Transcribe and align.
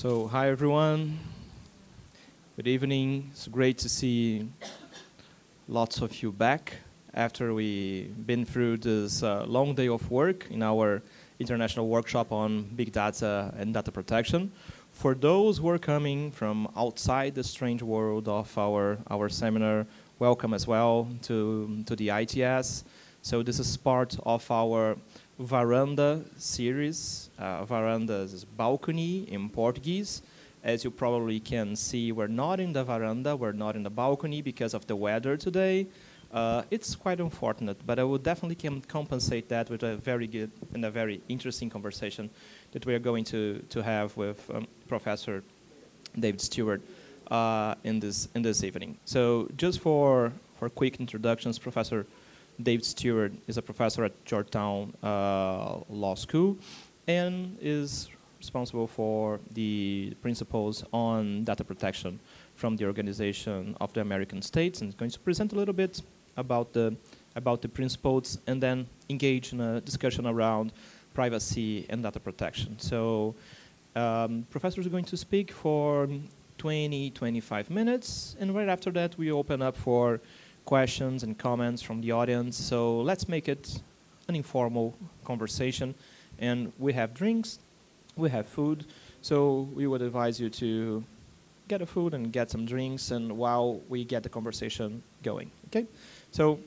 So, 0.00 0.28
hi 0.28 0.48
everyone. 0.48 1.18
Good 2.56 2.66
evening. 2.66 3.28
It's 3.32 3.46
great 3.48 3.76
to 3.80 3.88
see 3.90 4.48
lots 5.68 6.00
of 6.00 6.22
you 6.22 6.32
back 6.32 6.76
after 7.12 7.52
we've 7.52 8.26
been 8.26 8.46
through 8.46 8.78
this 8.78 9.22
uh, 9.22 9.44
long 9.44 9.74
day 9.74 9.88
of 9.88 10.10
work 10.10 10.46
in 10.50 10.62
our 10.62 11.02
international 11.38 11.86
workshop 11.86 12.32
on 12.32 12.62
big 12.76 12.92
data 12.92 13.52
and 13.58 13.74
data 13.74 13.92
protection. 13.92 14.50
For 14.90 15.14
those 15.14 15.58
who 15.58 15.68
are 15.68 15.78
coming 15.78 16.30
from 16.30 16.66
outside 16.78 17.34
the 17.34 17.44
strange 17.44 17.82
world 17.82 18.26
of 18.26 18.56
our, 18.56 18.96
our 19.10 19.28
seminar, 19.28 19.84
welcome 20.18 20.54
as 20.54 20.66
well 20.66 21.08
to, 21.24 21.84
to 21.84 21.94
the 21.94 22.08
ITS. 22.08 22.84
So 23.20 23.42
this 23.42 23.58
is 23.58 23.76
part 23.76 24.16
of 24.24 24.50
our 24.50 24.96
Varanda 25.40 26.22
series. 26.38 27.30
Uh, 27.38 27.64
is 28.10 28.44
balcony 28.44 29.22
in 29.32 29.48
Portuguese. 29.48 30.22
As 30.62 30.84
you 30.84 30.90
probably 30.90 31.40
can 31.40 31.74
see, 31.74 32.12
we're 32.12 32.26
not 32.26 32.60
in 32.60 32.74
the 32.74 32.84
veranda, 32.84 33.34
we're 33.34 33.52
not 33.52 33.74
in 33.74 33.82
the 33.82 33.90
balcony 33.90 34.42
because 34.42 34.74
of 34.74 34.86
the 34.86 34.94
weather 34.94 35.38
today. 35.38 35.86
Uh, 36.30 36.62
it's 36.70 36.94
quite 36.94 37.18
unfortunate, 37.18 37.78
but 37.86 37.98
I 37.98 38.04
will 38.04 38.18
definitely 38.18 38.54
can 38.54 38.82
compensate 38.82 39.48
that 39.48 39.70
with 39.70 39.82
a 39.82 39.96
very 39.96 40.26
good 40.26 40.50
and 40.74 40.84
a 40.84 40.90
very 40.90 41.22
interesting 41.28 41.70
conversation 41.70 42.28
that 42.72 42.84
we 42.84 42.94
are 42.94 43.00
going 43.00 43.24
to, 43.24 43.64
to 43.70 43.82
have 43.82 44.14
with 44.18 44.48
um, 44.54 44.66
Professor 44.86 45.42
David 46.18 46.42
Stewart 46.42 46.82
uh, 47.30 47.74
in 47.82 47.98
this 47.98 48.28
in 48.34 48.42
this 48.42 48.62
evening. 48.62 48.98
So 49.06 49.48
just 49.56 49.80
for 49.80 50.32
for 50.58 50.68
quick 50.68 51.00
introductions, 51.00 51.58
Professor 51.58 52.04
David 52.62 52.84
Stewart 52.84 53.32
is 53.46 53.56
a 53.56 53.62
professor 53.62 54.04
at 54.04 54.24
Georgetown 54.24 54.94
uh, 55.02 55.78
Law 55.88 56.14
School 56.14 56.56
and 57.06 57.56
is 57.60 58.08
responsible 58.38 58.86
for 58.86 59.40
the 59.52 60.14
principles 60.22 60.84
on 60.92 61.44
data 61.44 61.64
protection 61.64 62.18
from 62.54 62.76
the 62.76 62.84
Organization 62.86 63.76
of 63.80 63.92
the 63.92 64.00
American 64.00 64.40
States 64.42 64.80
and 64.80 64.88
is 64.88 64.94
going 64.94 65.10
to 65.10 65.20
present 65.20 65.52
a 65.52 65.56
little 65.56 65.74
bit 65.74 66.02
about 66.36 66.72
the 66.72 66.96
about 67.36 67.62
the 67.62 67.68
principles 67.68 68.38
and 68.46 68.60
then 68.60 68.86
engage 69.08 69.52
in 69.52 69.60
a 69.60 69.80
discussion 69.80 70.26
around 70.26 70.72
privacy 71.14 71.86
and 71.88 72.02
data 72.02 72.18
protection. 72.18 72.78
So 72.78 73.34
um, 73.94 74.46
professors 74.50 74.86
are 74.86 74.90
going 74.90 75.04
to 75.04 75.16
speak 75.16 75.52
for 75.52 76.08
20, 76.58 77.10
25 77.10 77.70
minutes 77.70 78.36
and 78.40 78.54
right 78.54 78.68
after 78.68 78.90
that 78.90 79.16
we 79.16 79.30
open 79.30 79.62
up 79.62 79.76
for 79.76 80.20
questions 80.64 81.22
and 81.22 81.38
comments 81.38 81.82
from 81.82 82.00
the 82.00 82.12
audience. 82.12 82.56
So 82.56 83.00
let's 83.00 83.28
make 83.28 83.48
it 83.48 83.80
an 84.28 84.36
informal 84.36 84.94
conversation. 85.24 85.94
And 86.38 86.72
we 86.78 86.92
have 86.92 87.14
drinks, 87.14 87.58
we 88.16 88.30
have 88.30 88.46
food. 88.46 88.86
So 89.22 89.68
we 89.74 89.86
would 89.86 90.02
advise 90.02 90.40
you 90.40 90.50
to 90.50 91.04
get 91.70 91.80
a 91.80 91.86
food 91.86 92.14
and 92.14 92.32
get 92.32 92.50
some 92.50 92.66
drinks, 92.66 93.12
and 93.12 93.24
while 93.38 93.80
we 93.88 94.04
get 94.04 94.22
the 94.24 94.28
conversation 94.28 95.02
going. 95.22 95.50
Okay. 95.68 95.86
So, 96.32 96.58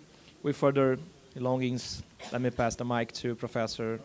with 0.44 0.56
further 0.56 0.98
belongings, 1.34 2.04
let 2.32 2.42
me 2.42 2.50
pass 2.50 2.76
the 2.76 2.86
mic 2.86 3.12
to 3.22 3.36
Professor 3.36 4.00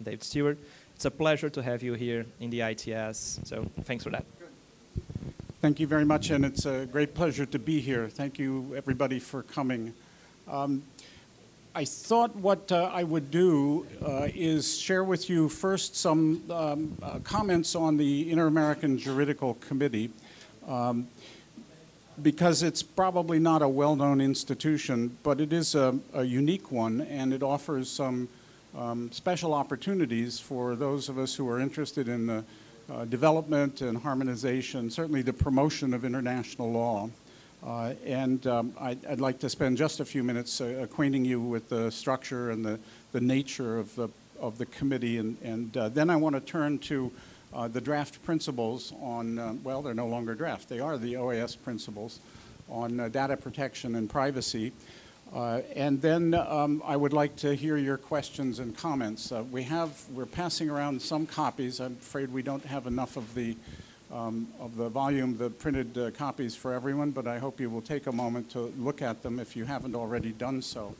David 0.00 0.22
Stewart. 0.22 0.58
It's 0.94 1.06
a 1.06 1.10
pleasure 1.10 1.50
to 1.50 1.60
have 1.62 1.82
you 1.82 1.94
here 1.94 2.24
in 2.38 2.50
the 2.50 2.60
ITS. 2.60 3.40
So, 3.42 3.66
thanks 3.82 4.04
for 4.04 4.10
that. 4.10 4.24
Thank 5.64 5.80
you 5.80 5.86
very 5.86 6.04
much, 6.04 6.28
and 6.28 6.44
it's 6.44 6.66
a 6.66 6.84
great 6.84 7.14
pleasure 7.14 7.46
to 7.46 7.58
be 7.58 7.80
here. 7.80 8.06
Thank 8.06 8.38
you, 8.38 8.74
everybody, 8.76 9.18
for 9.18 9.44
coming. 9.44 9.94
Um, 10.46 10.82
I 11.74 11.86
thought 11.86 12.36
what 12.36 12.70
uh, 12.70 12.90
I 12.92 13.02
would 13.02 13.30
do 13.30 13.86
uh, 14.06 14.28
is 14.34 14.78
share 14.78 15.04
with 15.04 15.30
you 15.30 15.48
first 15.48 15.96
some 15.96 16.42
um, 16.50 16.98
uh, 17.02 17.18
comments 17.20 17.74
on 17.74 17.96
the 17.96 18.30
Inter 18.30 18.46
American 18.46 18.98
Juridical 18.98 19.54
Committee, 19.54 20.10
um, 20.68 21.08
because 22.22 22.62
it's 22.62 22.82
probably 22.82 23.38
not 23.38 23.62
a 23.62 23.68
well 23.68 23.96
known 23.96 24.20
institution, 24.20 25.16
but 25.22 25.40
it 25.40 25.54
is 25.54 25.74
a, 25.74 25.98
a, 26.12 26.24
unique 26.24 26.72
one, 26.72 27.00
and 27.08 27.32
it 27.32 27.42
offers 27.42 27.88
some 27.88 28.28
um, 28.76 29.10
special 29.12 29.54
opportunities 29.54 30.38
for 30.38 30.76
those 30.76 31.08
of 31.08 31.16
us 31.16 31.34
who 31.34 31.48
are 31.48 31.58
interested 31.58 32.06
in 32.06 32.26
the 32.26 32.44
uh, 32.90 33.04
development 33.06 33.80
and 33.80 33.98
harmonization, 33.98 34.90
certainly 34.90 35.22
the 35.22 35.32
promotion 35.32 35.94
of 35.94 36.04
international 36.04 36.70
law. 36.70 37.08
Uh, 37.64 37.94
and 38.04 38.46
um, 38.46 38.74
I'd, 38.78 39.04
I'd, 39.06 39.20
like 39.20 39.38
to 39.38 39.48
spend 39.48 39.78
just 39.78 40.00
a 40.00 40.04
few 40.04 40.22
minutes 40.22 40.60
uh, 40.60 40.64
acquainting 40.82 41.24
you 41.24 41.40
with 41.40 41.70
the 41.70 41.90
structure 41.90 42.50
and 42.50 42.62
the, 42.62 42.78
the 43.12 43.20
nature 43.20 43.78
of 43.78 43.94
the, 43.94 44.08
of 44.38 44.58
the 44.58 44.66
committee. 44.66 45.16
And, 45.16 45.38
and 45.42 45.74
uh, 45.74 45.88
then 45.88 46.10
I 46.10 46.16
want 46.16 46.34
to 46.34 46.40
turn 46.42 46.78
to 46.80 47.10
uh, 47.54 47.68
the 47.68 47.80
draft 47.80 48.22
principles 48.22 48.92
on, 49.00 49.38
uh, 49.38 49.54
well, 49.62 49.80
they're 49.80 49.94
no 49.94 50.08
longer 50.08 50.34
draft, 50.34 50.68
they 50.68 50.80
are 50.80 50.98
the 50.98 51.14
OAS 51.14 51.56
principles 51.56 52.20
on 52.68 53.10
data 53.10 53.36
protection 53.36 53.94
and 53.94 54.10
privacy. 54.10 54.72
Uh, 55.34 55.62
and 55.74 56.00
then 56.00 56.32
um, 56.32 56.80
I 56.86 56.96
would 56.96 57.12
like 57.12 57.34
to 57.36 57.56
hear 57.56 57.76
your 57.76 57.96
questions 57.96 58.60
and 58.60 58.76
comments. 58.76 59.32
Uh, 59.32 59.42
we 59.50 59.64
have, 59.64 60.00
we're 60.10 60.26
passing 60.26 60.70
around 60.70 61.02
some 61.02 61.26
copies. 61.26 61.80
I'm 61.80 61.94
afraid 62.00 62.30
we 62.30 62.42
don't 62.42 62.64
have 62.64 62.86
enough 62.86 63.16
of 63.16 63.34
the, 63.34 63.56
um, 64.12 64.46
of 64.60 64.76
the 64.76 64.88
volume, 64.88 65.36
the 65.36 65.50
printed 65.50 65.98
uh, 65.98 66.12
copies 66.12 66.54
for 66.54 66.72
everyone, 66.72 67.10
but 67.10 67.26
I 67.26 67.38
hope 67.38 67.58
you 67.58 67.68
will 67.68 67.82
take 67.82 68.06
a 68.06 68.12
moment 68.12 68.48
to 68.50 68.72
look 68.78 69.02
at 69.02 69.24
them 69.24 69.40
if 69.40 69.56
you 69.56 69.64
haven't 69.64 69.96
already 69.96 70.30
done 70.30 70.62
so. 70.62 70.94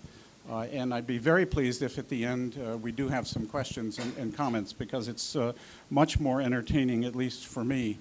Uh, 0.50 0.62
and 0.72 0.92
I'd 0.92 1.06
be 1.06 1.18
very 1.18 1.46
pleased 1.46 1.82
if 1.82 1.96
at 1.96 2.08
the 2.08 2.24
end 2.24 2.58
uh, 2.58 2.76
we 2.76 2.90
do 2.90 3.06
have 3.08 3.28
some 3.28 3.46
questions 3.46 4.00
and, 4.00 4.16
and 4.18 4.36
comments 4.36 4.72
because 4.72 5.06
it's 5.06 5.36
uh, 5.36 5.52
much 5.90 6.18
more 6.18 6.40
entertaining, 6.40 7.04
at 7.04 7.14
least 7.14 7.46
for 7.46 7.64
me, 7.64 7.98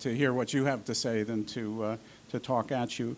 to 0.00 0.12
hear 0.12 0.32
what 0.34 0.52
you 0.52 0.64
have 0.64 0.84
to 0.84 0.96
say 0.96 1.22
than 1.22 1.44
to, 1.44 1.96
to 2.28 2.40
talk 2.40 2.72
at 2.72 2.98
you 2.98 3.16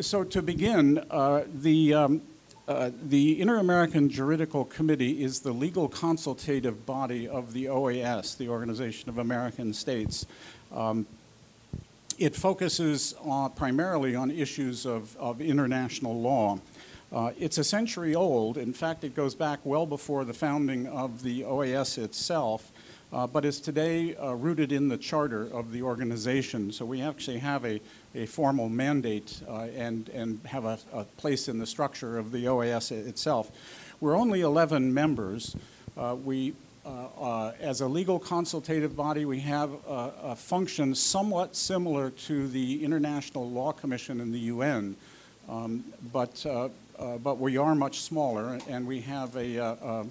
so 0.00 0.24
to 0.24 0.42
begin, 0.42 1.04
uh, 1.10 1.44
the, 1.54 1.94
um, 1.94 2.22
uh, 2.66 2.90
the 3.04 3.40
Inter-American 3.40 4.08
Juridical 4.08 4.64
Committee 4.64 5.22
is 5.22 5.40
the 5.40 5.52
legal 5.52 5.88
consultative 5.88 6.84
body 6.86 7.28
of 7.28 7.52
the 7.52 7.66
OAS, 7.66 8.36
the 8.36 8.48
Organization 8.48 9.08
of 9.08 9.18
American 9.18 9.72
States. 9.72 10.26
Um, 10.74 11.06
it 12.18 12.34
focuses 12.34 13.14
primarily 13.56 14.14
on 14.14 14.30
issues 14.30 14.86
of, 14.86 15.16
of 15.16 15.40
international 15.40 16.20
law. 16.20 16.58
Uh, 17.12 17.30
it's 17.38 17.58
a 17.58 17.64
century 17.64 18.14
old. 18.14 18.56
In 18.56 18.72
fact, 18.72 19.04
it 19.04 19.14
goes 19.14 19.34
back 19.34 19.60
well 19.64 19.86
before 19.86 20.24
the 20.24 20.34
founding 20.34 20.86
of 20.88 21.22
the 21.22 21.42
OAS 21.42 21.98
itself 21.98 22.72
uh, 23.14 23.28
but 23.28 23.44
is 23.44 23.60
today 23.60 24.16
uh, 24.16 24.32
rooted 24.32 24.72
in 24.72 24.88
the 24.88 24.96
charter 24.96 25.44
of 25.44 25.70
the 25.70 25.82
organization. 25.82 26.72
So 26.72 26.84
we 26.84 27.00
actually 27.00 27.38
have 27.38 27.64
a, 27.64 27.80
a 28.12 28.26
formal 28.26 28.68
mandate 28.68 29.40
uh, 29.48 29.68
and, 29.76 30.08
and 30.08 30.40
have 30.44 30.64
a, 30.64 30.78
a, 30.92 31.04
place 31.04 31.46
in 31.46 31.60
the 31.60 31.66
structure 31.66 32.18
of 32.18 32.32
the 32.32 32.46
OAS 32.46 32.90
itself. 32.90 33.52
We're 34.00 34.16
only 34.16 34.40
11 34.40 34.92
members. 34.92 35.54
Uh, 35.96 36.16
we, 36.24 36.54
uh, 36.84 37.06
uh, 37.16 37.52
as 37.60 37.82
a 37.82 37.86
legal 37.86 38.18
consultative 38.18 38.96
body, 38.96 39.24
we 39.24 39.38
have 39.40 39.70
a, 39.88 40.12
a, 40.22 40.36
function 40.36 40.92
somewhat 40.92 41.54
similar 41.54 42.10
to 42.10 42.48
the 42.48 42.84
International 42.84 43.48
Law 43.48 43.70
Commission 43.70 44.20
in 44.20 44.32
the 44.32 44.40
UN, 44.40 44.96
um, 45.48 45.84
but, 46.12 46.44
but 46.98 47.38
we 47.38 47.58
are 47.58 47.76
much 47.76 48.00
smaller, 48.00 48.58
and 48.68 48.88
we 48.88 49.00
have 49.02 49.36
a 49.36 50.04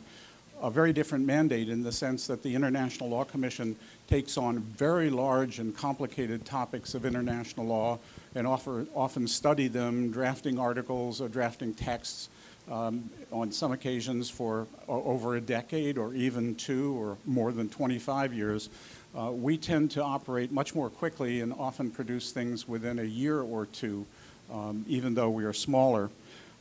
a 0.63 0.71
very 0.71 0.93
different 0.93 1.25
mandate 1.25 1.67
in 1.67 1.83
the 1.83 1.91
sense 1.91 2.25
that 2.25 2.41
the 2.41 2.55
International 2.55 3.09
Law 3.09 3.25
Commission 3.25 3.75
takes 4.07 4.37
on 4.37 4.59
very 4.59 5.09
large 5.09 5.59
and 5.59 5.75
complicated 5.75 6.45
topics 6.45 6.95
of 6.95 7.05
international 7.05 7.65
law 7.65 7.99
and 8.33 8.47
offer, 8.47 8.87
often 8.95 9.27
study 9.27 9.67
them, 9.67 10.09
drafting 10.09 10.57
articles 10.57 11.19
or 11.19 11.27
drafting 11.27 11.73
texts 11.73 12.29
um, 12.71 13.09
on 13.29 13.51
some 13.51 13.73
occasions 13.73 14.29
for 14.29 14.65
over 14.87 15.35
a 15.35 15.41
decade 15.41 15.97
or 15.97 16.13
even 16.13 16.55
two 16.55 16.93
or 16.97 17.17
more 17.25 17.51
than 17.51 17.67
25 17.67 18.33
years. 18.33 18.69
Uh, 19.17 19.31
we 19.31 19.57
tend 19.57 19.91
to 19.91 20.01
operate 20.01 20.49
much 20.49 20.73
more 20.73 20.89
quickly 20.89 21.41
and 21.41 21.51
often 21.59 21.91
produce 21.91 22.31
things 22.31 22.69
within 22.69 22.99
a 22.99 23.03
year 23.03 23.41
or 23.41 23.65
two, 23.65 24.05
um, 24.49 24.85
even 24.87 25.13
though 25.13 25.29
we 25.29 25.43
are 25.43 25.51
smaller. 25.51 26.09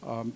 Um, 0.04 0.32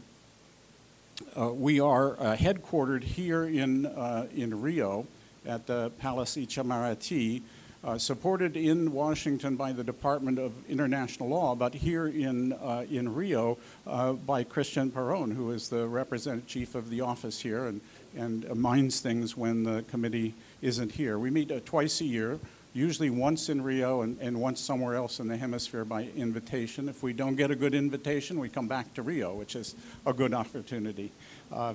we 1.37 1.81
are 1.81 2.13
uh, 2.21 2.37
headquartered 2.37 3.03
here 3.03 3.45
in, 3.45 3.87
uh, 3.87 4.27
in 4.35 4.61
Rio 4.61 5.07
at 5.47 5.67
the 5.67 5.91
Palace 5.99 6.37
Itamaraty, 6.37 7.43
uh, 7.85 7.97
supported 7.97 8.57
in 8.57 8.93
Washington 8.93 9.55
by 9.55 9.73
the 9.73 9.85
Department 9.85 10.39
of 10.39 10.53
International 10.69 11.29
Law, 11.29 11.55
but 11.55 11.73
here 11.73 12.09
in, 12.09 12.53
uh, 12.55 12.85
in 12.91 13.15
Rio 13.15 13.59
uh, 13.87 14.15
by 14.15 14.43
Christian 14.43 14.91
Perrone, 14.91 15.31
who 15.31 15.53
is 15.53 15.69
the 15.69 15.87
representative 15.87 16.49
chief 16.49 16.75
of 16.75 16.91
the 16.91 17.01
office 17.01 17.41
here 17.41 17.67
and, 17.67 17.81
and 18.17 18.55
minds 18.57 19.01
things 19.01 19.37
when 19.37 19.63
the 19.63 19.85
committee 19.89 20.35
isn't 20.63 20.91
here. 20.91 21.19
We 21.19 21.31
meet 21.31 21.65
twice 21.65 22.01
a 22.01 22.05
year 22.05 22.41
usually 22.77 23.11
once 23.11 23.49
in 23.49 23.63
Rio 23.63 24.03
and, 24.03 24.19
and 24.21 24.39
once 24.41 24.61
somewhere 24.61 24.95
else 24.95 25.19
in 25.19 25.29
the 25.29 25.37
hemisphere 25.37 25.85
by 25.85 26.09
invitation. 26.17 26.89
If 26.89 27.03
we 27.03 27.13
don't 27.13 27.37
get 27.37 27.51
a 27.51 27.57
good 27.57 27.75
invitation, 27.75 28.39
we 28.39 28.49
come 28.49 28.69
back 28.69 28.93
to 28.95 29.03
Rio, 29.03 29.35
which 29.35 29.57
is 29.57 29.75
a 30.05 30.13
good 30.13 30.35
opportunity. 30.35 31.11
Uh, 31.51 31.75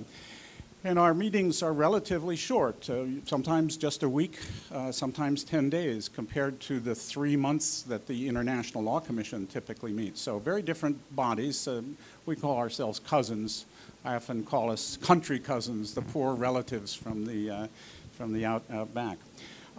And 0.84 0.98
our 0.98 1.14
meetings 1.14 1.62
are 1.62 1.74
relatively 1.74 2.36
short, 2.36 2.90
uh, 2.90 3.06
sometimes 3.26 3.78
just 3.78 4.02
a 4.02 4.10
week, 4.10 4.40
uh, 4.72 4.92
sometimes 4.92 5.44
10 5.44 5.70
days, 5.70 6.10
compared 6.10 6.60
to 6.62 6.80
the 6.80 6.96
three 6.96 7.36
months 7.36 7.84
that 7.84 8.08
the 8.08 8.28
International 8.28 8.84
Law 8.84 9.00
Commission 9.00 9.46
typically 9.46 9.94
meets. 9.94 10.20
So, 10.20 10.40
very 10.40 10.64
different 10.64 10.98
bodies. 11.16 11.68
Uh, 11.68 11.84
we 12.26 12.36
call 12.36 12.58
ourselves 12.58 13.00
cousins. 13.00 13.66
I 14.04 14.16
often 14.16 14.44
call 14.44 14.72
us 14.72 14.98
country 14.98 15.38
cousins, 15.38 15.94
the 15.94 16.02
poor 16.02 16.34
relatives 16.34 16.96
from 16.96 17.28
the, 17.28 17.52
uh, 17.52 17.68
from 18.14 18.34
the 18.34 18.46
out, 18.48 18.64
out 18.72 18.92
back. 18.92 19.20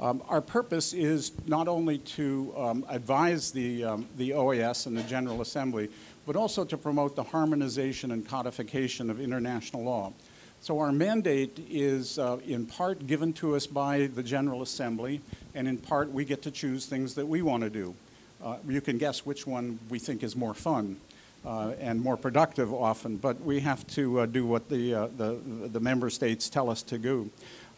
Um, 0.00 0.22
our 0.28 0.40
purpose 0.40 0.92
is 0.92 1.32
not 1.46 1.68
only 1.68 1.98
to 1.98 2.52
um, 2.56 2.86
advise 2.88 3.50
the, 3.50 3.84
um, 3.84 4.06
the 4.16 4.30
OAS 4.30 4.86
and 4.86 4.96
the 4.96 5.02
General 5.02 5.42
Assembly, 5.42 5.88
but 6.26 6.36
also 6.36 6.64
to 6.64 6.76
promote 6.76 7.14
the 7.14 7.22
harmonization 7.22 8.10
and 8.12 8.26
codification 8.26 9.10
of 9.10 9.20
international 9.20 9.82
law. 9.82 10.12
So 10.60 10.78
our 10.78 10.92
mandate 10.92 11.58
is 11.68 12.18
uh, 12.18 12.38
in 12.46 12.66
part 12.66 13.06
given 13.06 13.32
to 13.34 13.56
us 13.56 13.66
by 13.66 14.06
the 14.14 14.22
General 14.22 14.62
Assembly, 14.62 15.20
and 15.54 15.66
in 15.66 15.76
part 15.76 16.10
we 16.10 16.24
get 16.24 16.42
to 16.42 16.50
choose 16.50 16.86
things 16.86 17.14
that 17.16 17.26
we 17.26 17.42
want 17.42 17.64
to 17.64 17.70
do. 17.70 17.94
Uh, 18.42 18.56
you 18.68 18.80
can 18.80 18.98
guess 18.98 19.26
which 19.26 19.46
one 19.46 19.78
we 19.88 19.98
think 19.98 20.22
is 20.22 20.34
more 20.36 20.54
fun 20.54 20.96
uh, 21.44 21.72
and 21.80 22.00
more 22.00 22.16
productive 22.16 22.72
often, 22.72 23.16
but 23.16 23.40
we 23.40 23.60
have 23.60 23.86
to 23.88 24.20
uh, 24.20 24.26
do 24.26 24.46
what 24.46 24.68
the, 24.68 24.94
uh, 24.94 25.08
the, 25.16 25.38
the, 25.72 25.80
member 25.80 26.08
states 26.10 26.48
tell 26.48 26.70
us 26.70 26.82
to 26.82 26.98
do. 26.98 27.30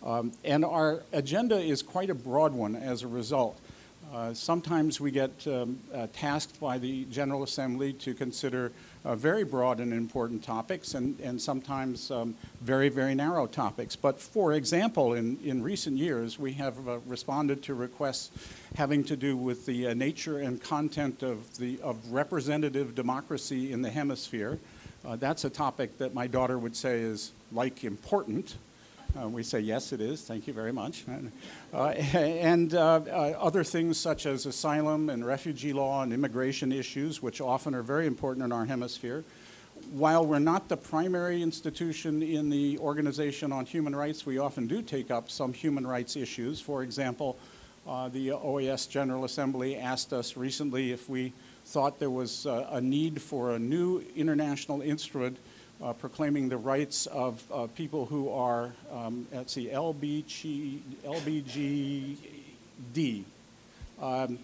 Um, 0.04 0.32
and 0.44 0.64
our 0.64 1.02
agenda 1.12 1.58
is 1.58 1.82
quite 1.82 2.10
a 2.10 2.14
broad 2.14 2.52
one 2.52 2.76
as 2.76 3.02
a 3.02 3.08
result. 3.08 3.58
Uh, 4.12 4.32
sometimes 4.32 5.00
we 5.00 5.10
get 5.10 5.46
um, 5.48 5.78
tasked 6.12 6.60
by 6.60 6.78
the 6.78 7.04
General 7.06 7.42
Assembly 7.42 7.92
to 7.94 8.14
consider 8.14 8.70
uh, 9.04 9.16
very 9.16 9.44
broad 9.44 9.80
and 9.80 9.92
important 9.92 10.42
topics 10.42 10.94
and, 10.94 11.18
and 11.20 11.40
sometimes 11.40 12.10
um, 12.10 12.34
very, 12.60 12.88
very 12.88 13.14
narrow 13.14 13.46
topics. 13.46 13.96
But 13.96 14.20
for 14.20 14.52
example, 14.52 15.14
in, 15.14 15.38
in 15.42 15.62
recent 15.62 15.96
years, 15.96 16.38
we 16.38 16.52
have 16.52 16.86
uh, 16.86 16.98
responded 17.06 17.62
to 17.64 17.74
requests 17.74 18.30
having 18.76 19.02
to 19.04 19.16
do 19.16 19.36
with 19.36 19.66
the 19.66 19.88
uh, 19.88 19.94
nature 19.94 20.38
and 20.38 20.62
content 20.62 21.22
of, 21.22 21.56
the, 21.56 21.80
of 21.82 22.12
representative 22.12 22.94
democracy 22.94 23.72
in 23.72 23.82
the 23.82 23.90
hemisphere. 23.90 24.60
Uh, 25.04 25.16
that's 25.16 25.44
a 25.44 25.50
topic 25.50 25.98
that 25.98 26.14
my 26.14 26.26
daughter 26.26 26.58
would 26.58 26.76
say 26.76 27.00
is 27.00 27.32
like 27.52 27.84
important. 27.84 28.56
Uh, 29.16 29.28
we 29.28 29.44
say, 29.44 29.60
yes, 29.60 29.92
it 29.92 30.00
is. 30.00 30.22
Thank 30.22 30.48
you 30.48 30.52
very 30.52 30.72
much. 30.72 31.04
Uh, 31.72 31.76
and 31.78 32.74
uh, 32.74 33.00
uh, 33.06 33.36
other 33.38 33.62
things 33.62 33.96
such 33.96 34.26
as 34.26 34.44
asylum 34.44 35.08
and 35.08 35.24
refugee 35.24 35.72
law 35.72 36.02
and 36.02 36.12
immigration 36.12 36.72
issues, 36.72 37.22
which 37.22 37.40
often 37.40 37.76
are 37.76 37.82
very 37.82 38.08
important 38.08 38.44
in 38.44 38.50
our 38.50 38.64
hemisphere. 38.64 39.22
While 39.92 40.26
we're 40.26 40.40
not 40.40 40.68
the 40.68 40.76
primary 40.76 41.42
institution 41.42 42.22
in 42.22 42.50
the 42.50 42.76
Organization 42.78 43.52
on 43.52 43.66
Human 43.66 43.94
Rights, 43.94 44.26
we 44.26 44.38
often 44.38 44.66
do 44.66 44.82
take 44.82 45.12
up 45.12 45.30
some 45.30 45.52
human 45.52 45.86
rights 45.86 46.16
issues. 46.16 46.60
For 46.60 46.82
example, 46.82 47.38
uh, 47.86 48.08
the 48.08 48.30
OAS 48.30 48.88
General 48.88 49.24
Assembly 49.24 49.76
asked 49.76 50.12
us 50.12 50.36
recently 50.36 50.90
if 50.90 51.08
we 51.08 51.32
thought 51.66 52.00
there 52.00 52.10
was 52.10 52.46
uh, 52.46 52.68
a 52.72 52.80
need 52.80 53.22
for 53.22 53.52
a 53.52 53.58
new 53.58 54.02
international 54.16 54.80
instrument 54.82 55.38
uh, 55.82 55.92
proclaiming 55.92 56.48
the 56.48 56.56
rights 56.56 57.06
of 57.06 57.42
uh, 57.52 57.66
people 57.74 58.06
who 58.06 58.30
are, 58.30 58.72
um, 58.92 59.26
let's 59.32 59.52
see, 59.52 59.66
LBG, 59.66 60.78
LBGD. 61.04 62.16
Um, 64.00 64.38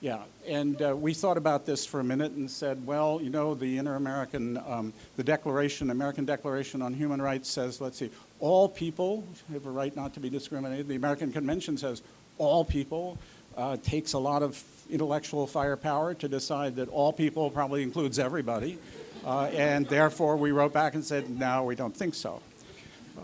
yeah, 0.00 0.22
and 0.46 0.80
uh, 0.82 0.94
we 0.94 1.14
thought 1.14 1.38
about 1.38 1.64
this 1.64 1.86
for 1.86 2.00
a 2.00 2.04
minute 2.04 2.32
and 2.32 2.50
said, 2.50 2.86
well, 2.86 3.18
you 3.22 3.30
know, 3.30 3.54
the 3.54 3.78
Inter-American, 3.78 4.58
um, 4.66 4.92
the 5.16 5.24
Declaration, 5.24 5.90
American 5.90 6.26
Declaration 6.26 6.82
on 6.82 6.92
Human 6.92 7.20
Rights 7.22 7.48
says, 7.48 7.80
let's 7.80 7.98
see, 7.98 8.10
all 8.38 8.68
people 8.68 9.24
have 9.52 9.64
a 9.66 9.70
right 9.70 9.96
not 9.96 10.12
to 10.14 10.20
be 10.20 10.28
discriminated. 10.28 10.88
The 10.88 10.96
American 10.96 11.32
Convention 11.32 11.78
says 11.78 12.02
all 12.38 12.64
people. 12.64 13.18
Uh, 13.56 13.76
takes 13.78 14.12
a 14.12 14.18
lot 14.18 14.42
of 14.42 14.62
intellectual 14.90 15.46
firepower 15.46 16.14
to 16.14 16.28
decide 16.28 16.76
that 16.76 16.88
all 16.90 17.12
people 17.12 17.50
probably 17.50 17.82
includes 17.82 18.18
everybody. 18.18 18.78
Uh, 19.24 19.46
and 19.46 19.88
therefore, 19.88 20.36
we 20.36 20.52
wrote 20.52 20.72
back 20.72 20.94
and 20.94 21.04
said, 21.04 21.28
no, 21.30 21.64
we 21.64 21.74
don't 21.74 21.96
think 21.96 22.14
so. 22.14 22.40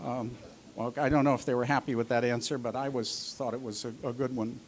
Um, 0.03 0.31
well, 0.75 0.93
I 0.97 1.07
don't 1.07 1.23
know 1.23 1.35
if 1.35 1.45
they 1.45 1.53
were 1.53 1.65
happy 1.65 1.95
with 1.95 2.09
that 2.09 2.25
answer, 2.25 2.57
but 2.57 2.75
I 2.75 2.89
was 2.89 3.35
thought 3.37 3.53
it 3.53 3.61
was 3.61 3.85
a, 3.85 3.93
a 4.03 4.11
good 4.11 4.35
one. 4.35 4.59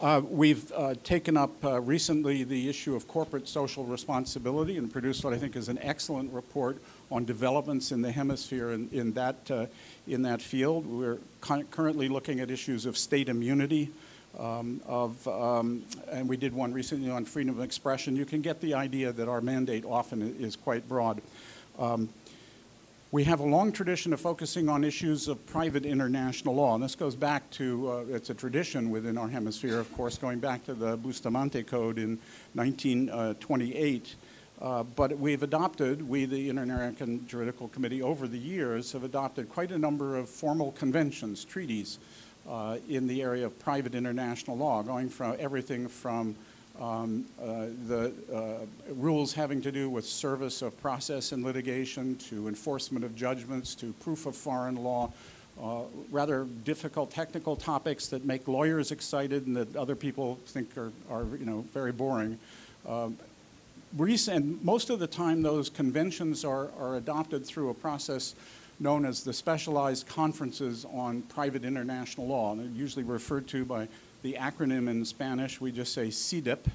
Uh, 0.00 0.20
we've 0.28 0.72
uh, 0.72 0.94
taken 1.04 1.36
up 1.36 1.64
uh, 1.64 1.80
recently 1.80 2.42
the 2.42 2.68
issue 2.68 2.96
of 2.96 3.06
corporate 3.06 3.46
social 3.46 3.84
responsibility 3.84 4.76
and 4.76 4.92
produced 4.92 5.22
what 5.22 5.32
I 5.32 5.38
think 5.38 5.54
is 5.54 5.68
an 5.68 5.78
excellent 5.80 6.32
report 6.32 6.78
on 7.10 7.24
developments 7.24 7.92
in 7.92 8.02
the 8.02 8.10
hemisphere 8.10 8.72
in, 8.72 8.88
in 8.90 9.12
that, 9.12 9.36
uh, 9.50 9.66
in 10.08 10.22
that 10.22 10.42
field. 10.42 10.86
We're 10.86 11.18
currently 11.40 12.08
looking 12.08 12.40
at 12.40 12.50
issues 12.50 12.86
of 12.86 12.98
state 12.98 13.28
immunity, 13.28 13.92
um, 14.38 14.80
of, 14.86 15.26
um, 15.28 15.84
and 16.10 16.28
we 16.28 16.36
did 16.36 16.52
one 16.52 16.72
recently 16.72 17.10
on 17.10 17.24
freedom 17.24 17.54
of 17.58 17.64
expression. 17.64 18.16
You 18.16 18.24
can 18.24 18.40
get 18.40 18.60
the 18.60 18.74
idea 18.74 19.12
that 19.12 19.28
our 19.28 19.40
mandate 19.40 19.84
often 19.84 20.36
is 20.40 20.56
quite 20.56 20.88
broad. 20.88 21.20
Um, 21.78 22.08
we 23.14 23.22
have 23.22 23.38
a 23.38 23.44
long 23.44 23.70
tradition 23.70 24.12
of 24.12 24.20
focusing 24.20 24.68
on 24.68 24.82
issues 24.82 25.28
of 25.28 25.46
private 25.46 25.86
international 25.86 26.56
law, 26.56 26.74
and 26.74 26.82
this 26.82 26.96
goes 26.96 27.14
back 27.14 27.48
to, 27.50 27.88
uh, 27.88 28.04
it's 28.08 28.30
a 28.30 28.34
tradition 28.34 28.90
within 28.90 29.16
our 29.16 29.28
hemisphere, 29.28 29.78
of 29.78 29.92
course, 29.92 30.18
going 30.18 30.40
back 30.40 30.64
to 30.64 30.74
the 30.74 30.96
Bustamante 30.96 31.62
Code 31.62 31.98
in 31.98 32.18
1928. 32.54 34.16
Uh, 34.60 34.82
but 34.82 35.16
we've 35.16 35.44
adopted, 35.44 36.08
we, 36.08 36.24
the 36.24 36.48
Inter-American 36.48 37.24
Juridical 37.28 37.68
Committee, 37.68 38.02
over 38.02 38.26
the 38.26 38.38
years 38.38 38.90
have 38.90 39.04
adopted 39.04 39.48
quite 39.48 39.70
a 39.70 39.78
number 39.78 40.16
of 40.16 40.28
formal 40.28 40.72
conventions, 40.72 41.44
treaties, 41.44 41.98
uh, 42.48 42.78
in 42.88 43.06
the 43.06 43.22
area 43.22 43.46
of 43.46 43.58
private 43.58 43.94
international 43.94 44.56
law, 44.56 44.82
going 44.82 45.08
from 45.08 45.36
everything 45.38 45.88
from 45.88 46.34
um, 46.80 47.24
uh, 47.40 47.66
the 47.86 48.12
uh, 48.32 48.92
rules 48.94 49.32
having 49.32 49.62
to 49.62 49.70
do 49.70 49.88
with 49.88 50.04
service 50.04 50.60
of 50.60 50.78
process 50.80 51.32
and 51.32 51.44
litigation 51.44 52.16
to 52.16 52.48
enforcement 52.48 53.04
of 53.04 53.14
judgments 53.14 53.74
to 53.76 53.92
proof 54.00 54.26
of 54.26 54.34
foreign 54.34 54.76
law, 54.82 55.12
uh, 55.62 55.82
rather 56.10 56.46
difficult 56.64 57.10
technical 57.12 57.54
topics 57.54 58.08
that 58.08 58.24
make 58.24 58.48
lawyers 58.48 58.90
excited 58.90 59.46
and 59.46 59.56
that 59.56 59.76
other 59.76 59.94
people 59.94 60.38
think 60.46 60.76
are, 60.76 60.90
are 61.08 61.24
you 61.38 61.46
know, 61.46 61.64
very 61.72 61.92
boring. 61.92 62.38
Um, 62.88 63.16
recent, 63.96 64.64
most 64.64 64.90
of 64.90 64.98
the 64.98 65.06
time, 65.06 65.42
those 65.42 65.70
conventions 65.70 66.44
are, 66.44 66.70
are 66.78 66.96
adopted 66.96 67.46
through 67.46 67.70
a 67.70 67.74
process 67.74 68.34
known 68.80 69.04
as 69.04 69.22
the 69.22 69.32
Specialized 69.32 70.06
Conferences 70.06 70.84
on 70.92 71.22
Private 71.22 71.64
International 71.64 72.26
Law. 72.26 72.52
And 72.52 72.60
they're 72.60 72.78
usually 72.80 73.04
referred 73.04 73.46
to 73.48 73.64
by 73.64 73.88
the 74.22 74.34
acronym 74.34 74.88
in 74.88 75.04
Spanish. 75.04 75.60
We 75.60 75.72
just 75.72 75.92
say 75.92 76.08
CIDIP. 76.08 76.66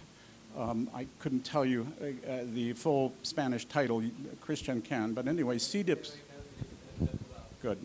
Um, 0.57 0.89
I 0.93 1.05
couldn't 1.19 1.45
tell 1.45 1.65
you 1.65 1.87
uh, 2.01 2.31
uh, 2.31 2.39
the 2.53 2.73
full 2.73 3.13
Spanish 3.23 3.65
title, 3.65 4.03
Christian 4.41 4.81
can, 4.81 5.13
but 5.13 5.27
anyway, 5.27 5.57
CIDIPs. 5.57 6.15
Good. 7.61 7.77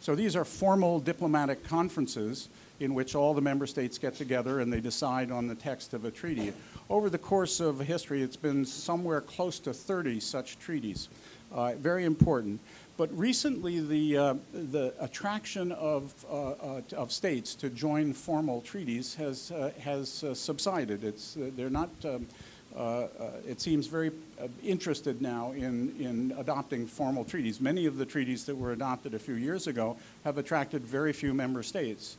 So 0.00 0.14
these 0.14 0.34
are 0.34 0.44
formal 0.44 0.98
diplomatic 0.98 1.64
conferences 1.64 2.48
in 2.80 2.94
which 2.94 3.14
all 3.14 3.34
the 3.34 3.40
member 3.40 3.66
states 3.66 3.98
get 3.98 4.16
together 4.16 4.60
and 4.60 4.72
they 4.72 4.80
decide 4.80 5.30
on 5.30 5.46
the 5.46 5.54
text 5.54 5.94
of 5.94 6.04
a 6.04 6.10
treaty. 6.10 6.52
Over 6.90 7.08
the 7.08 7.18
course 7.18 7.60
of 7.60 7.78
history, 7.78 8.22
it's 8.22 8.36
been 8.36 8.64
somewhere 8.64 9.20
close 9.20 9.60
to 9.60 9.72
30 9.72 10.18
such 10.18 10.58
treaties. 10.58 11.08
Uh, 11.52 11.74
very 11.74 12.04
important. 12.04 12.58
But 12.96 13.16
recently, 13.16 13.80
the, 13.80 14.16
uh, 14.16 14.34
the 14.52 14.94
attraction 15.00 15.72
of, 15.72 16.12
uh, 16.30 16.50
uh, 16.50 16.80
of 16.96 17.10
states 17.10 17.54
to 17.56 17.70
join 17.70 18.12
formal 18.12 18.60
treaties 18.60 19.14
has, 19.14 19.50
uh, 19.50 19.72
has 19.80 20.22
uh, 20.24 20.34
subsided. 20.34 21.02
It's, 21.02 21.36
they're 21.56 21.70
not, 21.70 21.88
um, 22.04 22.26
it 23.46 23.60
seems, 23.60 23.86
very 23.86 24.12
interested 24.62 25.22
now 25.22 25.52
in, 25.52 25.94
in 25.98 26.34
adopting 26.38 26.86
formal 26.86 27.24
treaties. 27.24 27.60
Many 27.60 27.86
of 27.86 27.96
the 27.96 28.06
treaties 28.06 28.44
that 28.44 28.56
were 28.56 28.72
adopted 28.72 29.14
a 29.14 29.18
few 29.18 29.34
years 29.34 29.66
ago 29.66 29.96
have 30.24 30.36
attracted 30.36 30.82
very 30.82 31.14
few 31.14 31.32
member 31.32 31.62
states. 31.62 32.18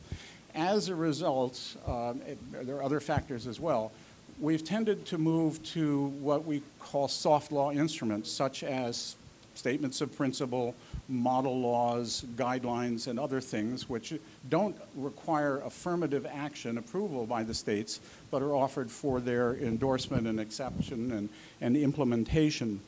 As 0.56 0.88
a 0.88 0.94
result, 0.94 1.76
um, 1.86 2.20
it, 2.26 2.38
there 2.66 2.76
are 2.76 2.82
other 2.82 3.00
factors 3.00 3.46
as 3.46 3.60
well 3.60 3.92
we've 4.40 4.64
tended 4.64 5.06
to 5.06 5.18
move 5.18 5.62
to 5.62 6.06
what 6.20 6.44
we 6.44 6.62
call 6.80 7.08
soft 7.08 7.52
law 7.52 7.70
instruments, 7.70 8.30
such 8.30 8.64
as 8.64 9.16
statements 9.54 10.00
of 10.00 10.14
principle, 10.16 10.74
model 11.08 11.60
laws, 11.60 12.24
guidelines, 12.36 13.06
and 13.06 13.18
other 13.18 13.40
things 13.40 13.88
which 13.88 14.14
don't 14.48 14.76
require 14.96 15.58
affirmative 15.60 16.26
action 16.26 16.78
approval 16.78 17.26
by 17.26 17.42
the 17.42 17.54
states, 17.54 18.00
but 18.30 18.42
are 18.42 18.54
offered 18.54 18.90
for 18.90 19.20
their 19.20 19.56
endorsement 19.56 20.26
and 20.26 20.40
exception 20.40 21.12
and, 21.12 21.28
and 21.60 21.76
implementation. 21.76 22.80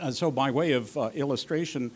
And 0.00 0.14
so, 0.14 0.30
by 0.30 0.50
way 0.50 0.72
of 0.72 0.96
uh, 0.96 1.10
illustration, 1.14 1.90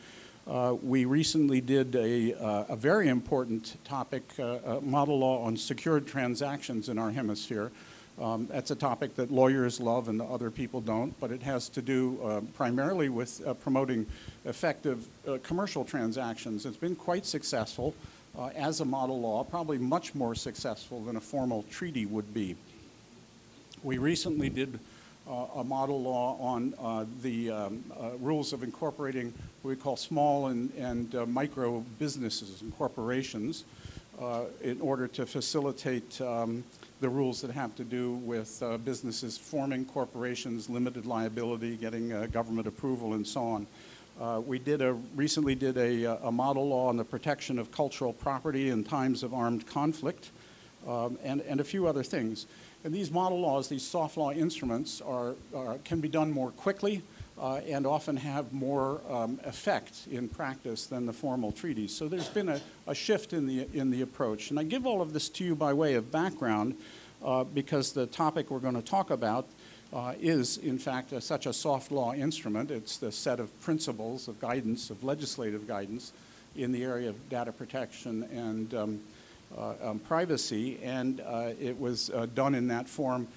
uh, 0.46 0.76
we 0.80 1.04
recently 1.04 1.60
did 1.60 1.96
a, 1.96 2.34
uh, 2.34 2.64
a 2.68 2.76
very 2.76 3.08
important 3.08 3.76
topic, 3.84 4.22
uh, 4.38 4.78
model 4.80 5.18
law 5.18 5.42
on 5.42 5.56
secured 5.56 6.06
transactions 6.06 6.88
in 6.88 6.98
our 6.98 7.10
hemisphere. 7.10 7.72
Um, 8.20 8.46
that's 8.50 8.70
a 8.70 8.76
topic 8.76 9.14
that 9.16 9.30
lawyers 9.30 9.78
love 9.78 10.08
and 10.08 10.22
other 10.22 10.50
people 10.50 10.80
don't, 10.80 11.18
but 11.20 11.30
it 11.30 11.42
has 11.42 11.68
to 11.70 11.82
do 11.82 12.18
uh, 12.22 12.40
primarily 12.54 13.10
with 13.10 13.46
uh, 13.46 13.52
promoting 13.54 14.06
effective 14.46 15.06
uh, 15.28 15.36
commercial 15.42 15.84
transactions. 15.84 16.64
It's 16.64 16.78
been 16.78 16.96
quite 16.96 17.26
successful 17.26 17.94
uh, 18.38 18.46
as 18.56 18.80
a 18.80 18.86
model 18.86 19.20
law, 19.20 19.44
probably 19.44 19.76
much 19.76 20.14
more 20.14 20.34
successful 20.34 21.02
than 21.02 21.16
a 21.16 21.20
formal 21.20 21.64
treaty 21.70 22.06
would 22.06 22.32
be. 22.32 22.56
We 23.82 23.98
recently 23.98 24.48
did 24.48 24.78
uh, 25.28 25.46
a 25.56 25.64
model 25.64 26.00
law 26.00 26.38
on 26.40 26.72
uh, 26.78 27.04
the 27.20 27.50
um, 27.50 27.84
rules 28.20 28.54
of 28.54 28.62
incorporating 28.62 29.34
what 29.60 29.70
we 29.70 29.76
call 29.76 29.96
small 29.96 30.46
and, 30.46 30.72
and 30.78 31.12
micro 31.30 31.84
businesses 31.98 32.62
and 32.62 32.74
corporations 32.78 33.64
in 34.62 34.80
order 34.80 35.06
to 35.06 35.26
facilitate 35.26 36.18
um, 36.22 36.64
the 37.00 37.08
rules 37.08 37.40
that 37.42 37.50
have 37.50 37.74
to 37.76 37.84
do 37.84 38.14
with 38.14 38.62
uh, 38.62 38.78
businesses 38.78 39.36
forming 39.36 39.84
corporations, 39.84 40.70
limited 40.70 41.04
liability, 41.06 41.76
getting 41.76 42.12
uh, 42.12 42.26
government 42.26 42.66
approval, 42.66 43.14
and 43.14 43.26
so 43.26 43.42
on. 43.42 43.66
Uh, 44.18 44.40
we 44.40 44.58
did 44.58 44.80
a, 44.80 44.94
recently 45.14 45.54
did 45.54 45.76
a, 45.76 46.06
uh, 46.06 46.28
a, 46.28 46.32
model 46.32 46.68
law 46.68 46.88
on 46.88 46.96
the 46.96 47.04
protection 47.04 47.58
of 47.58 47.70
cultural 47.70 48.14
property 48.14 48.70
in 48.70 48.82
times 48.82 49.22
of 49.22 49.34
armed 49.34 49.66
conflict, 49.66 50.30
um, 50.88 51.18
and, 51.22 51.42
and 51.42 51.60
a 51.60 51.64
few 51.64 51.86
other 51.86 52.02
things. 52.02 52.46
And 52.82 52.94
these 52.94 53.10
model 53.10 53.40
laws, 53.40 53.68
these 53.68 53.86
soft 53.86 54.16
law 54.16 54.32
instruments, 54.32 55.02
are, 55.02 55.34
are 55.54 55.76
can 55.84 56.00
be 56.00 56.08
done 56.08 56.32
more 56.32 56.50
quickly 56.52 57.02
uh, 57.38 57.60
and 57.68 57.86
often 57.86 58.16
have 58.16 58.52
more 58.52 59.00
um, 59.10 59.38
effect 59.44 60.06
in 60.10 60.28
practice 60.28 60.86
than 60.86 61.06
the 61.06 61.12
formal 61.12 61.52
treaties. 61.52 61.94
So 61.94 62.08
there's 62.08 62.28
been 62.28 62.48
a, 62.48 62.60
a, 62.86 62.94
shift 62.94 63.32
in 63.32 63.46
the, 63.46 63.68
in 63.74 63.90
the 63.90 64.02
approach. 64.02 64.50
And 64.50 64.58
I 64.58 64.62
give 64.62 64.86
all 64.86 65.02
of 65.02 65.12
this 65.12 65.28
to 65.30 65.44
you 65.44 65.54
by 65.54 65.72
way 65.72 65.94
of 65.94 66.10
background 66.10 66.76
uh, 67.24 67.44
because 67.44 67.92
the 67.92 68.06
topic 68.06 68.50
we're 68.50 68.58
going 68.58 68.74
to 68.74 68.82
talk 68.82 69.10
about 69.10 69.46
uh, 69.92 70.14
is, 70.18 70.58
in 70.58 70.78
fact, 70.78 71.12
a, 71.12 71.20
such 71.20 71.46
a 71.46 71.52
soft 71.52 71.92
law 71.92 72.14
instrument. 72.14 72.70
It's 72.70 72.96
the 72.96 73.12
set 73.12 73.38
of 73.38 73.58
principles 73.60 74.28
of 74.28 74.40
guidance, 74.40 74.90
of 74.90 75.04
legislative 75.04 75.68
guidance 75.68 76.12
in 76.56 76.72
the 76.72 76.82
area 76.84 77.10
of 77.10 77.28
data 77.28 77.52
protection 77.52 78.22
and 78.32 78.74
um, 78.74 79.00
uh, 79.56 79.74
um, 79.82 79.98
privacy. 80.00 80.78
And 80.82 81.20
uh, 81.20 81.50
it 81.60 81.78
was 81.78 82.10
uh, 82.10 82.26
done 82.34 82.54
in 82.54 82.68
that 82.68 82.88
form 82.88 83.28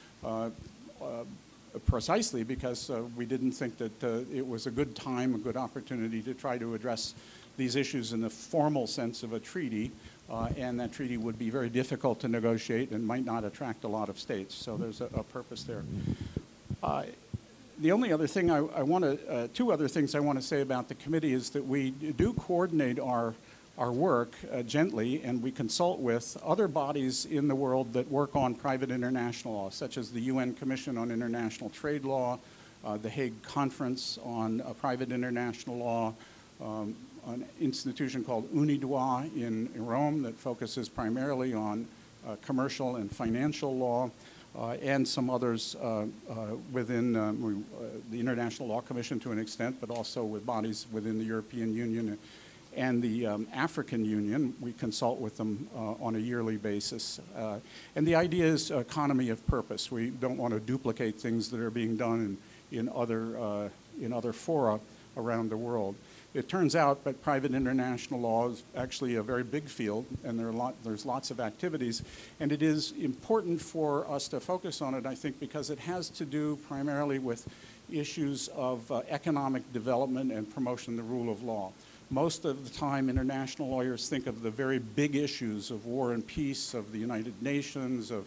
precisely 1.86 2.44
because 2.44 2.90
uh, 2.90 3.04
we 3.16 3.26
didn't 3.26 3.52
think 3.52 3.78
that 3.78 4.04
uh, 4.04 4.22
it 4.34 4.46
was 4.46 4.68
a 4.68 4.72
good 4.72 4.96
time, 4.96 5.36
a 5.36 5.38
good 5.38 5.58
opportunity 5.58 6.22
to 6.22 6.34
try 6.34 6.58
to 6.58 6.76
address 6.76 7.16
these 7.58 7.76
issues 7.76 8.14
in 8.14 8.22
the 8.22 8.30
formal 8.30 8.88
sense 8.88 9.24
of 9.24 9.34
a 9.34 9.40
treaty, 9.40 9.92
uh, 10.30 10.50
and 10.58 10.80
that 10.80 10.92
treaty 10.92 11.18
would 11.18 11.38
be 11.38 11.50
very 11.50 11.70
difficult 11.70 12.20
to 12.22 12.28
negotiate 12.28 12.92
and 12.92 13.06
might 13.06 13.26
not 13.26 13.44
attract 13.44 13.84
a 13.84 13.88
lot 13.88 14.10
of 14.10 14.18
states. 14.18 14.56
So 14.56 14.78
there's 14.78 15.02
a, 15.02 15.10
a 15.14 15.24
purpose 15.24 15.64
there. 15.64 15.84
Uh, 16.82 17.04
the 17.80 17.92
only 17.92 18.12
other 18.12 18.28
thing 18.28 18.52
I, 18.52 18.58
I 18.58 18.84
want 18.84 19.04
to, 19.04 19.32
uh, 19.32 19.48
two 19.54 19.72
other 19.72 19.88
things 19.88 20.16
I 20.16 20.20
want 20.20 20.40
to 20.40 20.46
say 20.46 20.62
about 20.62 20.88
the 20.88 20.96
committee 20.96 21.34
is 21.34 21.50
that 21.52 21.66
we 21.66 21.92
do 21.92 22.34
coordinate 22.34 23.00
our 23.00 23.34
our 23.80 23.94
work 23.94 24.36
uh, 24.52 24.62
gently, 24.62 25.22
and 25.24 25.42
we 25.42 25.52
consult 25.52 26.00
with 26.00 26.38
other 26.46 26.68
bodies 26.68 27.26
in 27.26 27.48
the 27.48 27.56
world 27.56 27.94
that 27.94 28.08
work 28.12 28.36
on 28.36 28.54
private 28.54 28.92
international 28.92 29.54
law, 29.54 29.70
such 29.70 29.98
as 29.98 30.12
the 30.12 30.20
UN 30.20 30.54
Commission 30.54 30.98
on 30.98 31.10
International 31.12 31.70
Trade 31.70 32.04
Law, 32.04 32.38
uh, 32.84 32.98
the 32.98 33.10
Hague 33.10 33.42
Conference 33.42 34.20
on 34.22 34.60
uh, 34.62 34.74
Private 34.74 35.14
International 35.14 35.78
Law, 35.78 36.14
um, 36.62 36.94
an 37.28 37.46
institution 37.62 38.22
called 38.22 38.54
UNIDROIT 38.54 39.34
in 39.38 39.70
Rome 39.74 40.24
that 40.24 40.38
focuses 40.38 40.90
primarily 40.90 41.54
on 41.54 41.88
uh, 42.28 42.36
commercial 42.42 42.98
and 42.98 43.10
financial 43.10 43.76
law. 43.76 44.12
Uh, 44.58 44.72
and 44.82 45.08
some 45.08 45.30
others 45.30 45.76
uh, 45.76 46.06
within 46.72 47.16
um, 47.16 47.64
the 48.10 48.20
International 48.20 48.68
Law 48.68 48.82
Commission 48.82 49.20
to 49.20 49.32
an 49.32 49.38
extent, 49.38 49.78
but 49.80 49.92
also 49.92 50.24
with 50.24 50.44
bodies 50.44 50.88
within 50.92 51.20
the 51.20 51.24
European 51.24 51.72
Union 51.72 52.18
and 52.80 53.02
the 53.02 53.28
um, 53.28 53.46
African 53.54 54.06
Union. 54.06 54.56
We 54.62 54.72
consult 54.72 55.20
with 55.20 55.36
them 55.36 55.68
uh, 55.76 56.02
on 56.02 56.16
a 56.16 56.20
yearly 56.20 56.56
basis. 56.56 57.20
Uh, 57.36 57.60
and 57.98 58.08
the 58.08 58.16
idea 58.16 58.46
is 58.46 58.72
economy 58.72 59.30
of 59.30 59.46
purpose. 59.48 59.92
We 59.92 60.12
don't 60.12 60.38
want 60.38 60.54
to 60.54 60.62
duplicate 60.62 61.20
things 61.20 61.52
that 61.52 61.60
are 61.60 61.70
being 61.70 61.98
done 61.98 62.38
in, 62.72 62.80
in, 62.80 62.90
other, 62.96 63.38
uh, 63.38 63.70
in 64.00 64.14
other 64.14 64.32
fora 64.32 64.80
around 65.18 65.50
the 65.50 65.58
world. 65.58 65.96
It 66.34 66.48
turns 66.48 66.74
out 66.74 67.04
that 67.04 67.22
private 67.22 67.54
international 67.54 68.22
law 68.22 68.48
is 68.50 68.64
actually 68.78 69.16
a 69.16 69.24
very 69.24 69.44
big 69.44 69.66
field, 69.66 70.06
and 70.24 70.40
there 70.40 70.48
are 70.48 70.54
lot, 70.54 70.76
there's 70.86 71.06
lots 71.06 71.32
of 71.32 71.42
activities. 71.42 72.02
And 72.40 72.50
it 72.50 72.62
is 72.62 72.94
important 72.94 73.62
for 73.62 74.10
us 74.10 74.30
to 74.30 74.40
focus 74.40 74.82
on 74.82 74.94
it, 74.94 75.06
I 75.06 75.16
think, 75.16 75.38
because 75.42 75.70
it 75.70 75.80
has 75.80 76.08
to 76.12 76.24
do 76.24 76.58
primarily 76.68 77.20
with 77.20 77.46
issues 77.92 78.48
of 78.50 78.90
uh, 78.90 79.02
economic 79.10 79.74
development 79.74 80.32
and 80.32 80.50
promotion 80.54 80.94
of 80.94 80.98
the 80.98 81.12
rule 81.12 81.30
of 81.30 81.44
law 81.44 81.74
most 82.10 82.46
of 82.46 82.64
the 82.64 82.78
time 82.78 83.10
international 83.10 83.70
lawyers 83.70 84.10
think 84.10 84.26
of 84.26 84.42
the 84.42 84.50
very 84.50 84.80
big 84.80 85.16
issues 85.16 85.70
of 85.70 85.86
war 85.86 86.14
and 86.14 86.26
peace, 86.26 86.74
of 86.74 86.92
the 86.92 86.98
United 86.98 87.40
Nations, 87.42 88.10
of, 88.10 88.26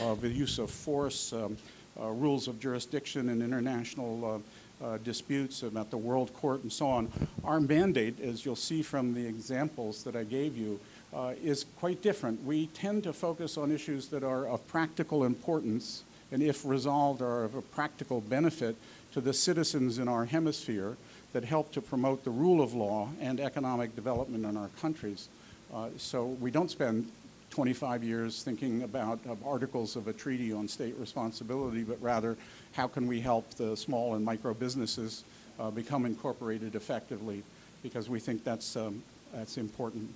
of 0.00 0.20
the 0.20 0.28
use 0.28 0.58
of 0.58 0.70
force, 0.70 1.32
um, 1.32 1.56
uh, 1.98 2.08
rules 2.08 2.48
of 2.48 2.60
jurisdiction 2.60 3.28
in 3.30 3.40
international 3.40 4.42
uh, 4.82 4.84
uh, 4.84 4.98
disputes, 4.98 5.62
about 5.62 5.90
the 5.90 5.96
World 5.96 6.34
Court, 6.34 6.62
and 6.62 6.72
so 6.72 6.86
on. 6.86 7.10
Our 7.44 7.60
mandate, 7.60 8.20
as 8.20 8.44
you'll 8.44 8.56
see 8.56 8.82
from 8.82 9.14
the 9.14 9.24
examples 9.24 10.02
that 10.04 10.16
I 10.16 10.24
gave 10.24 10.56
you, 10.56 10.78
uh, 11.14 11.34
is 11.42 11.64
quite 11.78 12.02
different. 12.02 12.42
We 12.44 12.66
tend 12.68 13.04
to 13.04 13.12
focus 13.12 13.56
on 13.56 13.70
issues 13.70 14.08
that 14.08 14.24
are 14.24 14.48
of 14.48 14.66
practical 14.66 15.24
importance 15.24 16.02
and, 16.32 16.42
if 16.42 16.66
resolved, 16.66 17.22
are 17.22 17.44
of 17.44 17.54
a 17.54 17.62
practical 17.62 18.20
benefit 18.20 18.76
to 19.12 19.20
the 19.20 19.32
citizens 19.32 19.98
in 19.98 20.08
our 20.08 20.24
hemisphere 20.24 20.96
that 21.34 21.44
help 21.44 21.72
to 21.72 21.82
promote 21.82 22.24
the 22.24 22.30
rule 22.30 22.62
of 22.62 22.74
law 22.74 23.08
and 23.20 23.40
economic 23.40 23.94
development 23.96 24.46
in 24.46 24.56
our 24.56 24.68
countries. 24.80 25.28
Uh, 25.74 25.88
so 25.96 26.26
we 26.40 26.50
don't 26.50 26.70
spend 26.70 27.10
25 27.50 28.04
years 28.04 28.42
thinking 28.44 28.84
about 28.84 29.18
uh, 29.28 29.34
articles 29.44 29.96
of 29.96 30.06
a 30.06 30.12
treaty 30.12 30.52
on 30.52 30.68
state 30.68 30.94
responsibility, 30.96 31.82
but 31.82 32.00
rather 32.00 32.36
how 32.72 32.86
can 32.86 33.08
we 33.08 33.20
help 33.20 33.50
the 33.54 33.76
small 33.76 34.14
and 34.14 34.24
micro 34.24 34.54
businesses 34.54 35.24
uh, 35.58 35.70
become 35.70 36.06
incorporated 36.06 36.76
effectively 36.76 37.42
because 37.82 38.08
we 38.08 38.20
think 38.20 38.44
that's, 38.44 38.76
um, 38.76 39.02
that's 39.32 39.58
important. 39.58 40.08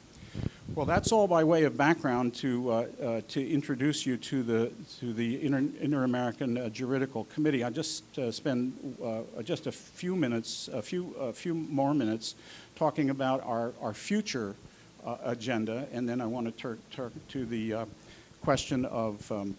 Well, 0.75 0.85
that's 0.85 1.13
all 1.13 1.27
by 1.27 1.45
way 1.45 1.65
of 1.65 1.77
background 1.77 2.35
to, 2.37 2.71
uh, 2.71 2.75
uh, 3.03 3.21
to 3.29 3.51
introduce 3.51 4.05
you 4.05 4.17
to 4.19 4.43
the, 4.43 4.71
to 5.01 5.13
the 5.15 5.43
Inter, 5.45 5.65
Inter-American 5.81 6.59
uh, 6.59 6.69
Juridical 6.69 7.25
Committee. 7.25 7.65
I'll 7.65 7.71
just 7.71 8.19
uh, 8.19 8.31
spend 8.31 8.97
uh, 9.03 9.43
just 9.43 9.67
a 9.67 9.73
few 9.73 10.15
minutes, 10.15 10.69
a 10.73 10.83
few, 10.83 11.15
a 11.15 11.33
few 11.33 11.55
more 11.55 11.95
minutes 11.95 12.35
talking 12.77 13.11
about 13.11 13.43
our, 13.45 13.73
our 13.81 13.95
future 13.95 14.55
uh, 15.07 15.17
agenda, 15.25 15.89
and 15.91 16.07
then 16.07 16.21
I 16.21 16.27
want 16.27 16.47
to 16.47 16.53
turn 16.53 16.79
tur- 16.93 17.13
to 17.29 17.47
the 17.47 17.87
question 18.43 18.85
of 18.85 19.33
um, 19.33 19.57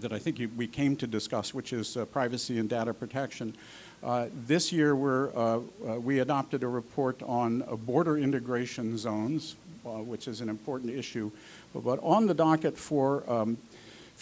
that 0.00 0.12
I 0.12 0.18
think 0.18 0.38
you, 0.38 0.50
we 0.54 0.66
came 0.66 0.96
to 0.96 1.06
discuss, 1.06 1.54
which 1.54 1.72
is 1.72 1.96
privacy 2.12 2.58
and 2.58 2.68
data 2.68 2.92
protection. 2.92 3.54
Uh, 4.02 4.26
this 4.48 4.72
year, 4.72 4.96
uh, 4.96 5.36
uh, 5.36 5.60
we 6.00 6.18
adopted 6.18 6.64
a 6.64 6.66
report 6.66 7.22
on 7.22 7.60
border 7.86 8.18
integration 8.18 8.98
zones, 8.98 9.54
uh, 9.54 9.61
which 9.84 10.28
is 10.28 10.40
an 10.40 10.48
important 10.48 10.90
issue. 10.90 11.30
But 11.74 11.98
on 12.02 12.26
the 12.26 12.34
docket 12.34 12.76
for 12.76 13.30
um, 13.30 13.58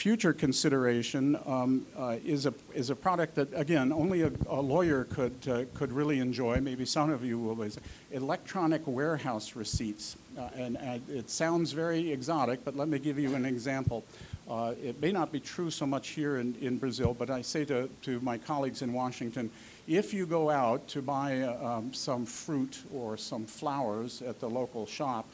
future 0.01 0.33
consideration 0.33 1.39
um, 1.47 1.85
uh, 1.99 2.17
is, 2.25 2.47
a, 2.47 2.55
is 2.75 2.89
a 2.89 2.97
product 2.97 3.35
that, 3.35 3.49
again, 3.53 3.93
only 3.93 4.23
a, 4.23 4.33
a 4.49 4.61
lawyer 4.61 5.05
could, 5.05 5.37
uh, 5.47 5.65
could 5.75 5.93
really 5.93 6.21
enjoy. 6.21 6.59
Maybe 6.61 6.87
some 6.87 7.11
of 7.11 7.23
you 7.23 7.39
will. 7.39 7.69
Electronic 8.13 8.87
warehouse 8.87 9.55
receipts. 9.57 10.17
Uh, 10.39 10.49
and, 10.55 10.79
and, 10.79 11.03
it 11.11 11.29
sounds 11.29 11.73
very 11.73 12.13
exotic, 12.13 12.65
but 12.65 12.77
let 12.77 12.89
me 12.89 12.99
give 12.99 13.19
you 13.19 13.35
an 13.35 13.45
example. 13.45 14.05
Uh, 14.49 14.73
it 14.83 14.99
may 15.03 15.13
not 15.13 15.33
be 15.33 15.39
true 15.39 15.71
so 15.71 15.85
much 15.87 16.09
here 16.09 16.39
in, 16.39 16.55
in 16.63 16.79
Brazil, 16.79 17.15
but 17.17 17.29
I 17.29 17.43
say 17.43 17.65
to, 17.67 17.89
to 18.03 18.21
my 18.21 18.39
colleagues 18.39 18.81
in 18.81 18.93
Washington, 18.93 19.51
if 19.87 20.15
you 20.15 20.25
go 20.25 20.49
out 20.49 20.89
to 20.89 21.03
buy 21.03 21.43
uh, 21.43 21.77
um, 21.77 21.93
some 21.93 22.25
fruit 22.25 22.83
or 22.95 23.17
some 23.17 23.45
flowers 23.45 24.23
at 24.23 24.41
the 24.41 24.49
local 24.49 24.87
shop, 24.87 25.29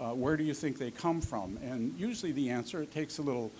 uh, 0.00 0.10
where 0.10 0.36
do 0.36 0.44
you 0.44 0.54
think 0.54 0.78
they 0.78 0.90
come 0.90 1.20
from? 1.20 1.58
And 1.62 1.94
usually 1.98 2.32
the 2.32 2.50
answer, 2.50 2.82
it 2.82 2.92
takes 2.92 3.18
a 3.18 3.22
little 3.22 3.50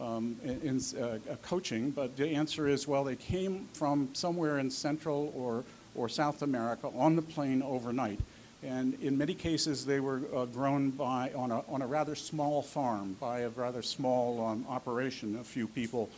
um, 0.00 0.36
in, 0.42 0.80
uh, 1.00 1.18
coaching, 1.42 1.90
but 1.90 2.16
the 2.16 2.28
answer 2.28 2.66
is, 2.66 2.88
well, 2.88 3.04
they 3.04 3.16
came 3.16 3.68
from 3.74 4.08
somewhere 4.14 4.58
in 4.58 4.70
Central 4.70 5.32
or, 5.36 5.64
or 5.94 6.08
South 6.08 6.42
America 6.42 6.88
on 6.96 7.16
the 7.16 7.22
plane 7.22 7.62
overnight. 7.62 8.20
And 8.62 8.94
in 9.02 9.18
many 9.18 9.34
cases, 9.34 9.84
they 9.84 9.98
were 9.98 10.22
uh, 10.34 10.44
grown 10.46 10.90
by, 10.90 11.32
on, 11.34 11.50
a, 11.50 11.64
on 11.68 11.82
a 11.82 11.86
rather 11.86 12.14
small 12.14 12.62
farm 12.62 13.16
by 13.20 13.40
a 13.40 13.48
rather 13.50 13.82
small 13.82 14.46
um, 14.46 14.64
operation, 14.68 15.36
a 15.40 15.44
few 15.44 15.66
people. 15.66 16.08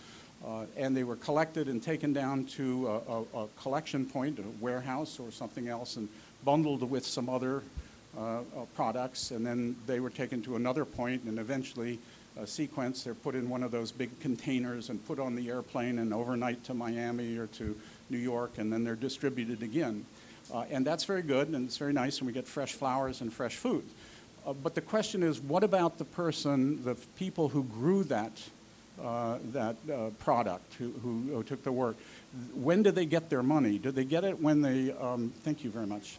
Uh, 0.47 0.67
and 0.77 0.95
they 0.95 1.05
were 1.05 1.17
collected 1.17 1.69
and 1.69 1.83
taken 1.83 2.13
down 2.13 2.45
to 2.45 2.87
a, 2.87 3.13
a, 3.13 3.45
a, 3.45 3.49
collection 3.63 4.05
point, 4.05 4.39
a 4.39 4.43
warehouse 4.63 5.19
or 5.19 5.31
something 5.31 5.69
else, 5.69 5.97
and 5.97 6.07
bundled 6.45 6.89
with 6.89 7.07
some 7.07 7.31
other 7.31 7.63
uh, 8.17 8.21
uh, 8.21 8.43
products, 8.75 9.31
and 9.31 9.47
then 9.47 9.77
they 9.87 10.01
were 10.01 10.11
taken 10.11 10.43
to 10.43 10.57
another 10.57 10.85
point, 10.85 11.25
and 11.25 11.39
eventually 11.39 11.99
uh, 12.41 12.45
sequence. 12.45 13.03
They're 13.03 13.15
put 13.15 13.35
in 13.35 13.49
one 13.49 13.63
of 13.63 13.71
those 13.71 13.93
big 13.93 14.19
containers 14.21 14.91
and 14.91 15.05
put 15.07 15.19
on 15.19 15.35
the 15.35 15.49
airplane 15.49 15.99
and 15.99 16.13
overnight 16.13 16.65
to 16.65 16.75
Miami 16.75 17.37
or 17.37 17.47
to 17.49 17.77
New 18.11 18.19
York, 18.19 18.59
and 18.59 18.73
then 18.73 18.85
they're 18.85 18.97
distributed 18.97 19.63
again. 19.63 20.05
Uh, 20.53 20.65
and 20.71 20.87
that's 20.87 21.05
very 21.05 21.23
good, 21.23 21.49
and 21.49 21.67
it's 21.67 21.77
very 21.77 21.93
nice, 21.93 22.19
and 22.19 22.27
we 22.27 22.33
get 22.33 22.47
fresh 22.47 22.73
flowers 22.73 23.21
and 23.21 23.33
fresh 23.33 23.57
food. 23.57 23.85
Uh, 24.47 24.53
but 24.53 24.75
the 24.75 24.81
question 24.81 25.23
is, 25.23 25.41
what 25.41 25.65
about 25.65 25.97
the 25.99 26.05
person, 26.05 26.83
the 26.85 26.95
people 27.17 27.49
who 27.49 27.65
grew 27.65 28.05
that, 28.05 28.33
uh, 29.03 29.39
that 29.53 29.77
uh, 29.91 30.11
product, 30.19 30.75
who, 30.75 30.93
who, 31.03 31.23
who, 31.31 31.43
took 31.43 31.63
the 31.63 31.73
work? 31.73 31.97
When 32.55 32.83
do 32.83 32.91
they 32.91 33.07
get 33.07 33.31
their 33.31 33.43
money? 33.43 33.79
Do 33.79 33.91
they 33.91 34.05
get 34.05 34.23
it 34.23 34.41
when 34.41 34.61
they, 34.61 34.93
um, 34.93 35.33
thank 35.45 35.65
you 35.65 35.71
very 35.71 35.87
much, 35.87 36.19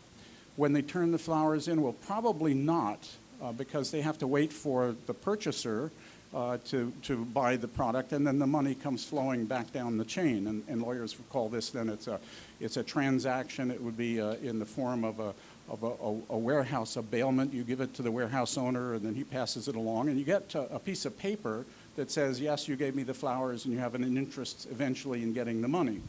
when 0.55 0.73
they 0.73 0.81
turn 0.81 1.11
the 1.11 1.17
flowers 1.17 1.67
in? 1.67 1.81
Well, 1.81 1.93
probably 1.93 2.53
not, 2.53 3.07
uh, 3.41 3.51
because 3.51 3.91
they 3.91 4.01
have 4.01 4.17
to 4.19 4.27
wait 4.27 4.53
for 4.53 4.95
the 5.05 5.13
purchaser 5.13 5.91
uh, 6.33 6.57
to, 6.65 6.91
to 7.03 7.23
buy 7.25 7.55
the 7.55 7.67
product, 7.67 8.11
and 8.11 8.27
then 8.27 8.39
the 8.39 8.47
money 8.47 8.75
comes 8.75 9.05
flowing 9.05 9.45
back 9.45 9.71
down 9.71 9.97
the 9.97 10.03
chain. 10.05 10.47
And, 10.47 10.63
and 10.67 10.81
lawyers 10.81 11.15
call 11.29 11.47
this 11.47 11.69
then 11.69 11.87
it's 11.87 12.07
a, 12.07 12.19
it's 12.59 12.77
a 12.77 12.83
transaction. 12.83 13.71
It 13.71 13.81
would 13.81 13.97
be 13.97 14.19
uh, 14.19 14.33
in 14.35 14.59
the 14.59 14.65
form 14.65 15.05
of, 15.05 15.19
a, 15.19 15.33
of 15.69 15.83
a, 15.83 16.33
a, 16.33 16.37
warehouse, 16.37 16.97
a 16.97 17.01
bailment. 17.01 17.53
You 17.53 17.63
give 17.63 17.79
it 17.79 17.93
to 17.95 18.01
the 18.01 18.11
warehouse 18.11 18.57
owner, 18.57 18.95
and 18.95 19.05
then 19.05 19.15
he 19.15 19.23
passes 19.23 19.67
it 19.69 19.75
along, 19.75 20.09
and 20.09 20.19
you 20.19 20.25
get 20.25 20.53
a 20.55 20.79
piece 20.79 21.05
of 21.05 21.17
paper 21.17 21.65
that 21.95 22.11
says, 22.11 22.41
yes, 22.41 22.67
you 22.67 22.75
gave 22.75 22.95
me 22.95 23.03
the 23.03 23.13
flowers, 23.13 23.63
and 23.63 23.73
you 23.73 23.79
have 23.79 23.95
an 23.95 24.03
interest 24.03 24.67
eventually 24.69 25.23
in 25.23 25.31
getting 25.31 25.61
the 25.61 25.67
money. 25.69 26.01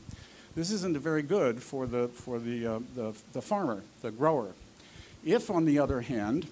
This 0.56 0.70
isn't 0.70 0.96
very 0.96 1.20
good 1.20 1.62
for 1.62 1.86
the, 1.86 2.08
for 2.08 2.38
the, 2.38 2.66
uh, 2.66 2.78
the, 2.94 3.12
the 3.34 3.42
farmer, 3.42 3.82
the 4.00 4.10
grower. 4.10 4.52
If, 5.22 5.50
on 5.50 5.66
the 5.66 5.78
other 5.78 6.00
hand, 6.00 6.46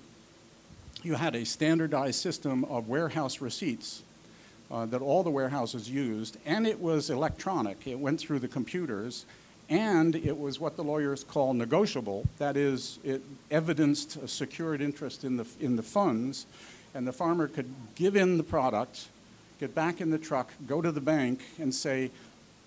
you 1.02 1.14
had 1.14 1.34
a 1.34 1.46
standardized 1.46 2.20
system 2.20 2.64
of 2.66 2.86
warehouse 2.86 3.40
receipts 3.40 4.02
uh, 4.70 4.84
that 4.86 5.00
all 5.00 5.22
the 5.22 5.30
warehouses 5.30 5.88
used, 5.88 6.36
and 6.44 6.66
it 6.66 6.78
was 6.80 7.08
electronic. 7.08 7.86
It 7.86 7.98
went 7.98 8.20
through 8.20 8.40
the 8.40 8.48
computers, 8.48 9.24
and 9.70 10.14
it 10.14 10.36
was 10.36 10.60
what 10.60 10.76
the 10.76 10.84
lawyers 10.84 11.24
call 11.24 11.54
negotiable. 11.54 12.28
That 12.36 12.58
is, 12.58 12.98
it 13.04 13.22
evidenced 13.50 14.16
a 14.16 14.28
secured 14.28 14.82
interest 14.82 15.24
in 15.24 15.38
the, 15.38 15.46
in 15.60 15.76
the 15.76 15.82
funds, 15.82 16.44
and 16.94 17.06
the 17.06 17.12
farmer 17.14 17.48
could 17.48 17.72
give 17.94 18.16
in 18.16 18.36
the 18.36 18.44
product, 18.44 19.06
get 19.60 19.74
back 19.74 20.02
in 20.02 20.10
the 20.10 20.18
truck, 20.18 20.52
go 20.66 20.82
to 20.82 20.92
the 20.92 21.00
bank, 21.00 21.40
and 21.58 21.74
say, 21.74 22.10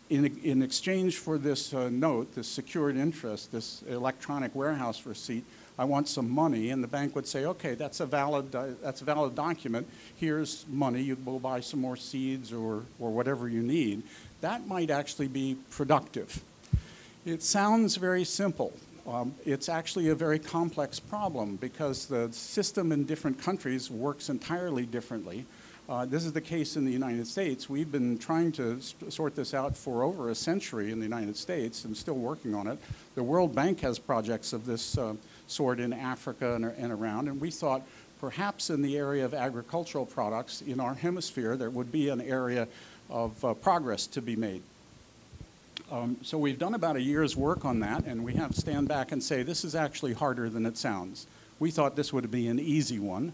in, 0.10 0.40
in 0.44 0.62
exchange 0.62 1.18
for 1.18 1.38
this 1.38 1.74
uh, 1.74 1.90
note, 1.90 2.34
this 2.36 2.48
secured 2.48 2.98
interest, 2.98 3.52
this 3.52 3.84
electronic 3.90 4.56
warehouse 4.56 5.06
receipt, 5.06 5.44
I 5.80 5.86
want 5.86 6.08
some 6.08 6.30
money, 6.30 6.72
and 6.72 6.84
the 6.84 6.88
bank 6.88 7.16
would 7.16 7.28
say, 7.28 7.46
okay, 7.46 7.76
that's 7.76 8.00
a 8.00 8.06
valid, 8.06 8.56
uh, 8.56 8.68
that's 8.82 9.02
a 9.02 9.06
valid 9.06 9.36
document. 9.36 9.88
Here's 10.16 10.66
money. 10.70 11.02
You 11.02 11.18
will 11.24 11.40
buy 11.40 11.60
some 11.60 11.82
more 11.82 11.96
seeds 11.96 12.52
or, 12.52 12.84
or 13.00 13.12
whatever 13.12 13.48
you 13.48 13.62
need. 13.62 14.02
That 14.42 14.66
might 14.66 14.90
actually 14.90 15.28
be 15.28 15.58
productive. 15.70 16.44
It 17.26 17.44
sounds 17.44 17.96
very 17.96 18.24
simple. 18.24 18.74
Um, 19.08 19.36
it's 19.46 19.70
actually 19.70 20.10
a 20.10 20.16
very 20.16 20.40
complex 20.40 21.00
problem 21.00 21.58
because 21.58 22.08
the 22.08 22.32
system 22.32 22.92
in 22.92 23.06
different 23.06 23.40
countries 23.40 23.92
works 23.92 24.30
entirely 24.30 24.86
differently. 24.86 25.46
Uh, 25.90 26.06
this 26.06 26.26
is 26.26 26.34
the 26.34 26.42
case 26.42 26.76
in 26.76 26.84
the 26.84 26.92
United 26.92 27.26
States. 27.26 27.70
We've 27.70 27.90
been 27.90 28.18
trying 28.18 28.52
to 28.54 28.82
sort 28.82 29.36
this 29.36 29.54
out 29.54 29.76
for 29.76 30.04
over 30.04 30.30
a 30.30 30.36
century 30.36 30.92
in 30.92 31.00
the 31.00 31.06
United 31.06 31.38
States 31.38 31.86
and 31.86 31.96
still 31.96 32.16
working 32.16 32.54
on 32.54 32.68
it. 32.68 32.78
The 33.16 33.24
World 33.24 33.56
Bank 33.56 33.80
has 33.80 33.98
projects 33.98 34.52
of 34.52 34.66
this 34.66 34.98
uh, 34.98 35.14
sort 35.48 35.80
in 35.80 35.94
Africa 35.94 36.56
and, 36.56 36.66
and 36.66 36.92
around, 36.92 37.30
and 37.30 37.40
we 37.40 37.52
thought 37.52 37.84
perhaps 38.20 38.70
in 38.70 38.82
the 38.82 38.98
area 38.98 39.24
of 39.24 39.34
agricultural 39.34 40.06
products 40.06 40.62
in 40.62 40.82
our 40.82 40.94
hemisphere 40.94 41.56
there 41.56 41.70
would 41.70 41.90
be 41.90 42.10
an 42.10 42.20
area 42.20 42.68
of 43.10 43.46
uh, 43.46 43.54
progress 43.54 44.08
to 44.08 44.22
be 44.22 44.36
made. 44.36 44.64
Um, 45.90 46.18
so 46.22 46.38
we've 46.38 46.60
done 46.60 46.74
about 46.74 46.98
a 46.98 47.02
year's 47.02 47.38
work 47.38 47.64
on 47.64 47.80
that, 47.80 48.04
and 48.04 48.26
we 48.26 48.34
have 48.34 48.54
to 48.54 48.60
stand 48.60 48.90
back 48.90 49.14
and 49.14 49.24
say 49.24 49.42
this 49.42 49.64
is 49.64 49.74
actually 49.74 50.12
harder 50.12 50.50
than 50.50 50.66
it 50.66 50.76
sounds. 50.78 51.28
We 51.60 51.72
thought 51.72 51.96
this 51.96 52.12
would 52.12 52.30
be 52.30 52.50
an 52.50 52.60
easy 52.60 53.00
one 53.00 53.32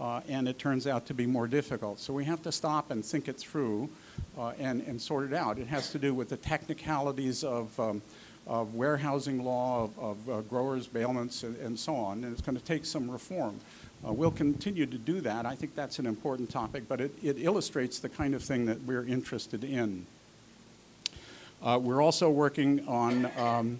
uh, 0.00 0.20
and 0.28 0.48
it 0.48 0.58
turns 0.58 0.86
out 0.86 1.06
to 1.06 1.14
be 1.14 1.26
more 1.26 1.46
difficult. 1.46 2.00
So 2.00 2.12
we 2.12 2.24
have 2.24 2.42
to 2.42 2.52
stop 2.52 2.90
and 2.90 3.04
think 3.04 3.28
it 3.28 3.36
through 3.36 3.90
uh, 4.38 4.52
and, 4.58 4.82
and 4.82 5.00
sort 5.00 5.30
it 5.30 5.34
out. 5.34 5.58
It 5.58 5.68
has 5.68 5.90
to 5.92 5.98
do 5.98 6.14
with 6.14 6.28
the 6.28 6.36
technicalities 6.36 7.44
of, 7.44 7.78
um, 7.78 8.02
of 8.46 8.74
warehousing 8.74 9.44
law, 9.44 9.84
of, 9.84 9.98
of 9.98 10.30
uh, 10.30 10.40
growers' 10.42 10.86
bailments, 10.86 11.42
and, 11.42 11.56
and, 11.58 11.78
so 11.78 11.94
on, 11.94 12.24
and 12.24 12.32
it's 12.32 12.42
going 12.42 12.56
to 12.56 12.64
take 12.64 12.84
some 12.84 13.10
reform. 13.10 13.60
Uh, 14.06 14.12
we'll 14.12 14.30
continue 14.30 14.86
to 14.86 14.98
do 14.98 15.20
that. 15.20 15.46
I 15.46 15.54
think 15.54 15.74
that's 15.74 15.98
an 15.98 16.06
important 16.06 16.50
topic, 16.50 16.84
but 16.88 17.00
it, 17.00 17.12
it 17.22 17.36
illustrates 17.38 17.98
the 17.98 18.08
kind 18.08 18.34
of 18.34 18.42
thing 18.42 18.66
that 18.66 18.82
we're 18.82 19.04
interested 19.04 19.62
in. 19.62 20.06
Uh, 21.62 21.78
we're 21.80 22.02
also 22.02 22.28
working 22.28 22.84
on 22.88 23.30
um, 23.38 23.78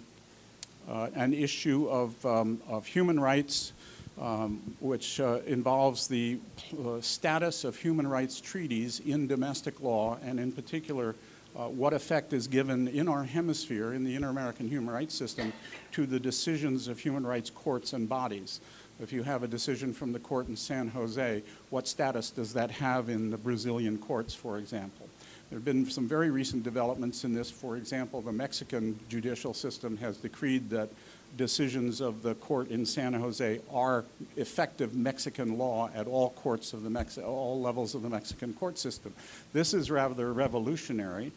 uh, 0.87 1.09
an 1.15 1.33
issue 1.33 1.89
of, 1.89 2.25
um, 2.25 2.61
of 2.69 2.85
human 2.85 3.19
rights 3.19 3.73
um, 4.19 4.75
which 4.79 5.19
uh, 5.19 5.39
involves 5.45 6.07
the 6.07 6.39
uh, 6.85 7.01
status 7.01 7.63
of 7.63 7.75
human 7.75 8.07
rights 8.07 8.39
treaties 8.39 8.99
in 9.01 9.27
domestic 9.27 9.81
law, 9.81 10.17
and 10.23 10.39
in 10.39 10.51
particular, 10.51 11.15
uh, 11.55 11.67
what 11.67 11.93
effect 11.93 12.33
is 12.33 12.47
given 12.47 12.87
in 12.87 13.07
our 13.07 13.23
hemisphere, 13.23 13.93
in 13.93 14.03
the 14.03 14.15
Inter 14.15 14.29
American 14.29 14.67
human 14.67 14.93
rights 14.93 15.13
system, 15.13 15.53
to 15.91 16.05
the 16.05 16.19
decisions 16.19 16.87
of 16.87 16.99
human 16.99 17.25
rights 17.25 17.49
courts 17.49 17.93
and 17.93 18.09
bodies. 18.09 18.59
If 18.99 19.11
you 19.11 19.23
have 19.23 19.43
a 19.43 19.47
decision 19.47 19.93
from 19.93 20.13
the 20.13 20.19
court 20.19 20.47
in 20.47 20.55
San 20.55 20.87
Jose, 20.89 21.43
what 21.69 21.87
status 21.87 22.29
does 22.29 22.53
that 22.53 22.71
have 22.71 23.09
in 23.09 23.31
the 23.31 23.37
Brazilian 23.37 23.97
courts, 23.97 24.33
for 24.33 24.57
example? 24.57 25.07
There 25.49 25.57
have 25.57 25.65
been 25.65 25.89
some 25.89 26.07
very 26.07 26.31
recent 26.31 26.63
developments 26.63 27.23
in 27.23 27.33
this. 27.33 27.51
For 27.51 27.77
example, 27.77 28.21
the 28.21 28.31
Mexican 28.31 28.99
judicial 29.09 29.53
system 29.53 29.97
has 29.97 30.17
decreed 30.17 30.69
that 30.71 30.89
decisions 31.37 32.01
of 32.01 32.21
the 32.21 32.35
court 32.35 32.69
in 32.69 32.85
San 32.85 33.13
Jose 33.13 33.59
are 33.71 34.05
effective 34.37 34.95
Mexican 34.95 35.57
law 35.57 35.89
at 35.95 36.07
all 36.07 36.31
courts 36.31 36.73
of 36.73 36.83
the 36.83 36.89
Mex- 36.89 37.17
all 37.17 37.59
levels 37.61 37.95
of 37.95 38.01
the 38.01 38.09
Mexican 38.09 38.53
court 38.53 38.77
system. 38.77 39.13
This 39.51 39.73
is 39.73 39.89
rather 39.89 40.33
revolutionary. 40.33 41.31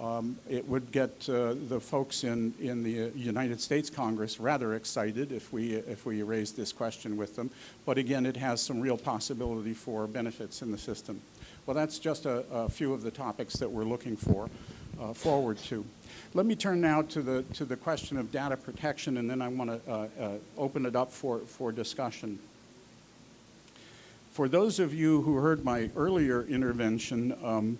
Um, 0.00 0.38
it 0.48 0.66
would 0.66 0.90
get 0.90 1.28
uh, 1.28 1.54
the 1.68 1.78
folks 1.78 2.24
in, 2.24 2.54
in 2.58 2.82
the 2.82 3.12
United 3.14 3.60
States 3.60 3.90
Congress 3.90 4.40
rather 4.40 4.74
excited 4.74 5.32
if 5.32 5.52
we, 5.52 5.74
if 5.74 6.06
we 6.06 6.22
raised 6.22 6.56
this 6.56 6.72
question 6.72 7.16
with 7.18 7.36
them. 7.36 7.50
But 7.84 7.98
again, 7.98 8.24
it 8.24 8.36
has 8.38 8.62
some 8.62 8.80
real 8.80 8.96
possibility 8.96 9.74
for 9.74 10.06
benefits 10.06 10.62
in 10.62 10.72
the 10.72 10.78
system. 10.78 11.20
Well, 11.66 11.74
that's 11.74 11.98
just 11.98 12.24
a, 12.24 12.44
a 12.50 12.68
few 12.70 12.94
of 12.94 13.02
the 13.02 13.10
topics 13.10 13.54
that 13.56 13.70
we're 13.70 13.84
looking 13.84 14.16
for 14.16 14.48
uh, 15.00 15.12
forward 15.12 15.58
to. 15.58 15.84
Let 16.34 16.46
me 16.46 16.54
turn 16.54 16.80
now 16.80 17.02
to 17.02 17.22
the, 17.22 17.42
to 17.54 17.64
the 17.64 17.76
question 17.76 18.16
of 18.16 18.32
data 18.32 18.56
protection, 18.56 19.18
and 19.18 19.28
then 19.28 19.42
I 19.42 19.48
want 19.48 19.70
to 19.70 19.90
uh, 19.90 20.08
uh, 20.18 20.30
open 20.56 20.86
it 20.86 20.96
up 20.96 21.12
for, 21.12 21.40
for 21.40 21.72
discussion. 21.72 22.38
For 24.32 24.48
those 24.48 24.78
of 24.78 24.94
you 24.94 25.20
who 25.22 25.34
heard 25.34 25.62
my 25.62 25.90
earlier 25.94 26.44
intervention 26.44 27.36
um, 27.44 27.78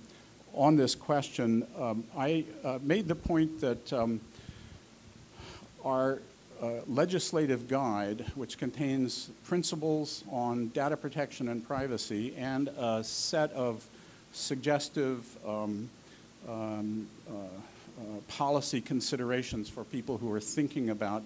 on 0.53 0.77
this 0.77 0.95
question, 0.95 1.67
um, 1.79 2.05
I 2.15 2.45
uh, 2.63 2.79
made 2.83 3.09
the 3.09 3.15
point 3.15 3.59
that 3.63 3.91
um, 3.91 4.21
our 5.83 6.21
uh, 6.61 6.81
legislative 6.87 7.69
guide, 7.69 8.27
which 8.35 8.59
contains 8.59 9.31
principles 9.45 10.25
on 10.31 10.69
data 10.69 10.97
protection 10.97 11.49
and 11.49 11.67
privacy 11.67 12.35
and 12.37 12.69
a 12.77 13.03
set 13.03 13.51
of 13.53 13.85
suggestive 14.33 15.25
um, 16.49 17.07
uh, 17.29 17.33
uh, 17.33 18.03
policy 18.29 18.81
considerations 18.81 19.69
for 19.69 19.85
people 19.85 20.19
who 20.19 20.33
are 20.33 20.41
thinking 20.41 20.91
about 20.91 21.23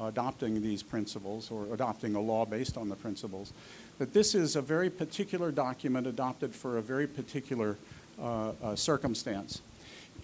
adopting 0.00 0.62
these 0.62 0.82
principles 0.82 1.50
or 1.50 1.66
adopting 1.72 2.14
a 2.14 2.20
law 2.20 2.44
based 2.44 2.76
on 2.76 2.88
the 2.88 2.96
principles. 2.96 3.52
That 3.98 4.12
this 4.12 4.34
is 4.34 4.56
a 4.56 4.62
very 4.62 4.90
particular 4.90 5.50
document 5.50 6.06
adopted 6.06 6.54
for 6.54 6.78
a 6.78 6.82
very 6.82 7.06
particular 7.06 7.76
uh, 8.20 8.52
uh, 8.62 8.76
circumstance. 8.76 9.60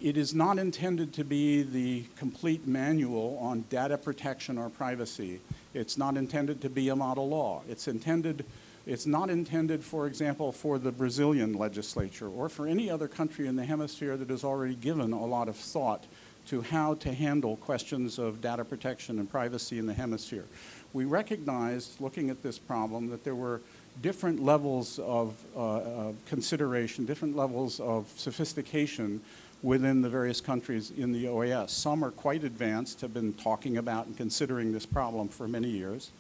It 0.01 0.17
is 0.17 0.35
not 0.35 0.59
intended 0.59 1.13
to 1.15 1.25
be 1.25 1.63
the 1.63 2.05
complete 2.17 2.67
manual 2.67 3.39
on 3.41 3.65
data 3.71 3.97
protection 3.97 4.59
or 4.59 4.69
privacy. 4.69 5.41
It's 5.73 5.97
not 5.97 6.17
intended 6.17 6.61
to 6.63 6.69
be 6.69 6.89
a 6.89 6.97
model 6.97 7.29
law. 7.29 7.63
It's 7.69 7.89
intended 7.89 8.45
it's 8.87 9.07
not 9.07 9.31
intended, 9.31 9.83
for 9.83 10.07
example, 10.07 10.53
for 10.53 10.79
the 10.79 10.93
Brazilian 10.93 11.55
legislature 11.55 12.29
or 12.29 12.49
for 12.49 12.67
any 12.67 12.91
other 12.91 13.09
country 13.09 13.47
in 13.47 13.57
the 13.57 13.65
hemisphere 13.65 14.17
that 14.17 14.29
has 14.29 14.45
already 14.45 14.75
given 14.75 15.13
a 15.13 15.25
lot 15.25 15.49
of 15.49 15.57
thought 15.57 16.05
to 16.49 16.61
how 16.61 16.95
to 16.95 17.13
handle 17.13 17.57
questions 17.57 18.19
of 18.19 18.43
data 18.43 18.65
protection 18.65 19.19
and 19.19 19.31
privacy 19.31 19.79
in 19.79 19.87
the 19.87 19.95
hemisphere. 19.95 20.45
We 20.93 21.07
recognized, 21.07 22.01
looking 22.01 22.29
at 22.29 22.43
this 22.43 22.59
problem, 22.59 23.09
that 23.09 23.25
there 23.25 23.35
were 23.35 23.63
different 24.03 24.45
levels 24.45 24.99
of 24.99 25.35
uh, 25.57 26.13
consideration, 26.27 27.07
different 27.07 27.37
levels 27.37 27.81
of 27.81 28.13
sophistication 28.17 29.23
within 29.63 30.03
the 30.03 30.11
various 30.11 30.43
countries 30.43 30.93
in 30.99 31.11
the 31.11 31.25
OAS. 31.25 31.71
Some 31.71 32.05
are 32.05 32.11
quite 32.11 32.45
advanced, 32.45 33.01
have 33.01 33.15
been 33.15 33.33
talking 33.33 33.79
about 33.79 34.07
and 34.07 34.17
considering 34.17 34.73
this 34.73 34.85
problem 34.85 35.29
for 35.29 35.49
many 35.49 35.71
years 35.71 36.11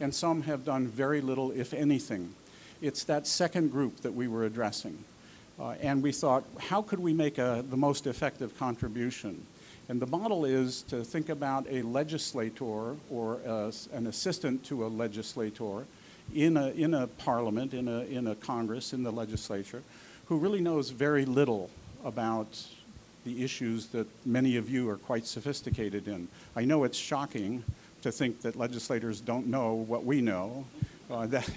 and 0.00 0.14
some 0.14 0.42
have 0.42 0.64
done 0.64 0.86
very 0.86 1.20
little, 1.20 1.50
if 1.52 1.72
anything. 1.74 2.34
It's 2.80 3.04
that 3.04 3.26
second 3.26 3.70
group 3.70 4.00
that 4.00 4.14
we 4.14 4.26
were 4.26 4.44
addressing. 4.44 5.04
Uh, 5.58 5.74
and 5.82 6.02
we 6.02 6.10
thought, 6.10 6.44
how 6.58 6.80
could 6.80 6.98
we 6.98 7.12
make 7.12 7.36
a, 7.36 7.62
the 7.68 7.76
most 7.76 8.06
effective 8.06 8.56
contribution? 8.58 9.46
And 9.90 10.00
the 10.00 10.06
model 10.06 10.44
is 10.44 10.82
to 10.82 11.04
think 11.04 11.28
about 11.28 11.66
a 11.68 11.82
legislator 11.82 12.94
or 13.10 13.40
a, 13.44 13.72
an 13.92 14.06
assistant 14.06 14.64
to 14.64 14.86
a 14.86 14.88
legislator 14.88 15.84
in 16.34 16.56
a, 16.56 16.68
in 16.68 16.94
a 16.94 17.06
parliament, 17.06 17.74
in 17.74 17.88
a, 17.88 18.04
in 18.04 18.28
a 18.28 18.34
Congress, 18.36 18.92
in 18.92 19.02
the 19.02 19.10
legislature, 19.10 19.82
who 20.26 20.38
really 20.38 20.60
knows 20.60 20.90
very 20.90 21.24
little 21.24 21.68
about 22.04 22.64
the 23.26 23.44
issues 23.44 23.88
that 23.88 24.06
many 24.24 24.56
of 24.56 24.70
you 24.70 24.88
are 24.88 24.96
quite 24.96 25.26
sophisticated 25.26 26.08
in. 26.08 26.28
I 26.56 26.64
know 26.64 26.84
it's 26.84 26.96
shocking 26.96 27.64
to 28.02 28.12
think 28.12 28.40
that 28.42 28.56
legislators 28.56 29.20
don't 29.20 29.46
know 29.46 29.74
what 29.74 30.04
we 30.04 30.20
know, 30.20 30.64
uh, 31.10 31.26
that, 31.28 31.48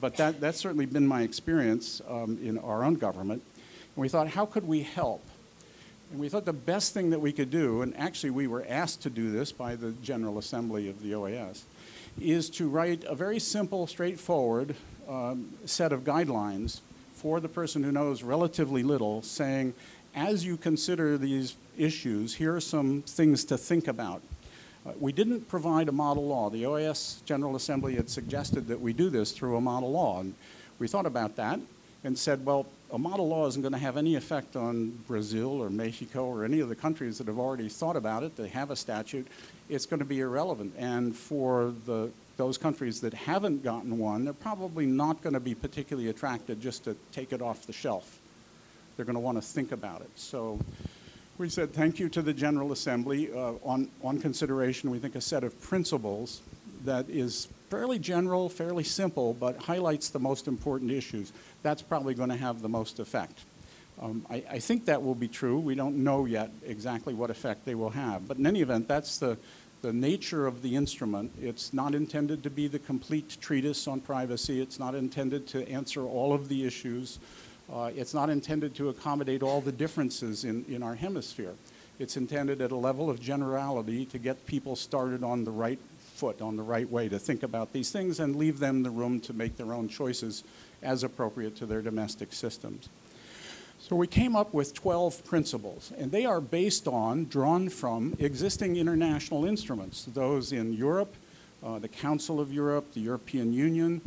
but 0.00 0.16
that, 0.16 0.40
that's 0.40 0.58
certainly 0.58 0.86
been 0.86 1.06
my 1.06 1.22
experience 1.22 2.02
um, 2.08 2.38
in 2.42 2.58
our 2.58 2.84
own 2.84 2.94
government. 2.94 3.42
And 3.94 4.02
we 4.02 4.08
thought, 4.08 4.28
how 4.28 4.46
could 4.46 4.66
we 4.66 4.82
help? 4.82 5.24
And 6.10 6.20
we 6.20 6.28
thought 6.28 6.44
the 6.44 6.52
best 6.52 6.94
thing 6.94 7.10
that 7.10 7.20
we 7.20 7.32
could 7.32 7.50
do, 7.50 7.82
and 7.82 7.96
actually 7.96 8.30
we 8.30 8.46
were 8.46 8.64
asked 8.68 9.02
to 9.02 9.10
do 9.10 9.30
this 9.32 9.50
by 9.50 9.74
the 9.74 9.92
General 10.02 10.38
Assembly 10.38 10.88
of 10.88 11.02
the 11.02 11.12
OAS, 11.12 11.62
is 12.20 12.48
to 12.50 12.68
write 12.68 13.04
a 13.04 13.14
very 13.14 13.38
simple, 13.38 13.86
straightforward 13.86 14.74
um, 15.08 15.52
set 15.64 15.92
of 15.92 16.04
guidelines 16.04 16.80
for 17.14 17.40
the 17.40 17.48
person 17.48 17.82
who 17.82 17.90
knows 17.90 18.22
relatively 18.22 18.82
little, 18.82 19.22
saying, 19.22 19.74
as 20.14 20.44
you 20.44 20.56
consider 20.56 21.18
these 21.18 21.56
issues, 21.76 22.34
here 22.34 22.54
are 22.54 22.60
some 22.60 23.02
things 23.02 23.44
to 23.46 23.58
think 23.58 23.88
about. 23.88 24.22
Uh, 24.86 24.92
we 25.00 25.12
didn't 25.12 25.48
provide 25.48 25.88
a 25.88 25.92
model 25.92 26.26
law. 26.26 26.48
The 26.48 26.62
OAS 26.62 27.24
General 27.24 27.56
Assembly 27.56 27.96
had 27.96 28.08
suggested 28.08 28.68
that 28.68 28.80
we 28.80 28.92
do 28.92 29.10
this 29.10 29.32
through 29.32 29.56
a 29.56 29.60
model 29.60 29.90
law. 29.90 30.20
And 30.20 30.34
we 30.78 30.86
thought 30.86 31.06
about 31.06 31.36
that 31.36 31.58
and 32.04 32.16
said, 32.16 32.44
well, 32.44 32.66
a 32.92 32.98
model 32.98 33.26
law 33.26 33.48
isn't 33.48 33.62
going 33.62 33.72
to 33.72 33.78
have 33.78 33.96
any 33.96 34.14
effect 34.14 34.54
on 34.54 34.90
Brazil 35.08 35.60
or 35.60 35.70
Mexico 35.70 36.26
or 36.26 36.44
any 36.44 36.60
of 36.60 36.68
the 36.68 36.76
countries 36.76 37.18
that 37.18 37.26
have 37.26 37.38
already 37.38 37.68
thought 37.68 37.96
about 37.96 38.22
it. 38.22 38.36
They 38.36 38.48
have 38.48 38.70
a 38.70 38.76
statute. 38.76 39.26
It's 39.68 39.86
going 39.86 39.98
to 39.98 40.06
be 40.06 40.20
irrelevant. 40.20 40.72
And 40.78 41.16
for 41.16 41.74
the, 41.84 42.10
those 42.36 42.56
countries 42.56 43.00
that 43.00 43.12
haven't 43.12 43.64
gotten 43.64 43.98
one, 43.98 44.24
they're 44.24 44.34
probably 44.34 44.86
not 44.86 45.20
going 45.20 45.32
to 45.32 45.40
be 45.40 45.54
particularly 45.54 46.10
attracted 46.10 46.60
just 46.60 46.84
to 46.84 46.96
take 47.10 47.32
it 47.32 47.42
off 47.42 47.66
the 47.66 47.72
shelf. 47.72 48.20
They're 48.96 49.06
going 49.06 49.14
to 49.14 49.20
want 49.20 49.36
to 49.38 49.42
think 49.42 49.72
about 49.72 50.02
it. 50.02 50.10
So 50.14 50.60
we 51.38 51.48
said 51.50 51.72
thank 51.72 51.98
you 51.98 52.08
to 52.08 52.22
the 52.22 52.32
General 52.32 52.72
Assembly. 52.72 53.30
Uh, 53.30 53.52
on, 53.62 53.90
on 54.02 54.18
consideration, 54.18 54.90
we 54.90 54.98
think 54.98 55.16
a 55.16 55.20
set 55.20 55.44
of 55.44 55.60
principles 55.60 56.40
that 56.84 57.08
is 57.10 57.48
fairly 57.68 57.98
general, 57.98 58.48
fairly 58.48 58.84
simple, 58.84 59.34
but 59.34 59.56
highlights 59.56 60.08
the 60.08 60.18
most 60.18 60.48
important 60.48 60.90
issues. 60.90 61.32
That's 61.62 61.82
probably 61.82 62.14
going 62.14 62.30
to 62.30 62.36
have 62.36 62.62
the 62.62 62.68
most 62.68 63.00
effect. 63.00 63.40
Um, 64.00 64.24
I, 64.30 64.44
I, 64.50 64.58
think 64.58 64.84
that 64.86 65.02
will 65.02 65.14
be 65.14 65.28
true. 65.28 65.58
We 65.58 65.74
don't 65.74 65.96
know 65.96 66.26
yet 66.26 66.50
exactly 66.64 67.14
what 67.14 67.30
effect 67.30 67.64
they 67.64 67.74
will 67.74 67.90
have. 67.90 68.28
But 68.28 68.36
in 68.36 68.46
any 68.46 68.60
event, 68.60 68.88
that's 68.88 69.18
the, 69.18 69.38
the 69.80 69.92
nature 69.92 70.46
of 70.46 70.62
the 70.62 70.76
instrument. 70.76 71.32
It's 71.40 71.72
not 71.72 71.94
intended 71.94 72.42
to 72.42 72.50
be 72.50 72.68
the 72.68 72.78
complete 72.78 73.38
treatise 73.40 73.88
on 73.88 74.00
privacy. 74.00 74.60
It's 74.60 74.78
not 74.78 74.94
intended 74.94 75.46
to 75.48 75.68
answer 75.68 76.02
all 76.02 76.34
of 76.34 76.48
the 76.48 76.66
issues. 76.66 77.18
Uh, 77.72 77.90
it's 77.96 78.14
not 78.14 78.30
intended 78.30 78.74
to 78.74 78.88
accommodate 78.88 79.42
all 79.42 79.60
the 79.60 79.72
differences 79.72 80.44
in, 80.44 80.64
in 80.68 80.82
our 80.82 80.94
hemisphere. 80.94 81.54
It's 81.98 82.16
intended 82.16 82.60
at 82.60 82.70
a 82.70 82.76
level 82.76 83.10
of 83.10 83.20
generality 83.20 84.04
to 84.06 84.18
get 84.18 84.46
people 84.46 84.76
started 84.76 85.24
on 85.24 85.44
the 85.44 85.50
right 85.50 85.78
foot, 86.14 86.40
on 86.40 86.56
the 86.56 86.62
right 86.62 86.90
way 86.90 87.08
to 87.08 87.18
think 87.18 87.42
about 87.42 87.72
these 87.72 87.90
things 87.90 88.20
and 88.20 88.36
leave 88.36 88.58
them 88.58 88.82
the 88.82 88.90
room 88.90 89.20
to 89.20 89.32
make 89.32 89.56
their 89.56 89.72
own 89.72 89.88
choices 89.88 90.44
as 90.82 91.02
appropriate 91.02 91.56
to 91.56 91.66
their 91.66 91.82
domestic 91.82 92.32
systems. 92.32 92.88
So 93.78 93.94
we 93.94 94.06
came 94.06 94.34
up 94.34 94.52
with 94.52 94.74
12 94.74 95.24
principles, 95.24 95.92
and 95.96 96.10
they 96.10 96.24
are 96.24 96.40
based 96.40 96.88
on, 96.88 97.26
drawn 97.26 97.68
from 97.68 98.16
existing 98.18 98.76
international 98.76 99.44
instruments, 99.44 100.06
those 100.12 100.52
in 100.52 100.72
Europe, 100.72 101.14
uh, 101.62 101.78
the 101.78 101.88
Council 101.88 102.40
of 102.40 102.52
Europe, 102.52 102.92
the 102.94 103.00
European 103.00 103.52
Union, 103.52 104.00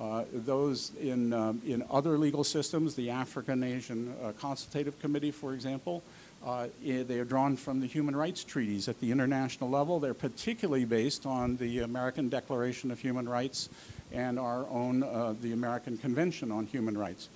uh, 0.00 0.24
those 0.32 0.92
in, 1.00 1.32
um, 1.32 1.60
in 1.66 1.82
other 1.90 2.18
legal 2.18 2.44
systems, 2.44 2.94
the 2.94 3.10
African 3.10 3.62
Asian 3.62 4.14
uh, 4.22 4.32
Consultative 4.38 4.98
Committee, 5.00 5.30
for 5.30 5.54
example, 5.54 6.02
uh, 6.44 6.68
they 6.84 7.18
are 7.18 7.24
drawn 7.24 7.56
from 7.56 7.80
the 7.80 7.86
human 7.86 8.14
rights 8.14 8.44
treaties 8.44 8.88
at 8.88 9.00
the 9.00 9.10
international 9.10 9.70
level. 9.70 9.98
They're 9.98 10.14
particularly 10.14 10.84
based 10.84 11.26
on 11.26 11.56
the 11.56 11.80
American 11.80 12.28
Declaration 12.28 12.90
of 12.90 13.00
Human 13.00 13.28
Rights 13.28 13.68
and 14.12 14.38
our 14.38 14.66
own, 14.68 15.02
uh, 15.02 15.34
the 15.40 15.52
American 15.52 15.98
Convention 15.98 16.52
on 16.52 16.66
Human 16.66 16.96
Rights. 16.96 17.28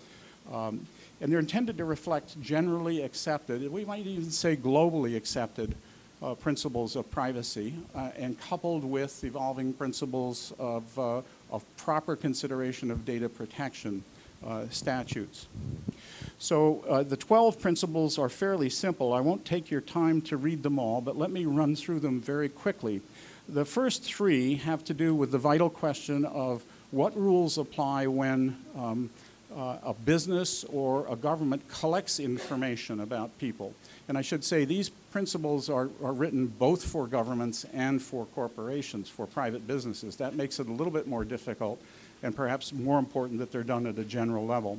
Um, 0.52 0.86
and 1.20 1.30
they're 1.30 1.40
intended 1.40 1.76
to 1.78 1.84
reflect 1.84 2.40
generally 2.40 3.02
accepted, 3.02 3.70
we 3.70 3.84
might 3.84 4.06
even 4.06 4.30
say 4.30 4.56
globally 4.56 5.16
accepted, 5.16 5.74
uh, 6.22 6.34
principles 6.34 6.96
of 6.96 7.10
privacy 7.10 7.74
uh, 7.94 8.10
and 8.16 8.38
coupled 8.40 8.84
with 8.84 9.24
evolving 9.24 9.72
principles 9.72 10.52
of, 10.58 10.98
uh, 10.98 11.22
of 11.50 11.64
proper 11.76 12.16
consideration 12.16 12.90
of 12.90 13.04
data 13.04 13.28
protection 13.28 14.02
uh, 14.46 14.64
statutes. 14.70 15.46
So 16.38 16.82
uh, 16.88 17.02
the 17.02 17.16
12 17.16 17.60
principles 17.60 18.18
are 18.18 18.28
fairly 18.28 18.70
simple. 18.70 19.12
I 19.12 19.20
won't 19.20 19.44
take 19.44 19.70
your 19.70 19.82
time 19.82 20.22
to 20.22 20.36
read 20.36 20.62
them 20.62 20.78
all, 20.78 21.00
but 21.00 21.16
let 21.16 21.30
me 21.30 21.44
run 21.44 21.76
through 21.76 22.00
them 22.00 22.20
very 22.20 22.48
quickly. 22.48 23.02
The 23.48 23.64
first 23.64 24.02
three 24.02 24.54
have 24.56 24.84
to 24.84 24.94
do 24.94 25.14
with 25.14 25.32
the 25.32 25.38
vital 25.38 25.68
question 25.68 26.24
of 26.24 26.64
what 26.90 27.16
rules 27.16 27.58
apply 27.58 28.06
when 28.06 28.56
um, 28.76 29.10
uh, 29.54 29.78
a 29.82 29.94
business 29.94 30.64
or 30.64 31.06
a 31.08 31.16
government 31.16 31.66
collects 31.68 32.20
information 32.20 33.00
about 33.00 33.36
people. 33.38 33.74
And 34.08 34.18
I 34.18 34.22
should 34.22 34.44
say 34.44 34.64
these 34.64 34.88
principles 34.88 35.70
are, 35.70 35.88
are 36.02 36.12
written 36.12 36.46
both 36.46 36.84
for 36.84 37.06
governments 37.06 37.64
and 37.72 38.02
for 38.02 38.26
corporations, 38.26 39.08
for 39.08 39.26
private 39.26 39.66
businesses. 39.66 40.16
That 40.16 40.34
makes 40.34 40.58
it 40.58 40.66
a 40.66 40.72
little 40.72 40.92
bit 40.92 41.06
more 41.06 41.24
difficult 41.24 41.80
and 42.22 42.34
perhaps 42.34 42.72
more 42.72 42.98
important 42.98 43.38
that 43.38 43.52
they're 43.52 43.62
done 43.62 43.86
at 43.86 43.98
a 43.98 44.04
general 44.04 44.46
level. 44.46 44.78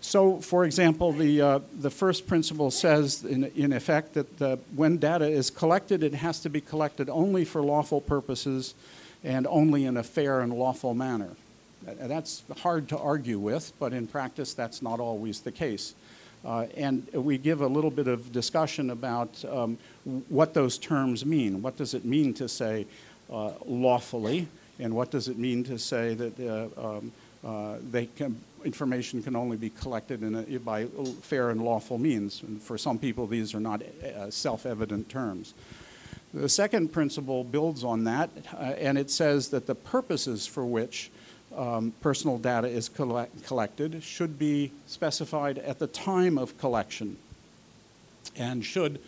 So, 0.00 0.38
for 0.40 0.64
example, 0.64 1.12
the, 1.12 1.40
uh, 1.40 1.60
the 1.80 1.90
first 1.90 2.26
principle 2.26 2.70
says, 2.70 3.24
in, 3.24 3.44
in 3.56 3.72
effect, 3.72 4.14
that 4.14 4.42
uh, 4.42 4.56
when 4.74 4.98
data 4.98 5.26
is 5.26 5.48
collected, 5.50 6.02
it 6.02 6.12
has 6.14 6.40
to 6.40 6.50
be 6.50 6.60
collected 6.60 7.08
only 7.08 7.44
for 7.46 7.62
lawful 7.62 8.02
purposes 8.02 8.74
and 9.24 9.46
only 9.46 9.86
in 9.86 9.96
a 9.96 10.02
fair 10.02 10.40
and 10.40 10.52
lawful 10.52 10.94
manner. 10.94 11.30
That's 11.84 12.42
hard 12.58 12.88
to 12.88 12.98
argue 12.98 13.38
with, 13.38 13.72
but 13.78 13.92
in 13.92 14.06
practice, 14.06 14.54
that's 14.54 14.82
not 14.82 15.00
always 15.00 15.40
the 15.40 15.52
case. 15.52 15.94
Uh, 16.44 16.66
and 16.76 17.08
we 17.14 17.38
give 17.38 17.62
a 17.62 17.66
little 17.66 17.90
bit 17.90 18.06
of 18.06 18.30
discussion 18.32 18.90
about 18.90 19.42
um, 19.46 19.78
what 20.28 20.52
those 20.52 20.76
terms 20.76 21.24
mean. 21.24 21.62
What 21.62 21.76
does 21.76 21.94
it 21.94 22.04
mean 22.04 22.34
to 22.34 22.48
say 22.48 22.86
uh, 23.32 23.52
lawfully, 23.64 24.46
and 24.78 24.94
what 24.94 25.10
does 25.10 25.28
it 25.28 25.38
mean 25.38 25.64
to 25.64 25.78
say 25.78 26.14
that 26.14 26.40
uh, 26.76 26.96
um, 26.96 27.12
uh, 27.44 27.76
can, 28.16 28.38
information 28.64 29.22
can 29.22 29.36
only 29.36 29.56
be 29.56 29.70
collected 29.70 30.22
a, 30.22 30.58
by 30.58 30.84
fair 31.22 31.48
and 31.50 31.62
lawful 31.62 31.96
means? 31.96 32.42
And 32.42 32.60
for 32.60 32.76
some 32.76 32.98
people, 32.98 33.26
these 33.26 33.54
are 33.54 33.60
not 33.60 33.82
uh, 33.82 34.30
self-evident 34.30 35.08
terms. 35.08 35.54
The 36.34 36.48
second 36.48 36.92
principle 36.92 37.44
builds 37.44 37.84
on 37.84 38.04
that, 38.04 38.28
uh, 38.52 38.74
and 38.78 38.98
it 38.98 39.10
says 39.10 39.48
that 39.50 39.66
the 39.66 39.74
purposes 39.74 40.46
for 40.46 40.66
which 40.66 41.10
um, 41.56 41.92
personal 42.00 42.38
data 42.38 42.66
is 42.66 42.88
collect 42.88 43.44
collected 43.44 44.02
should 44.02 44.38
be 44.38 44.72
specified 44.86 45.58
at 45.58 45.78
the 45.78 45.86
time 45.86 46.38
of 46.38 46.56
collection 46.58 47.16
and 48.36 48.64
should, 48.64 49.00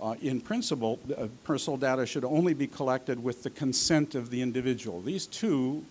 uh, 0.00 0.14
in 0.20 0.40
principle, 0.40 0.98
uh, 1.16 1.26
personal 1.44 1.76
data 1.76 2.04
should 2.06 2.24
only 2.24 2.54
be 2.54 2.66
collected 2.66 3.22
with 3.22 3.42
the 3.42 3.50
consent 3.50 4.14
of 4.14 4.30
the 4.30 4.42
individual. 4.42 5.00
These 5.00 5.26
two 5.26 5.84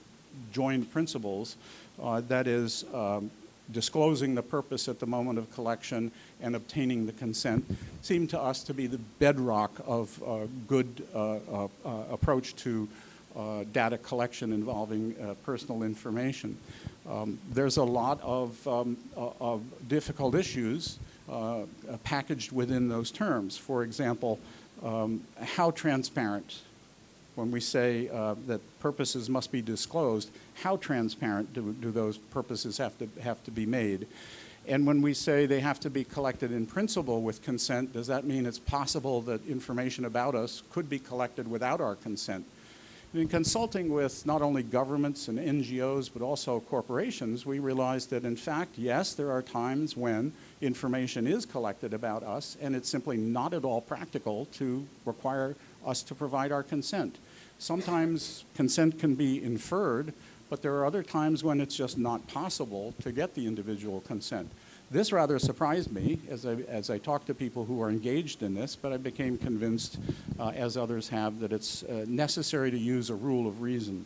joined 0.51 0.91
principles, 0.91 1.57
uh, 2.01 2.21
that 2.27 2.47
is, 2.47 2.85
um, 2.93 3.31
disclosing 3.71 4.35
the 4.35 4.43
purpose 4.43 4.87
at 4.87 4.99
the 4.99 5.05
moment 5.05 5.39
of 5.39 5.51
collection 5.53 6.11
and 6.41 6.55
obtaining 6.55 7.05
the 7.05 7.13
consent, 7.13 7.63
seem 8.01 8.27
to 8.27 8.39
us 8.39 8.63
to 8.63 8.73
be 8.73 8.87
the 8.87 8.97
bedrock 9.19 9.71
of 9.85 10.21
a 10.25 10.47
good 10.67 11.07
uh, 11.15 11.35
uh, 11.35 11.67
uh, 11.85 12.03
approach 12.11 12.55
to 12.57 12.87
uh, 13.35 13.63
data 13.71 13.97
collection 13.97 14.53
involving 14.53 15.15
uh, 15.21 15.33
personal 15.45 15.83
information. 15.83 16.57
Um, 17.09 17.39
there's 17.51 17.77
a 17.77 17.83
lot 17.83 18.19
of, 18.21 18.67
um, 18.67 18.97
uh, 19.17 19.29
of 19.41 19.61
difficult 19.87 20.35
issues 20.35 20.99
uh, 21.29 21.63
packaged 22.03 22.51
within 22.51 22.89
those 22.89 23.11
terms. 23.11 23.57
For 23.57 23.83
example, 23.83 24.39
um, 24.83 25.21
how 25.41 25.71
transparent, 25.71 26.61
when 27.35 27.51
we 27.51 27.59
say 27.59 28.09
uh, 28.09 28.35
that 28.47 28.61
purposes 28.79 29.29
must 29.29 29.51
be 29.51 29.61
disclosed, 29.61 30.29
how 30.55 30.77
transparent 30.77 31.53
do, 31.53 31.73
do 31.81 31.91
those 31.91 32.17
purposes 32.17 32.77
have 32.77 32.97
to, 32.99 33.09
have 33.21 33.43
to 33.45 33.51
be 33.51 33.65
made? 33.65 34.07
And 34.65 34.87
when 34.87 35.01
we 35.01 35.13
say 35.13 35.45
they 35.45 35.59
have 35.59 35.79
to 35.81 35.89
be 35.89 36.05
collected 36.05 36.51
in 36.51 36.65
principle 36.65 37.21
with 37.21 37.41
consent, 37.41 37.91
does 37.91 38.07
that 38.07 38.23
mean 38.23 38.45
it's 38.45 38.59
possible 38.59 39.21
that 39.21 39.45
information 39.45 40.05
about 40.05 40.35
us 40.35 40.63
could 40.71 40.89
be 40.89 40.99
collected 40.99 41.49
without 41.49 41.81
our 41.81 41.95
consent? 41.95 42.45
In 43.13 43.27
consulting 43.27 43.93
with 43.93 44.25
not 44.25 44.41
only 44.41 44.63
governments 44.63 45.27
and 45.27 45.37
NGOs, 45.37 46.09
but 46.11 46.23
also 46.23 46.61
corporations, 46.61 47.45
we 47.45 47.59
realized 47.59 48.09
that 48.09 48.25
in 48.25 48.35
fact, 48.35 48.75
yes, 48.75 49.13
there 49.13 49.31
are 49.31 49.43
times 49.43 49.95
when 49.95 50.33
information 50.61 51.27
is 51.27 51.45
collected 51.45 51.93
about 51.93 52.23
us, 52.23 52.57
and 52.59 52.75
it's 52.75 52.89
simply 52.89 53.17
not 53.17 53.53
at 53.53 53.65
all 53.65 53.81
practical 53.81 54.45
to 54.53 54.83
require 55.05 55.55
us 55.85 56.01
to 56.01 56.15
provide 56.15 56.51
our 56.51 56.63
consent. 56.63 57.19
Sometimes 57.59 58.45
consent 58.55 58.97
can 58.97 59.13
be 59.13 59.43
inferred, 59.43 60.11
but 60.49 60.63
there 60.63 60.73
are 60.73 60.85
other 60.85 61.03
times 61.03 61.43
when 61.43 61.61
it's 61.61 61.75
just 61.75 61.99
not 61.99 62.25
possible 62.27 62.95
to 63.03 63.11
get 63.11 63.35
the 63.35 63.45
individual 63.45 64.01
consent. 64.01 64.49
This 64.91 65.11
rather 65.11 65.39
surprised 65.39 65.91
me 65.91 66.19
as 66.29 66.45
I, 66.45 66.53
as 66.67 66.89
I 66.89 66.99
talked 66.99 67.27
to 67.27 67.33
people 67.33 67.65
who 67.65 67.81
are 67.81 67.89
engaged 67.89 68.43
in 68.43 68.53
this, 68.53 68.75
but 68.75 68.93
I 68.93 68.97
became 68.97 69.37
convinced, 69.37 69.97
uh, 70.39 70.49
as 70.49 70.77
others 70.77 71.09
have, 71.09 71.39
that 71.39 71.51
it's 71.51 71.83
uh, 71.83 72.05
necessary 72.07 72.69
to 72.69 72.77
use 72.77 73.09
a 73.09 73.15
rule 73.15 73.47
of 73.47 73.61
reason. 73.61 74.05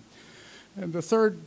And 0.78 0.94
the 0.94 1.02
third 1.02 1.40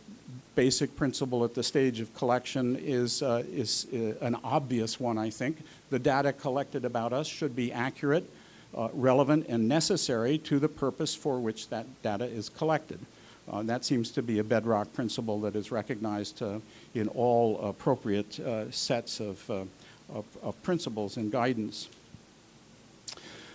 basic 0.55 0.95
principle 0.97 1.45
at 1.45 1.55
the 1.55 1.63
stage 1.63 2.01
of 2.01 2.15
collection 2.15 2.77
is, 2.77 3.23
uh, 3.23 3.43
is 3.51 3.87
uh, 3.95 4.25
an 4.25 4.37
obvious 4.45 5.01
one, 5.01 5.17
I 5.17 5.31
think. 5.31 5.59
The 5.91 5.99
data 5.99 6.33
collected 6.33 6.85
about 6.85 7.13
us 7.13 7.27
should 7.27 7.57
be 7.57 7.73
accurate, 7.73 8.29
uh, 8.77 8.89
relevant, 8.93 9.47
and 9.49 9.69
necessary 9.69 10.37
to 10.39 10.59
the 10.59 10.69
purpose 10.69 11.15
for 11.15 11.41
which 11.41 11.69
that 11.69 11.87
data 12.03 12.25
is 12.25 12.49
collected. 12.49 12.99
Uh, 13.51 13.63
that 13.63 13.85
seems 13.85 14.11
to 14.11 14.23
be 14.23 14.39
a 14.39 14.45
bedrock 14.45 14.93
principle 14.93 15.41
that 15.41 15.57
is 15.57 15.73
recognized 15.73 16.43
in 16.95 17.09
all 17.09 17.61
appropriate 17.61 18.41
uh, 18.41 18.71
sets 18.71 19.21
of, 19.21 19.49
uh, 19.51 19.65
of, 20.13 20.25
of, 20.43 20.61
principles 20.63 21.17
and 21.17 21.31
guidance. 21.31 21.89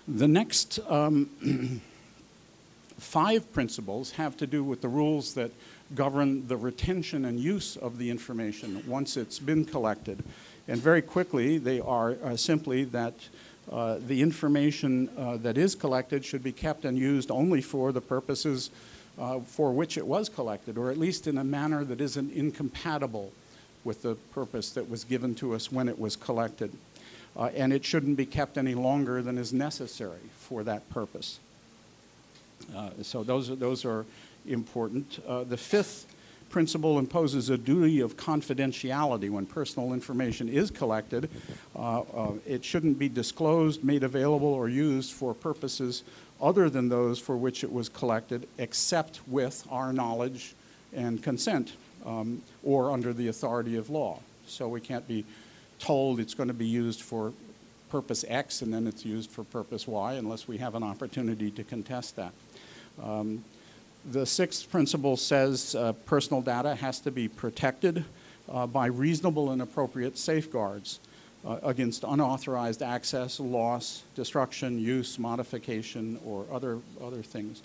The 0.08 0.28
next 0.28 0.80
um, 0.88 1.30
five 2.98 3.52
principles 3.54 4.12
have 4.12 4.38
to 4.38 4.48
do 4.48 4.64
with 4.64 4.82
the 4.82 4.88
rules 4.88 5.34
that 5.34 5.52
govern 5.94 6.48
the 6.48 6.58
retention 6.58 7.26
and 7.26 7.40
use 7.40 7.76
of 7.76 7.98
the 7.98 8.10
information 8.10 8.84
once 8.88 9.18
it's 9.18 9.40
been 9.40 9.66
collected. 9.66 10.24
And 10.68 10.82
very 10.82 11.02
quickly, 11.02 11.58
they 11.58 11.80
are 11.80 12.16
uh, 12.24 12.38
simply 12.38 12.86
that 12.86 13.14
uh, 13.72 13.98
the 14.08 14.22
information 14.22 15.10
that 15.42 15.58
is 15.58 15.74
collected 15.76 16.24
should 16.24 16.44
be 16.44 16.52
kept 16.52 16.86
and 16.86 16.98
used 16.98 17.32
only 17.32 17.62
for 17.62 17.92
the 17.92 18.02
purposes 18.02 18.70
uh, 19.20 19.40
for 19.40 19.72
which 19.72 19.98
it 19.98 20.06
was 20.06 20.30
collected, 20.30 20.78
or 20.78 20.92
at 20.92 20.98
least 20.98 21.28
in 21.28 21.38
a 21.38 21.44
manner 21.44 21.84
that 21.84 22.02
isn't 22.02 22.32
incompatible 22.34 23.32
with 23.84 24.02
the 24.02 24.16
purpose 24.34 24.72
that 24.72 24.90
was 24.90 25.04
given 25.04 25.36
to 25.36 25.54
us 25.54 25.72
when 25.72 25.88
it 25.88 25.98
was 25.98 26.16
collected. 26.16 26.72
Uh, 27.38 27.50
and 27.56 27.74
it 27.74 27.84
shouldn't 27.84 28.18
be 28.18 28.26
kept 28.26 28.58
any 28.58 28.74
longer 28.74 29.22
than 29.22 29.38
is 29.38 29.54
necessary 29.54 30.20
for 30.38 30.64
that 30.64 30.90
purpose. 30.90 31.40
Uh, 32.76 32.90
so 33.02 33.24
those 33.24 33.50
are, 33.50 33.56
those 33.56 33.86
are 33.86 34.06
important. 34.48 35.20
Uh, 35.28 35.44
the 35.44 35.58
fifth 35.58 36.08
principle 36.50 37.00
imposes 37.00 37.50
a 37.50 37.58
duty 37.58 38.00
of 38.00 38.16
confidentiality 38.16 39.30
when 39.30 39.46
personal 39.46 39.94
information 39.94 40.48
is 40.48 40.72
collected. 40.72 41.30
Uh, 41.76 42.02
uh, 42.02 42.32
it 42.48 42.64
shouldn't 42.64 42.98
be 42.98 43.10
disclosed, 43.10 43.84
made 43.84 44.04
available, 44.04 44.48
or 44.48 44.70
used 44.70 45.12
for 45.12 45.34
purposes 45.34 46.04
other 46.42 46.70
than 46.70 46.90
those 46.90 47.20
for 47.20 47.38
which 47.38 47.64
it 47.64 47.72
was 47.72 47.90
collected, 47.90 48.48
except 48.58 49.22
with 49.28 49.66
our 49.72 49.94
knowledge 49.94 50.54
and 50.94 51.22
consent 51.24 51.74
um, 52.06 52.42
or 52.64 52.92
under 52.92 53.14
the 53.14 53.28
authority 53.28 53.76
of 53.78 53.90
law. 53.90 54.20
So 54.48 54.68
we 54.68 54.82
can't 54.82 55.08
be 55.08 55.26
told 55.80 56.20
it's 56.20 56.34
going 56.34 56.48
to 56.48 56.54
be 56.54 56.68
used 56.68 57.02
for 57.02 57.34
purpose 57.90 58.26
X 58.28 58.62
and 58.62 58.74
then 58.74 58.88
it's 58.88 59.06
used 59.06 59.30
for 59.30 59.44
purpose 59.44 59.88
Y 59.88 60.14
unless 60.14 60.48
we 60.48 60.58
have 60.58 60.76
an 60.76 60.84
opportunity 60.84 61.52
to 61.52 61.64
contest 61.64 62.16
that. 62.16 62.34
Um, 63.02 63.44
the 64.12 64.26
sixth 64.26 64.70
principle 64.70 65.18
says 65.18 65.76
uh, 65.76 65.94
personal 66.06 66.42
data 66.42 66.76
has 66.76 67.00
to 67.02 67.12
be 67.12 67.28
protected 67.28 68.06
uh, 68.52 68.68
by 68.68 68.86
reasonable 68.88 69.52
and 69.52 69.62
appropriate 69.62 70.18
safeguards 70.18 71.00
uh, 71.46 71.58
against 71.64 72.04
unauthorized 72.04 72.82
access, 72.82 73.40
loss, 73.40 74.04
destruction, 74.16 74.80
use, 74.80 75.20
modification, 75.20 76.20
or 76.26 76.46
other, 76.52 76.80
other 77.02 77.22
things. 77.22 77.62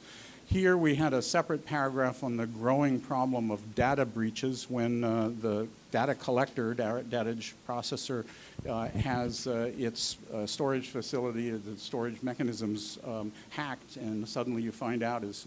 Here 0.47 0.77
we 0.77 0.97
had 0.97 1.14
a 1.14 1.23
separate 1.23 1.64
paragraph 1.64 2.25
on 2.25 2.37
the 2.37 2.47
growing 2.47 2.99
problem 2.99 3.53
of 3.53 3.77
data 3.77 4.05
breaches 4.05 4.69
when 4.69 5.05
uh, 5.05 5.31
the 5.40 5.69
data 5.93 6.14
collector, 6.16 6.75
data 6.75 7.37
processor, 7.69 8.25
uh, 8.69 8.88
has 8.88 9.47
uh, 9.47 9.71
its 9.79 10.16
uh, 10.35 10.45
storage 10.47 10.88
facility, 10.88 11.51
the 11.51 11.77
storage 11.79 12.21
mechanisms 12.23 12.99
um, 13.07 13.31
hacked, 13.51 13.97
and 13.97 14.29
suddenly 14.29 14.61
you 14.61 14.73
find 14.73 15.05
out, 15.05 15.23
as 15.23 15.47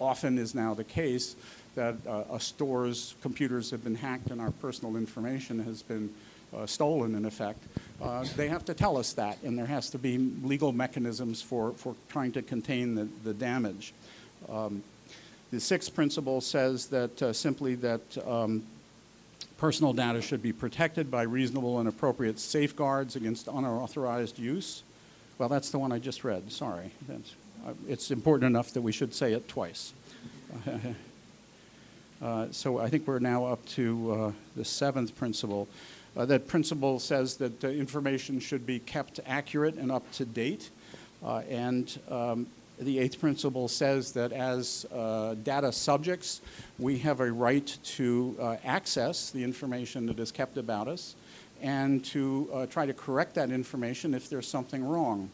often 0.00 0.38
is 0.38 0.54
now 0.54 0.72
the 0.72 0.84
case, 0.84 1.34
that 1.74 1.96
uh, 2.06 2.22
a 2.30 2.38
store's 2.38 3.16
computers 3.22 3.70
have 3.70 3.82
been 3.82 3.94
hacked 3.94 4.30
and 4.30 4.40
our 4.40 4.50
personal 4.52 4.96
information 4.96 5.58
has 5.64 5.82
been 5.82 6.08
stolen 6.66 7.14
in 7.14 7.24
effect, 7.24 7.64
uh, 8.00 8.24
they 8.36 8.48
have 8.48 8.64
to 8.64 8.74
tell 8.74 8.96
us 8.96 9.12
that, 9.12 9.38
and 9.42 9.56
there 9.56 9.66
has 9.66 9.90
to 9.90 9.98
be 9.98 10.18
legal 10.42 10.72
mechanisms 10.72 11.40
for, 11.40 11.72
for 11.72 11.94
trying 12.08 12.32
to 12.32 12.42
contain 12.42 12.94
the, 12.94 13.08
the 13.24 13.32
damage. 13.32 13.92
Um, 14.48 14.82
the 15.52 15.60
sixth 15.60 15.94
principle 15.94 16.40
says 16.40 16.86
that 16.86 17.22
uh, 17.22 17.32
simply 17.32 17.74
that 17.76 18.26
um, 18.26 18.64
personal 19.58 19.92
data 19.92 20.20
should 20.20 20.42
be 20.42 20.52
protected 20.52 21.10
by 21.10 21.22
reasonable 21.22 21.78
and 21.78 21.88
appropriate 21.88 22.40
safeguards 22.40 23.14
against 23.14 23.46
unauthorized 23.46 24.38
use. 24.38 24.82
Well, 25.38 25.48
that's 25.48 25.70
the 25.70 25.78
one 25.78 25.92
I 25.92 25.98
just 25.98 26.24
read. 26.24 26.50
Sorry. 26.50 26.90
Uh, 27.08 27.74
it's 27.88 28.10
important 28.10 28.48
enough 28.48 28.72
that 28.72 28.80
we 28.80 28.92
should 28.92 29.14
say 29.14 29.32
it 29.32 29.48
twice. 29.48 29.92
Uh, 32.22 32.46
so 32.52 32.78
I 32.78 32.88
think 32.88 33.08
we're 33.08 33.18
now 33.18 33.46
up 33.46 33.66
to 33.70 34.12
uh, 34.12 34.32
the 34.54 34.64
seventh 34.64 35.16
principle. 35.16 35.66
Uh, 36.16 36.26
that 36.26 36.46
principle 36.46 36.98
says 36.98 37.36
that 37.36 37.64
uh, 37.64 37.68
information 37.68 38.38
should 38.38 38.66
be 38.66 38.78
kept 38.78 39.18
accurate 39.26 39.76
and 39.76 39.90
up 39.90 40.10
to 40.12 40.24
date. 40.24 40.70
Uh, 41.24 41.38
and 41.48 41.98
um, 42.10 42.46
the 42.78 42.98
eighth 42.98 43.18
principle 43.18 43.68
says 43.68 44.12
that 44.12 44.32
as 44.32 44.84
uh, 44.92 45.34
data 45.42 45.72
subjects, 45.72 46.42
we 46.78 46.98
have 46.98 47.20
a 47.20 47.32
right 47.32 47.78
to 47.84 48.36
uh, 48.40 48.56
access 48.64 49.30
the 49.30 49.42
information 49.42 50.04
that 50.06 50.18
is 50.18 50.32
kept 50.32 50.58
about 50.58 50.88
us 50.88 51.14
and 51.62 52.04
to 52.04 52.50
uh, 52.52 52.66
try 52.66 52.84
to 52.84 52.92
correct 52.92 53.34
that 53.34 53.50
information 53.50 54.14
if 54.14 54.28
there's 54.28 54.48
something 54.48 54.84
wrong. 54.84 55.30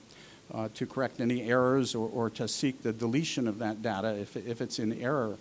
to 0.75 0.87
correct 0.87 1.21
any 1.21 1.43
errors 1.43 1.95
or, 1.95 2.09
or, 2.09 2.31
to 2.31 2.47
seek 2.47 2.83
the 2.83 2.93
deletion 2.93 3.49
of 3.49 3.59
that 3.59 3.83
data 3.83 4.15
if, 4.15 4.37
if 4.37 4.61
it's 4.61 4.79
in 4.79 4.93
error. 4.93 5.37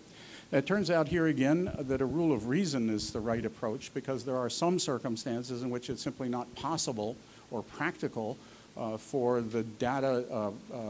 It 0.49 0.65
turns 0.65 0.89
out 0.89 1.09
here 1.09 1.27
again 1.27 1.69
that 1.77 1.99
a 1.99 2.05
rule 2.05 2.31
of 2.31 2.47
reason 2.47 2.89
is 2.89 3.11
the 3.11 3.19
right 3.19 3.45
approach 3.45 3.93
because 3.93 4.23
there 4.23 4.37
are 4.37 4.49
some 4.49 4.79
circumstances 4.79 5.61
in 5.61 5.69
which 5.69 5.89
it's 5.89 6.01
simply 6.01 6.29
not 6.29 6.53
possible 6.55 7.17
or 7.51 7.63
practical 7.63 8.37
uh, 8.77 8.95
for 8.95 9.41
the 9.41 9.63
data, 9.63 10.23
uh, 10.31 10.35
uh, 10.37 10.77
uh 10.77 10.83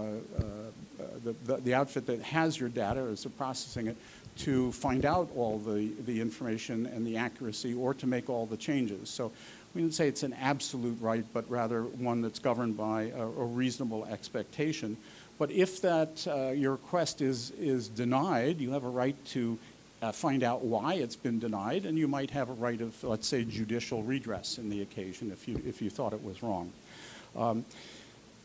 the, 1.24 1.34
the, 1.46 1.58
the, 1.58 1.74
outfit 1.74 2.06
that 2.06 2.22
has 2.22 2.60
your 2.60 2.70
data 2.70 3.02
or 3.02 3.10
is 3.10 3.26
processing 3.38 3.88
it, 3.88 3.98
to 4.36 4.72
find 4.74 5.06
out 5.06 5.28
all 5.36 5.58
the, 5.58 5.92
the 6.06 6.22
information 6.22 6.86
and 6.88 7.08
the 7.08 7.18
accuracy 7.18 7.74
or 7.74 7.96
to 7.96 8.06
make 8.06 8.30
all 8.30 8.46
the 8.46 8.58
changes. 8.58 9.10
So 9.10 9.32
we 9.74 9.82
didn't 9.82 9.96
say 9.96 10.08
it's 10.08 10.24
an 10.24 10.34
absolute 10.34 10.98
right, 11.02 11.26
but 11.34 11.50
rather 11.50 11.84
one 11.84 12.22
that's 12.22 12.40
governed 12.40 12.78
by 12.78 13.04
a, 13.16 13.24
a 13.24 13.46
reasonable 13.46 14.06
expectation. 14.06 14.98
But 15.38 15.52
if 15.52 15.82
that 15.82 16.28
uh, 16.28 16.52
your 16.52 16.74
request 16.74 17.22
is, 17.22 17.52
is 17.52 17.88
denied, 17.88 18.60
you 18.60 18.72
have 18.72 18.84
a 18.84 18.90
right 18.90 19.16
to 19.26 19.58
uh, 20.02 20.12
find 20.12 20.44
out 20.44 20.64
why 20.64 20.96
it's 20.96 21.16
been 21.16 21.40
denied, 21.40 21.86
and 21.86 21.98
you 21.98 22.08
might 22.08 22.32
have 22.32 22.50
a 22.50 22.54
right 22.54 22.80
of, 22.82 23.04
let's 23.04 23.28
say, 23.28 23.44
judicial 23.44 24.04
redress 24.04 24.58
in 24.58 24.70
the 24.70 24.82
occasion 24.82 25.32
if 25.32 25.48
you, 25.48 25.62
if 25.66 25.82
you 25.82 25.90
thought 25.90 26.14
it 26.14 26.24
was 26.24 26.44
wrong. 26.44 26.72
Um, 27.36 27.66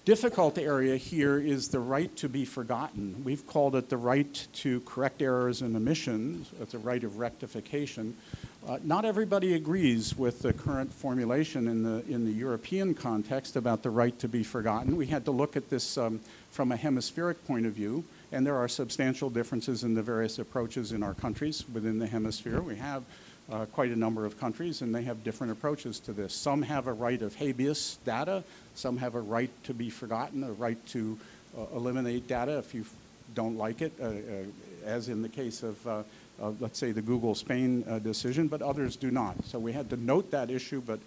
difficult 0.05 0.59
area 0.59 0.97
here 0.97 1.39
is 1.39 1.69
the 1.69 1.81
right 1.81 2.15
to 2.17 2.29
be 2.29 2.45
forgotten. 2.45 3.23
We've 3.25 3.47
called 3.47 3.77
it 3.77 3.89
the 3.89 3.97
right 3.97 4.47
to 4.55 4.81
correct 4.81 5.23
errors 5.23 5.63
and 5.63 5.77
omissions, 5.77 6.51
it's 6.61 6.75
a 6.75 6.79
right 6.79 7.03
of 7.05 7.19
rectification. 7.19 8.17
Uh, 8.65 8.79
not 8.85 9.05
everybody 9.05 9.55
agrees 9.55 10.17
with 10.17 10.41
the 10.41 10.53
current 10.53 10.93
formulation 10.93 11.67
in 11.67 11.83
the, 11.83 12.05
in 12.09 12.25
the 12.25 12.31
European 12.31 12.95
context 12.95 13.57
about 13.57 13.83
the 13.83 13.91
right 13.91 14.17
to 14.21 14.29
be 14.29 14.45
forgotten. 14.45 14.97
We 14.97 15.07
had 15.09 15.25
to 15.25 15.33
look 15.33 15.57
at 15.57 15.69
this 15.69 15.99
um, 15.99 16.21
from 16.51 16.71
a 16.71 16.77
hemispheric 16.77 17.45
point 17.45 17.67
of 17.67 17.73
view, 17.73 18.05
and 18.31 18.47
there 18.47 18.55
are 18.55 18.69
substantial 18.69 19.31
differences 19.31 19.83
in 19.83 19.95
the 19.95 20.03
various 20.03 20.39
approaches 20.39 20.93
in 20.93 21.03
our 21.03 21.15
countries 21.15 21.65
within 21.73 21.99
the 21.99 22.07
hemisphere. 22.07 22.63
We 22.63 22.77
have 22.77 23.03
uh, 23.51 23.65
quite 23.67 23.91
a 23.91 23.97
number 23.97 24.25
of 24.25 24.39
countries, 24.39 24.81
and 24.81 24.95
they 24.95 25.03
have 25.03 25.25
different 25.25 25.53
approaches 25.53 25.99
to 25.99 26.13
this. 26.13 26.33
Some 26.33 26.63
have 26.63 26.87
a 26.87 26.93
right 26.93 27.21
of 27.21 27.35
habeas 27.35 27.99
data, 28.05 28.45
some 28.77 28.97
have 28.99 29.17
a 29.17 29.21
right 29.21 29.51
to 29.65 29.75
be 29.75 29.91
forgotten, 29.91 30.45
a 30.45 30.53
right 30.53 30.79
to 30.91 31.19
uh, 31.59 31.65
eliminate 31.75 32.29
data 32.29 32.59
if 32.59 32.75
you 32.75 32.85
don't 33.35 33.57
like 33.57 33.83
it, 33.83 33.93
uh, 34.01 34.05
uh 34.05 34.13
as 34.85 35.09
in 35.09 35.23
the 35.23 35.29
case 35.29 35.65
of, 35.65 36.07
uh, 36.43 36.53
let's 36.61 36.79
say, 36.79 36.93
the 36.93 37.03
Google 37.03 37.35
Spain 37.35 37.85
uh, 37.89 37.99
decision, 37.99 38.49
but 38.49 38.61
others 38.61 38.97
do 38.97 39.11
not. 39.11 39.37
So 39.45 39.59
we 39.59 39.73
had 39.73 39.89
to 39.91 39.97
note 39.97 40.31
that 40.33 40.51
issue, 40.51 40.83
but, 40.85 40.99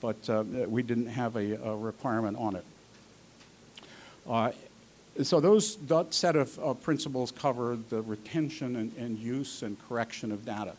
but 0.00 0.46
we 0.68 0.82
didn't 0.82 1.08
have 1.08 1.36
a, 1.36 1.54
a 1.54 1.76
requirement 1.76 2.36
on 2.38 2.56
it 2.56 2.64
so 5.22 5.40
those 5.40 5.76
that 5.76 6.12
set 6.12 6.34
of 6.34 6.58
uh, 6.58 6.74
principles 6.74 7.30
cover 7.30 7.78
the 7.88 8.02
retention 8.02 8.76
and, 8.76 8.92
and, 8.96 9.18
use 9.18 9.62
and 9.62 9.76
correction 9.88 10.32
of 10.32 10.44
data. 10.44 10.74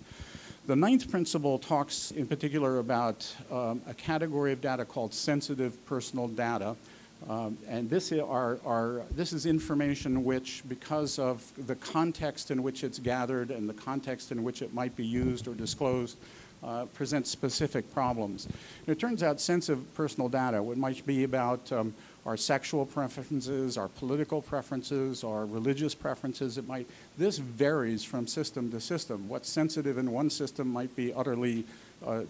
The 0.67 0.75
ninth 0.75 1.10
principle 1.10 1.60
talks 1.60 2.12
in 2.12 2.28
particular 2.28 2.80
about 2.80 3.32
um, 3.51 3.82
a 3.88 3.93
category 3.93 4.51
of 4.51 4.62
data 4.62 4.84
called 4.84 5.13
sensitive 5.13 5.84
personal 5.86 6.28
data. 6.28 6.75
Um, 7.27 7.57
and 7.67 7.89
this, 7.89 8.11
are, 8.11 8.59
are, 8.65 9.01
this 9.11 9.33
is 9.33 9.45
information 9.47 10.23
which, 10.23 10.61
because 10.69 11.17
of 11.17 11.43
the 11.65 11.75
context 11.75 12.51
in 12.51 12.61
which 12.61 12.83
it's 12.83 12.99
gathered 12.99 13.49
and 13.49 13.67
the 13.67 13.73
context 13.73 14.31
in 14.31 14.43
which 14.43 14.61
it 14.61 14.73
might 14.73 14.95
be 14.95 15.05
used 15.05 15.47
or 15.47 15.55
disclosed, 15.55 16.17
uh, 16.63 16.85
presents 16.93 17.29
specific 17.29 17.91
problems. 17.93 18.45
And 18.45 18.95
it 18.95 18.99
turns 18.99 19.23
out 19.23 19.41
sensitive 19.41 19.93
personal 19.95 20.29
data, 20.29 20.61
what 20.61 20.77
might 20.77 21.05
be 21.05 21.23
about 21.23 21.71
um, 21.71 21.93
our 22.25 22.38
sexual 22.38 22.85
preferences, 22.85 23.77
our 23.77 23.88
political 23.88 24.41
preferences, 24.41 25.23
our 25.23 25.45
religious 25.45 25.93
preferences. 25.93 26.57
It 26.57 26.67
might, 26.67 26.88
this 27.17 27.38
varies 27.38 28.03
from 28.03 28.27
system 28.27 28.71
to 28.71 28.79
system. 28.79 29.29
What's 29.29 29.49
sensitive 29.49 29.97
in 29.97 30.11
one 30.11 30.29
system 30.29 30.67
might 30.67 30.95
be 30.95 31.13
utterly 31.13 31.65
uh, 32.05 32.21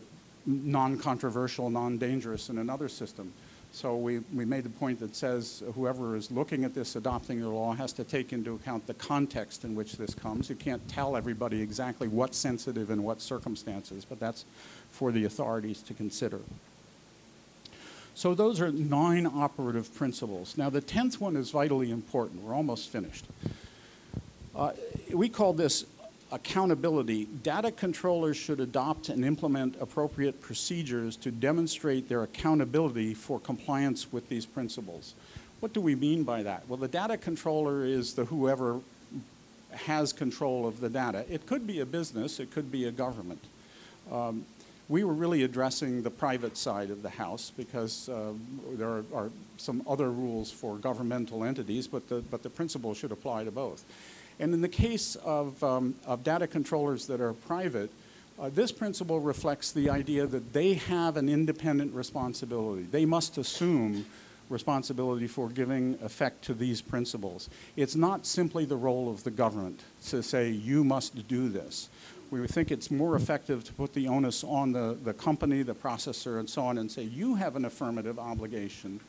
non-controversial, 0.45 1.69
non-dangerous 1.69 2.49
in 2.49 2.57
another 2.57 2.89
system. 2.89 3.31
So 3.75 3.97
we, 3.97 4.19
we 4.33 4.45
made 4.45 4.63
the 4.63 4.69
point 4.69 5.01
that 5.01 5.17
says 5.17 5.61
whoever 5.75 6.15
is 6.15 6.31
looking 6.31 6.63
at 6.63 6.73
this, 6.73 6.95
adopting 6.95 7.41
the 7.41 7.49
law, 7.49 7.73
has 7.73 7.91
to 7.93 8.05
take 8.05 8.31
into 8.31 8.55
account 8.55 8.87
the 8.87 8.93
context 8.93 9.65
in 9.65 9.75
which 9.75 9.97
this 9.97 10.15
comes. 10.15 10.49
You 10.49 10.55
can't 10.55 10.87
tell 10.87 11.17
everybody 11.17 11.61
exactly 11.61 12.07
what's 12.07 12.37
sensitive 12.37 12.89
in 12.89 13.03
what 13.03 13.19
circumstances, 13.19 14.05
but 14.05 14.17
that's 14.17 14.45
for 14.91 15.11
the 15.11 15.25
authorities 15.25 15.81
to 15.81 15.93
consider. 15.93 16.39
So 18.13 18.33
those 18.33 18.61
are 18.61 18.71
nine 18.71 19.25
operative 19.27 19.93
principles. 19.93 20.57
Now 20.57 20.69
the 20.69 20.79
tenth 20.79 21.19
one 21.19 21.35
is 21.35 21.51
vitally 21.51 21.91
important. 21.91 22.43
We're 22.43 22.55
almost 22.55 22.87
finished. 22.87 23.25
Uh, 24.55 24.71
we 25.13 25.27
call 25.27 25.51
this 25.51 25.85
accountability. 26.35 27.25
Data 27.43 27.71
controllers 27.71 28.35
should 28.35 28.59
adopt 28.59 29.07
and 29.07 29.23
implement 29.23 29.77
appropriate 29.79 30.41
procedures 30.41 31.15
to 31.15 31.31
demonstrate 31.31 32.09
their 32.09 32.23
accountability 32.23 33.13
for 33.13 33.39
compliance 33.39 34.11
with 34.11 34.27
these 34.27 34.45
principles. 34.45 35.15
What 35.61 35.71
do 35.71 35.79
we 35.79 35.95
mean 35.95 36.23
by 36.23 36.43
that? 36.43 36.67
Well, 36.67 36.77
the 36.77 36.89
data 36.89 37.17
controller 37.17 37.85
is 37.85 38.13
the 38.13 38.25
whoever 38.25 38.81
has 39.71 40.11
control 40.11 40.67
of 40.67 40.81
the 40.81 40.89
data. 40.89 41.25
It 41.29 41.45
could 41.45 41.65
be 41.65 41.79
a 41.79 41.85
business, 41.85 42.39
it 42.41 42.51
could 42.51 42.69
be 42.69 42.85
a 42.85 42.91
government. 42.91 43.43
Um, 44.11 44.45
we 44.89 45.03
were 45.03 45.13
really 45.13 45.43
addressing 45.43 46.03
the 46.03 46.11
private 46.11 46.57
side 46.57 46.91
of 46.91 47.01
the 47.01 47.09
house 47.09 47.51
because 47.55 48.09
uh, 48.09 48.33
there 48.73 48.89
are, 48.89 49.03
are, 49.13 49.29
some 49.57 49.81
other 49.87 50.11
rules 50.11 50.51
for 50.51 50.75
governmental 50.75 51.45
entities, 51.45 51.87
but 51.87 52.07
the, 52.09 52.21
but 52.29 52.43
the 52.43 52.49
principle 52.49 52.93
should 52.93 53.13
apply 53.13 53.45
to 53.45 53.51
both. 53.51 53.85
And 54.39 54.53
in 54.53 54.61
the 54.61 54.69
case 54.69 55.15
of, 55.15 55.63
um, 55.63 55.95
of 56.05 56.23
data 56.23 56.47
controllers 56.47 57.07
that 57.07 57.21
are 57.21 57.33
private, 57.33 57.89
uh, 58.37 58.49
this 58.49 58.71
principle 58.71 59.19
reflects 59.19 59.71
the 59.71 59.89
idea 59.89 60.27
that 60.27 60.51
they 60.51 60.73
have 60.73 61.17
an 61.17 61.29
independent 61.29 61.93
responsibility. 61.93 62.83
They 62.83 63.05
must 63.05 63.37
assume 63.37 64.05
responsibility 64.49 65.27
for 65.27 65.49
giving 65.49 65.97
effect 66.03 66.43
to 66.43 66.53
these 66.53 66.81
principles. 66.81 67.49
It's 67.75 67.95
not 67.95 68.25
simply 68.25 68.65
the 68.65 68.75
role 68.75 69.09
of 69.09 69.23
the 69.23 69.31
government 69.31 69.81
to 70.07 70.21
say, 70.21 70.49
you 70.49 70.83
must 70.83 71.27
do 71.27 71.49
this 71.49 71.89
we 72.31 72.47
think 72.47 72.71
it's 72.71 72.91
more 72.91 73.15
effective 73.15 73.63
to 73.63 73.73
put 73.73 73.93
the 73.93 74.07
onus 74.07 74.43
on 74.43 74.71
the, 74.71 74.97
the 75.03 75.13
company, 75.13 75.61
the 75.61 75.75
processor, 75.75 76.39
and 76.39 76.49
so 76.49 76.63
on, 76.63 76.77
and 76.77 76.91
say, 76.91 77.03
you 77.03 77.35
have 77.35 77.55
an 77.55 77.65
affirmative 77.65 78.19
obligation 78.19 78.99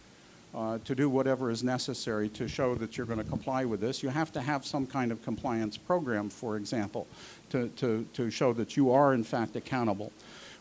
uh, 0.56 0.78
to 0.84 0.94
do 0.94 1.10
whatever 1.10 1.50
is 1.50 1.62
necessary 1.62 2.30
to 2.30 2.48
show 2.48 2.74
that 2.74 2.96
you're 2.96 3.06
going 3.06 3.18
to 3.22 3.24
comply 3.24 3.64
with 3.64 3.80
this. 3.80 4.02
You 4.02 4.08
have 4.08 4.32
to 4.32 4.40
have 4.40 4.64
some 4.64 4.86
kind 4.86 5.12
of 5.12 5.22
compliance 5.22 5.76
program, 5.76 6.30
for 6.30 6.56
example, 6.56 7.06
to, 7.50 7.68
to, 7.76 8.06
to 8.14 8.30
show 8.30 8.54
that 8.54 8.76
you 8.76 8.90
are, 8.90 9.12
in 9.12 9.22
fact, 9.22 9.54
accountable. 9.54 10.12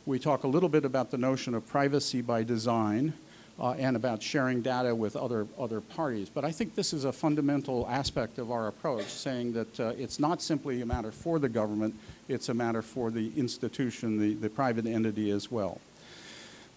We 0.06 0.20
talk 0.20 0.44
a 0.44 0.48
little 0.48 0.70
bit 0.70 0.84
about 0.84 1.12
the 1.12 1.18
notion 1.18 1.56
of 1.56 1.66
privacy 1.66 2.22
by 2.22 2.44
design 2.44 3.14
uh, 3.58 3.72
and 3.72 3.96
about 3.96 4.22
sharing 4.22 4.62
data 4.62 4.94
with 4.94 5.16
other, 5.16 5.48
other 5.58 5.80
parties. 5.80 6.30
But 6.30 6.44
I 6.44 6.52
think 6.52 6.76
this 6.76 6.92
is 6.92 7.06
a 7.06 7.14
fundamental 7.14 7.88
aspect 7.90 8.38
of 8.38 8.52
our 8.52 8.68
approach, 8.68 9.06
saying 9.06 9.54
that 9.54 9.80
uh, 9.80 9.94
it's 9.98 10.20
not 10.20 10.42
simply 10.42 10.82
a 10.82 10.86
matter 10.86 11.12
for 11.12 11.40
the 11.40 11.48
government, 11.48 11.96
it's 12.28 12.50
a 12.50 12.54
matter 12.54 12.82
for 12.82 13.12
the 13.12 13.32
institution, 13.38 14.20
the, 14.20 14.34
the 14.34 14.50
private 14.50 14.86
entity 14.86 15.32
as 15.32 15.50
well. 15.50 15.80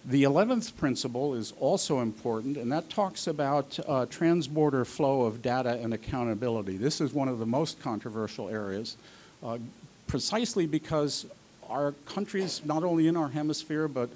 The 0.06 0.22
11th 0.22 0.76
principle 0.76 1.34
is 1.34 1.52
also 1.60 2.00
important, 2.00 2.56
and 2.56 2.70
that 2.72 2.88
talks 2.88 3.26
about 3.26 3.78
uh, 3.80 4.06
transborder 4.06 4.86
flow 4.86 5.22
of 5.22 5.42
data 5.42 5.78
and 5.82 5.92
accountability. 5.92 6.76
This 6.76 7.00
is 7.00 7.12
one 7.12 7.28
of 7.28 7.38
the 7.38 7.46
most 7.46 7.80
controversial 7.80 8.48
areas, 8.48 8.96
uh, 9.42 9.58
precisely 10.06 10.66
because 10.66 11.26
our 11.68 11.92
countries, 12.06 12.62
not 12.64 12.84
only 12.84 13.08
in 13.08 13.16
our 13.16 13.28
hemisphere, 13.28 13.88
but 13.88 14.08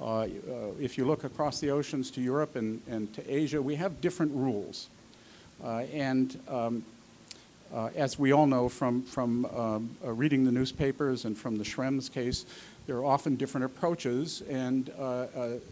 uh, 0.00 0.04
uh, 0.04 0.26
if 0.80 0.98
you 0.98 1.04
look 1.04 1.24
across 1.24 1.60
the 1.60 1.70
oceans 1.70 2.10
to 2.12 2.20
Europe 2.20 2.56
and, 2.56 2.80
and 2.88 3.12
to 3.14 3.34
Asia, 3.34 3.60
we 3.60 3.74
have 3.74 4.00
different 4.00 4.32
rules. 4.34 4.88
Uh, 5.62 5.84
and 5.92 6.38
um, 6.48 6.84
uh, 7.72 7.90
as 7.94 8.18
we 8.18 8.32
all 8.32 8.46
know 8.46 8.68
from, 8.68 9.02
from 9.02 9.46
um, 9.46 9.96
uh, 10.04 10.12
reading 10.12 10.44
the 10.44 10.52
newspapers 10.52 11.24
and 11.24 11.36
from 11.36 11.56
the 11.56 11.64
Schrems 11.64 12.10
case, 12.10 12.46
there 12.86 12.96
are 12.96 13.04
often 13.04 13.36
different 13.36 13.64
approaches. 13.64 14.42
And 14.48 14.90
uh, 14.98 15.02
uh, 15.02 15.26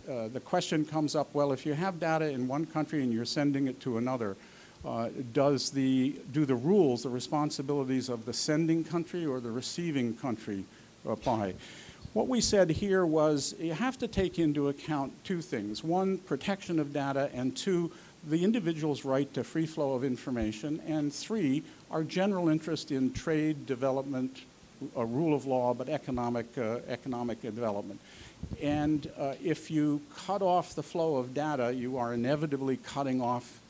uh 0.09 0.29
the 0.29 0.41
question 0.41 0.85
comes 0.85 1.15
up 1.15 1.33
well, 1.35 1.53
if 1.53 1.67
you 1.67 1.75
have 1.75 2.01
data 2.01 2.31
in 2.31 2.49
one 2.49 2.67
country 2.67 3.03
and 3.03 3.13
you're 3.13 3.25
sending 3.25 3.67
it 3.69 3.81
to 3.81 3.99
another, 3.99 4.37
uh, 4.85 5.11
does 5.33 5.71
the, 5.71 6.17
do 6.33 6.45
the 6.45 6.55
rules, 6.55 7.05
the 7.05 7.09
responsibilities 7.09 8.09
of 8.09 8.25
the 8.25 8.33
sending 8.33 8.83
country 8.83 9.25
or 9.25 9.41
the 9.41 9.51
receiving 9.51 10.17
country 10.17 10.65
apply? 11.07 11.55
What 12.15 12.29
we 12.29 12.43
said 12.43 12.69
here 12.69 13.07
was 13.07 13.55
you 13.59 13.73
have 13.73 13.97
to 13.99 14.09
take 14.09 14.39
into 14.39 14.69
account 14.69 15.13
two 15.25 15.41
things 15.41 15.83
one, 15.83 16.19
protection 16.19 16.79
of 16.79 16.93
data, 16.93 17.31
and 17.33 17.57
two, 17.57 17.91
the 18.29 18.45
individual's 18.45 19.05
right 19.05 19.33
to 19.35 19.43
free 19.45 19.67
flow 19.67 19.95
of 19.95 20.05
information, 20.05 20.81
and 20.87 21.13
three, 21.13 21.63
our 21.91 22.05
general 22.05 22.49
interest 22.49 22.91
in 22.91 23.13
trade, 23.13 23.67
development, 23.67 24.43
a 24.97 25.05
rule 25.05 25.35
of 25.35 25.47
law, 25.47 25.75
but 25.75 25.89
economic, 25.89 26.47
uh, 26.59 26.79
economic 26.89 27.41
development. 27.43 28.01
And 28.61 29.11
uh, 29.19 29.35
if 29.43 29.71
you 29.71 30.01
cut 30.27 30.43
off 30.43 30.75
the 30.75 30.83
flow 30.83 31.17
of 31.17 31.35
data, 31.35 31.73
you 31.73 31.99
are 31.99 32.15
inevitably 32.15 32.79
cutting 32.79 33.21
off 33.21 33.61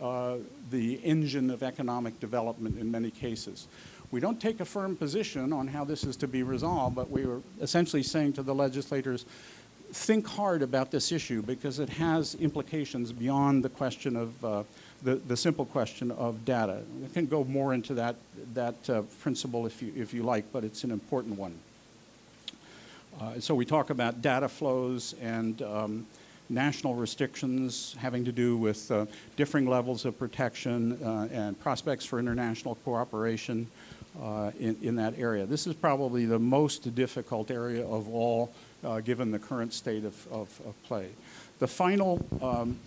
uh, 0.00 0.36
the 0.70 0.94
engine 1.04 1.50
of 1.50 1.62
economic 1.62 2.18
development 2.20 2.78
in 2.78 2.90
many 2.90 3.10
cases. 3.10 3.66
We 4.10 4.20
don't 4.20 4.40
take 4.40 4.60
a 4.60 4.64
firm 4.64 4.96
position 4.96 5.52
on 5.52 5.66
how 5.66 5.84
this 5.84 6.04
is 6.04 6.16
to 6.18 6.28
be 6.28 6.42
resolved, 6.42 6.94
but 6.94 7.10
we 7.10 7.26
were 7.26 7.40
essentially 7.60 8.02
saying 8.02 8.34
to 8.34 8.42
the 8.42 8.54
legislators, 8.54 9.24
think 9.92 10.26
hard 10.26 10.62
about 10.62 10.90
this 10.90 11.12
issue 11.12 11.42
because 11.42 11.78
it 11.78 11.88
has 11.88 12.34
implications 12.36 13.12
beyond 13.12 13.64
the 13.64 13.68
question 13.68 14.16
of 14.16 14.44
uh, 14.44 14.62
the, 15.02 15.16
the 15.16 15.36
simple 15.36 15.64
question 15.64 16.10
of 16.12 16.44
data. 16.44 16.82
I 17.04 17.12
can 17.12 17.26
go 17.26 17.44
more 17.44 17.74
into 17.74 17.94
that, 17.94 18.16
that 18.54 18.90
uh, 18.90 19.02
principle 19.20 19.66
if 19.66 19.82
you, 19.82 19.92
if 19.96 20.12
you 20.12 20.22
like, 20.22 20.44
but 20.52 20.64
it's 20.64 20.84
an 20.84 20.90
important 20.90 21.38
one. 21.38 21.56
Uh, 23.20 23.40
so 23.40 23.54
we 23.54 23.64
talk 23.64 23.90
about 23.90 24.20
data 24.20 24.48
flows 24.48 25.14
and 25.22 25.62
um, 25.62 26.06
national 26.48 26.94
restrictions 26.94 27.96
having 27.98 28.24
to 28.24 28.32
do 28.32 28.56
with 28.56 28.90
uh, 28.90 29.06
differing 29.36 29.66
levels 29.66 30.04
of 30.04 30.18
protection 30.18 30.98
uh, 31.02 31.28
and 31.32 31.58
prospects 31.60 32.04
for 32.04 32.18
international 32.18 32.76
cooperation 32.84 33.66
uh, 34.22 34.50
in, 34.58 34.76
in 34.82 34.96
that 34.96 35.18
area. 35.18 35.46
This 35.46 35.66
is 35.66 35.74
probably 35.74 36.26
the 36.26 36.38
most 36.38 36.94
difficult 36.94 37.50
area 37.50 37.86
of 37.86 38.08
all 38.08 38.52
uh, 38.84 39.00
given 39.00 39.30
the 39.30 39.38
current 39.38 39.72
state 39.72 40.04
of, 40.04 40.26
of, 40.30 40.60
of 40.66 40.82
play. 40.84 41.08
The 41.58 41.66
final 41.66 42.24
um, 42.42 42.78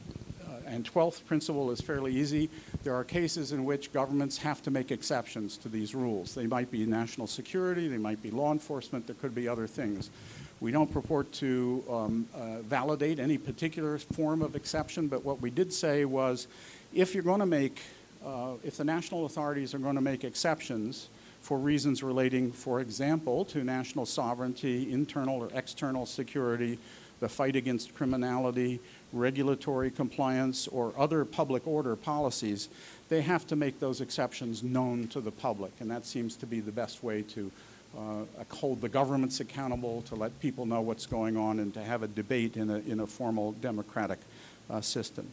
and 0.69 0.91
12th 0.91 1.25
principle 1.25 1.71
is 1.71 1.81
fairly 1.81 2.15
easy. 2.15 2.49
There 2.83 2.93
are 2.93 3.03
cases 3.03 3.51
in 3.51 3.65
which 3.65 3.91
governments 3.91 4.37
have 4.37 4.61
to 4.63 4.71
make 4.71 4.91
exceptions 4.91 5.57
to 5.57 5.69
these 5.69 5.95
rules. 5.95 6.35
They 6.35 6.45
might 6.45 6.69
be 6.71 6.85
national 6.85 7.27
security, 7.27 7.87
they 7.87 7.97
might 7.97 8.21
be 8.21 8.29
law 8.31 8.51
enforcement, 8.51 9.07
there 9.07 9.15
could 9.15 9.33
be 9.33 9.47
other 9.47 9.67
things. 9.67 10.11
We 10.59 10.71
don't 10.71 10.91
purport 10.91 11.31
to 11.33 11.83
um, 11.89 12.27
uh, 12.35 12.61
validate 12.61 13.19
any 13.19 13.37
particular 13.37 13.97
form 13.97 14.41
of 14.41 14.55
exception, 14.55 15.07
but 15.07 15.25
what 15.25 15.41
we 15.41 15.49
did 15.49 15.73
say 15.73 16.05
was 16.05 16.47
if 16.93 17.13
you're 17.13 17.23
going 17.23 17.39
to 17.39 17.45
make, 17.45 17.81
uh, 18.25 18.53
if 18.63 18.77
the 18.77 18.83
national 18.83 19.25
authorities 19.25 19.73
are 19.73 19.79
going 19.79 19.95
to 19.95 20.01
make 20.01 20.23
exceptions 20.23 21.09
for 21.41 21.57
reasons 21.57 22.03
relating, 22.03 22.51
for 22.51 22.79
example, 22.79 23.45
to 23.45 23.63
national 23.63 24.05
sovereignty, 24.05 24.91
internal 24.91 25.41
or 25.41 25.49
external 25.53 26.05
security, 26.05 26.77
the 27.19 27.29
fight 27.29 27.55
against 27.55 27.93
criminality, 27.95 28.79
regulatory 29.11 29.91
compliance, 29.91 30.67
or 30.67 30.93
other 30.97 31.25
public 31.25 31.67
order 31.67 31.95
policies, 31.95 32.69
they 33.09 33.21
have 33.21 33.45
to 33.47 33.55
make 33.55 33.79
those 33.79 34.01
exceptions 34.01 34.63
known 34.63 35.07
to 35.07 35.19
the 35.19 35.31
public. 35.31 35.71
And 35.79 35.89
that 35.91 36.05
seems 36.05 36.35
to 36.37 36.45
be 36.45 36.59
the 36.59 36.71
best 36.71 37.03
way 37.03 37.23
to 37.23 37.51
uh, 37.97 38.45
hold 38.53 38.81
the 38.81 38.89
governments 38.89 39.39
accountable, 39.39 40.03
to 40.03 40.15
let 40.15 40.39
people 40.39 40.65
know 40.65 40.81
what's 40.81 41.05
going 41.05 41.35
on, 41.35 41.59
and 41.59 41.73
to 41.73 41.83
have 41.83 42.03
a 42.03 42.07
debate 42.07 42.55
in 42.55 42.69
a, 42.69 42.77
in 42.79 42.99
a 42.99 43.07
formal 43.07 43.53
democratic 43.53 44.19
uh, 44.69 44.79
system. 44.79 45.27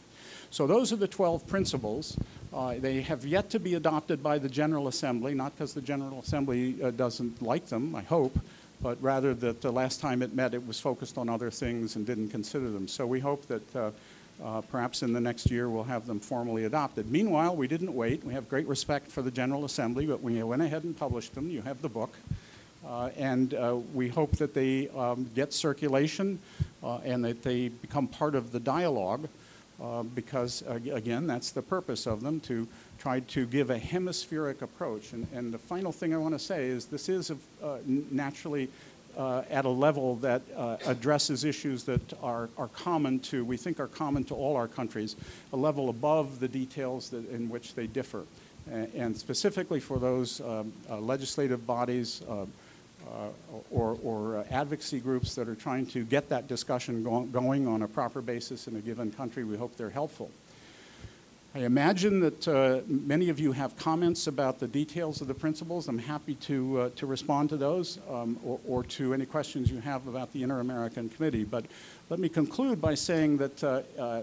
So 0.51 0.67
those 0.67 0.93
are 0.93 0.97
the 0.97 1.07
12 1.07 1.47
principles. 1.47 2.17
Uh, 2.53 2.75
they 2.79 3.01
have 3.01 3.25
yet 3.25 3.49
to 3.51 3.59
be 3.59 3.75
adopted 3.75 4.23
by 4.23 4.37
the 4.37 4.49
General 4.49 4.87
Assembly, 4.87 5.33
not 5.33 5.55
because 5.55 5.73
the 5.73 5.81
General 5.81 6.19
Assembly 6.19 6.75
uh, 6.81 6.91
doesn't 6.91 7.41
like 7.41 7.67
them, 7.67 7.93
I 7.95 8.01
hope, 8.01 8.37
but 8.81 9.01
rather 9.01 9.33
that 9.35 9.61
the 9.61 9.71
last 9.71 9.99
time 9.99 10.21
it 10.21 10.33
met, 10.33 10.53
it 10.53 10.65
was 10.65 10.79
focused 10.79 11.17
on 11.17 11.29
other 11.29 11.51
things 11.51 11.95
and 11.95 12.05
didn't 12.05 12.29
consider 12.29 12.69
them. 12.69 12.87
So 12.87 13.05
we 13.05 13.19
hope 13.19 13.45
that 13.47 13.75
uh, 13.75 13.91
uh, 14.43 14.61
perhaps 14.61 15.03
in 15.03 15.13
the 15.13 15.21
next 15.21 15.51
year 15.51 15.69
we'll 15.69 15.83
have 15.83 16.05
them 16.05 16.19
formally 16.19 16.65
adopted. 16.65 17.11
Meanwhile, 17.11 17.55
we 17.55 17.67
didn't 17.67 17.93
wait. 17.93 18.23
We 18.23 18.33
have 18.33 18.47
great 18.47 18.67
respect 18.67 19.11
for 19.11 19.21
the 19.21 19.31
General 19.31 19.65
Assembly, 19.65 20.05
but 20.05 20.21
we 20.21 20.41
went 20.43 20.61
ahead 20.61 20.83
and 20.83 20.97
published 20.97 21.35
them. 21.35 21.49
You 21.49 21.61
have 21.63 21.81
the 21.81 21.89
book. 21.89 22.13
Uh, 22.87 23.09
and 23.17 23.53
uh, 23.53 23.75
we 23.93 24.07
hope 24.07 24.31
that 24.37 24.53
they 24.53 24.87
um, 24.89 25.29
get 25.35 25.51
circulation 25.51 26.39
uh, 26.83 26.99
and 26.99 27.25
that 27.25 27.43
they 27.43 27.67
become 27.67 28.07
part 28.07 28.33
of 28.33 28.51
the 28.51 28.59
dialogue 28.59 29.27
uh, 29.81 30.03
because, 30.03 30.63
again, 30.67 31.27
that's 31.27 31.51
the 31.51 31.61
purpose 31.61 32.07
of 32.07 32.21
them 32.21 32.39
to 32.41 32.67
try 32.97 33.19
to 33.21 33.45
give 33.45 33.69
a 33.69 33.77
hemispheric 33.77 34.61
approach. 34.61 35.13
And, 35.13 35.27
and 35.33 35.53
the 35.53 35.57
final 35.57 35.91
thing 35.91 36.13
I 36.13 36.17
want 36.17 36.33
to 36.33 36.39
say 36.39 36.65
is 36.65 36.85
this 36.85 37.09
is 37.09 37.31
a, 37.31 37.35
naturally 37.85 38.69
uh, 39.17 39.43
at 39.49 39.65
a 39.65 39.69
level 39.69 40.15
that 40.17 40.41
uh, 40.55 40.77
addresses 40.85 41.43
issues 41.43 41.83
that 41.83 42.01
are, 42.21 42.49
are 42.57 42.67
common 42.69 43.19
to, 43.19 43.43
we 43.43 43.57
think 43.57 43.79
are 43.79 43.87
common 43.87 44.23
to 44.25 44.35
all 44.35 44.55
our 44.55 44.67
countries, 44.67 45.15
a 45.53 45.57
level 45.57 45.89
above 45.89 46.39
the 46.39 46.47
details 46.47 47.09
that, 47.09 47.27
in 47.29 47.49
which 47.49 47.73
they 47.73 47.87
differ. 47.87 48.23
And, 48.69 48.93
and 48.93 49.17
specifically 49.17 49.79
for 49.79 49.99
those 49.99 50.41
um, 50.41 50.71
uh, 50.89 50.99
legislative 50.99 51.65
bodies 51.65 52.21
uh, 52.29 52.33
uh, 52.41 52.45
or, 53.71 53.97
or 54.03 54.37
uh, 54.37 54.43
advocacy 54.49 54.99
groups 54.99 55.35
that 55.35 55.47
are 55.47 55.55
trying 55.55 55.85
to 55.87 56.03
get 56.03 56.29
that 56.29 56.47
discussion 56.47 57.03
go- 57.03 57.21
going 57.23 57.67
on 57.67 57.81
a 57.81 57.87
proper 57.87 58.21
basis 58.21 58.67
in 58.67 58.75
a 58.75 58.79
given 58.79 59.11
country, 59.11 59.43
we 59.43 59.57
hope 59.57 59.75
they're 59.75 59.89
helpful. 59.89 60.31
I 61.55 61.61
imagine 61.61 62.19
that 62.19 62.47
uh, 62.47 62.81
many 62.87 63.29
of 63.29 63.39
you 63.39 63.51
have 63.51 63.75
comments 63.77 64.27
about 64.27 64.59
the 64.59 64.67
details 64.67 65.21
of 65.21 65.27
the 65.27 65.33
principles. 65.33 65.87
I'm 65.87 65.97
happy 65.97 66.35
to, 66.35 66.81
uh, 66.81 66.89
to 66.97 67.07
respond 67.07 67.49
to 67.49 67.57
those 67.57 67.97
um, 68.09 68.37
or, 68.43 68.59
or, 68.67 68.83
to 68.83 69.13
any 69.13 69.25
questions 69.25 69.71
you 69.71 69.79
have 69.79 70.07
about 70.07 70.31
the 70.33 70.43
Inter 70.43 70.59
American 70.59 71.09
Committee. 71.09 71.45
But 71.45 71.65
let 72.09 72.19
me 72.19 72.29
conclude 72.29 72.79
by 72.79 72.93
saying 72.93 73.37
that 73.37 73.63
uh, 73.63 73.81
uh 73.97 74.21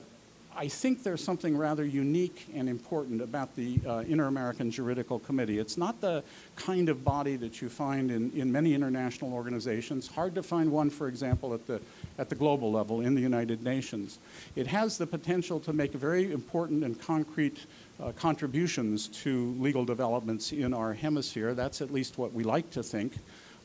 I 0.57 0.69
think 0.69 1.03
there's 1.03 1.23
something 1.23 1.57
rather 1.57 1.85
unique 1.85 2.47
and 2.55 2.69
important 2.69 3.21
about 3.21 3.57
the 3.57 3.81
uh, 3.87 3.99
Inter-American 4.07 4.71
Juridical 4.71 5.19
Committee. 5.19 5.59
It's 5.59 5.77
not 5.77 6.01
the 6.01 6.23
kind 6.55 6.89
of 6.89 7.05
body 7.05 7.35
that 7.37 7.61
you 7.61 7.69
find 7.69 8.11
in, 8.11 8.31
in 8.33 8.53
many 8.53 8.73
international 8.73 9.33
organizations. 9.33 10.07
Hard 10.07 10.35
to 10.37 10.45
find 10.45 10.71
one, 10.71 10.91
for 10.91 11.09
example, 11.09 11.55
at 11.55 11.67
the, 11.67 11.81
at 12.19 12.29
the 12.29 12.37
global 12.37 12.71
level 12.71 13.01
in 13.01 13.17
the 13.17 13.21
United 13.21 13.65
Nations. 13.65 14.21
It 14.55 14.69
has 14.69 14.97
the 14.97 15.07
potential 15.07 15.59
to 15.61 15.73
make 15.73 15.93
very 15.93 16.31
important 16.31 16.85
and 16.85 17.01
concrete 17.01 17.67
uh, 18.01 18.13
contributions 18.13 19.09
to 19.09 19.57
legal 19.59 19.85
developments 19.85 20.53
in 20.53 20.73
our 20.73 20.95
hemisphere. 20.95 21.55
That's 21.55 21.81
at 21.81 21.93
least 21.93 22.17
what 22.17 22.33
we 22.33 22.45
like 22.45 22.71
to 22.71 22.83
think. 22.83 23.15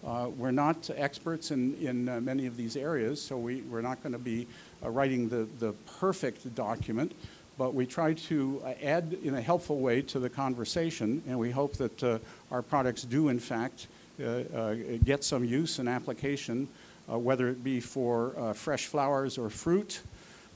Uh, 0.06 0.30
we're 0.38 0.52
not 0.52 0.90
experts 0.96 1.52
in, 1.52 1.76
in 1.76 2.08
uh, 2.08 2.22
many 2.22 2.46
of 2.46 2.56
these 2.56 2.78
areas, 2.78 3.22
so 3.22 3.38
we, 3.38 3.62
we're 3.64 3.82
not 3.82 4.02
going 4.02 4.14
to 4.14 4.20
be 4.20 4.48
uh, 4.84 4.90
writing 4.90 5.30
the, 5.30 5.48
the 5.60 5.74
perfect 6.00 6.54
document, 6.56 7.14
but 7.58 7.74
we 7.74 7.86
try 7.86 8.14
to 8.14 8.62
uh, 8.64 8.74
add 8.82 9.18
in 9.24 9.36
a 9.36 9.42
helpful 9.42 9.80
way 9.80 10.02
to 10.02 10.20
the 10.20 10.30
conversation, 10.30 11.22
and 11.28 11.38
we 11.38 11.52
hope 11.52 11.74
that 11.74 12.04
uh, 12.04 12.20
our 12.52 12.62
products 12.62 13.04
do, 13.04 13.30
in 13.30 13.40
fact, 13.40 13.88
get 15.06 15.24
some 15.24 15.46
use 15.46 15.80
and 15.80 15.88
application, 15.88 16.68
whether 17.08 17.48
it 17.48 17.64
be 17.64 17.80
for 17.80 18.54
fresh 18.54 18.88
flowers 18.88 19.38
or 19.38 19.50
fruit, 19.50 20.02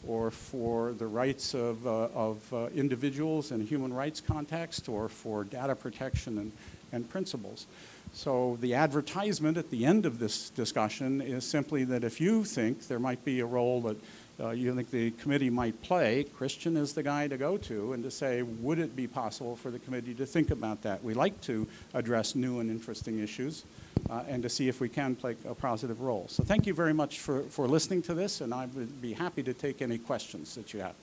or 0.08 0.32
for 0.32 0.94
the 0.94 1.08
rights 1.08 1.54
of, 1.54 1.86
uh, 1.88 2.10
of 2.14 2.54
uh, 2.54 2.68
individuals 2.76 3.52
in 3.52 3.62
a 3.62 3.64
human 3.64 3.94
rights 3.94 4.20
context, 4.20 4.90
or 4.90 5.08
for 5.08 5.44
data 5.46 5.76
protection 5.76 6.38
and, 6.40 6.52
and 6.92 7.10
principles. 7.10 7.68
So 8.14 8.60
the 8.62 8.76
advertisement 8.76 9.58
at 9.58 9.72
the 9.72 9.86
end 9.86 10.06
of 10.06 10.20
this 10.20 10.52
discussion 10.52 11.20
is 11.20 11.44
simply 11.44 11.84
that 11.86 12.04
if 12.04 12.22
you 12.22 12.44
think 12.44 12.88
there 12.88 13.00
might 13.00 13.26
be 13.26 13.40
a 13.40 13.46
role 13.46 13.82
that 13.82 13.98
uh, 14.40 14.50
you 14.52 14.74
think 14.76 14.92
the 14.92 15.12
committee 15.12 15.50
might 15.50 15.82
play, 15.82 16.24
Christian 16.24 16.78
is 16.78 16.94
the 16.94 17.02
guy 17.02 17.28
to 17.28 17.38
go 17.38 17.58
to 17.58 17.94
and 17.94 18.04
to 18.04 18.12
say, 18.12 18.44
would 18.44 18.78
it 18.78 18.96
be 18.96 19.08
possible 19.08 19.56
for 19.56 19.72
the 19.72 19.80
committee 19.80 20.14
to 20.14 20.28
think 20.28 20.52
about 20.52 20.84
that? 20.84 21.04
We 21.04 21.16
like 21.16 21.40
to 21.42 21.68
address 21.96 22.36
new 22.36 22.60
and 22.60 22.70
interesting 22.70 23.20
issues 23.20 23.66
uh, 24.10 24.24
and 24.28 24.44
to 24.44 24.50
see 24.50 24.68
if 24.68 24.80
we 24.80 24.90
can 24.90 25.16
play 25.16 25.36
a 25.48 25.56
positive 25.56 26.02
role. 26.02 26.28
So 26.30 26.44
thank 26.44 26.68
you 26.68 26.74
very 26.74 26.94
much 26.94 27.20
for, 27.20 27.44
for 27.44 27.68
listening 27.68 28.04
to 28.04 28.14
this, 28.14 28.42
and 28.42 28.54
I 28.54 28.68
would 28.68 29.02
be 29.02 29.14
happy 29.14 29.42
to 29.44 29.54
take 29.54 29.82
any 29.82 29.98
questions 29.98 30.54
that 30.56 30.74
you 30.74 30.82
have. 30.82 30.94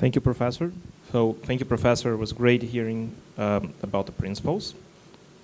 Thank 0.00 0.14
you, 0.14 0.22
Professor. 0.22 0.72
So, 1.12 1.36
thank 1.42 1.60
you, 1.60 1.66
Professor. 1.66 2.14
It 2.14 2.16
was 2.16 2.32
great 2.32 2.62
hearing 2.62 3.14
um, 3.36 3.74
about 3.82 4.06
the 4.06 4.12
principles. 4.12 4.72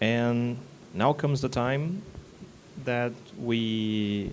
And 0.01 0.57
now 0.95 1.13
comes 1.13 1.43
the 1.43 1.51
time 1.51 2.01
that 2.87 3.13
we 3.39 4.31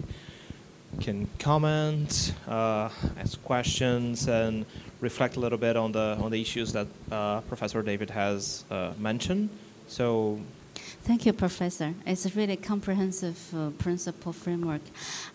can 1.02 1.28
comment, 1.40 2.34
uh, 2.48 2.88
ask 3.18 3.44
questions, 3.44 4.30
and 4.30 4.66
reflect 5.02 5.36
a 5.36 5.42
little 5.42 5.58
bit 5.58 5.76
on 5.76 5.92
the 5.92 6.18
on 6.22 6.32
the 6.32 6.40
issues 6.40 6.72
that 6.72 6.88
uh, 7.12 7.42
Professor 7.42 7.82
David 7.84 8.10
has 8.10 8.64
uh, 8.72 8.94
mentioned. 8.98 9.50
So, 9.90 10.40
Thank 11.04 11.26
you, 11.26 11.34
Professor. 11.34 11.94
It's 12.06 12.26
a 12.26 12.30
really 12.30 12.56
comprehensive 12.56 13.38
uh, 13.54 13.70
principle 13.72 14.34
framework. 14.34 14.82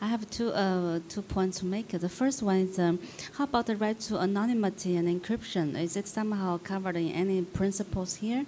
I 0.00 0.06
have 0.06 0.28
two, 0.30 0.50
uh, 0.50 1.00
two 1.08 1.22
points 1.22 1.58
to 1.60 1.66
make. 1.66 1.88
The 1.88 2.08
first 2.08 2.42
one 2.42 2.56
is 2.56 2.78
um, 2.78 2.98
how 3.34 3.44
about 3.44 3.66
the 3.66 3.76
right 3.76 3.98
to 4.00 4.18
anonymity 4.18 4.96
and 4.96 5.06
encryption? 5.08 5.78
Is 5.78 5.96
it 5.96 6.08
somehow 6.08 6.58
covered 6.58 6.96
in 6.96 7.10
any 7.10 7.42
principles 7.42 8.16
here? 8.16 8.46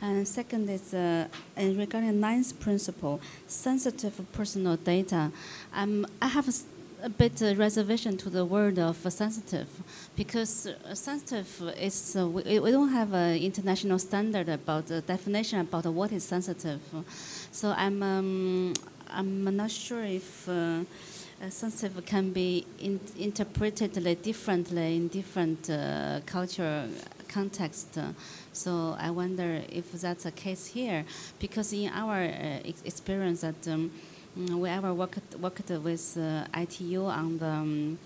And 0.00 0.26
second 0.26 0.68
is 0.68 0.92
uh, 0.92 1.28
regarding 1.56 2.20
ninth 2.20 2.58
principle, 2.60 3.20
sensitive 3.46 4.20
personal 4.32 4.76
data. 4.76 5.32
Um, 5.74 6.06
I 6.20 6.28
have 6.28 6.52
a 7.04 7.10
bit 7.10 7.38
reservation 7.58 8.16
to 8.16 8.30
the 8.30 8.42
word 8.42 8.78
of 8.78 8.96
sensitive 9.12 9.68
because 10.16 10.68
sensitive 10.94 11.62
is 11.78 12.16
uh, 12.16 12.26
we, 12.26 12.58
we 12.58 12.70
don't 12.70 12.88
have 12.88 13.12
an 13.12 13.36
international 13.36 13.98
standard 13.98 14.48
about 14.48 14.86
the 14.86 15.02
definition 15.02 15.60
about 15.60 15.84
what 15.84 16.10
is 16.12 16.24
sensitive. 16.24 16.80
So 17.52 17.74
i'm 17.76 18.02
um, 18.02 18.72
i'm 19.10 19.54
not 19.54 19.70
sure 19.70 20.02
if 20.02 20.48
uh, 20.48 20.84
sensitive 21.50 22.06
can 22.06 22.32
be 22.32 22.64
in, 22.80 22.98
interpreted 23.18 23.92
differently 24.22 24.96
in 24.96 25.08
different 25.08 25.68
uh, 25.68 26.20
cultural 26.24 26.88
context. 27.28 27.98
So 28.54 28.96
i 28.98 29.10
wonder 29.10 29.60
if 29.68 29.92
that's 29.92 30.24
the 30.24 30.32
case 30.32 30.64
here 30.68 31.04
because 31.38 31.70
in 31.74 31.90
our 31.90 32.22
uh, 32.24 32.60
experience 32.64 33.42
that 33.42 33.68
um, 33.68 33.90
we 34.36 34.68
ever 34.68 34.92
worked 34.92 35.36
worked 35.38 35.70
with 35.70 36.18
uh, 36.18 36.44
ITU 36.60 37.04
on 37.06 37.38
the 37.38 37.46
um, 37.46 37.98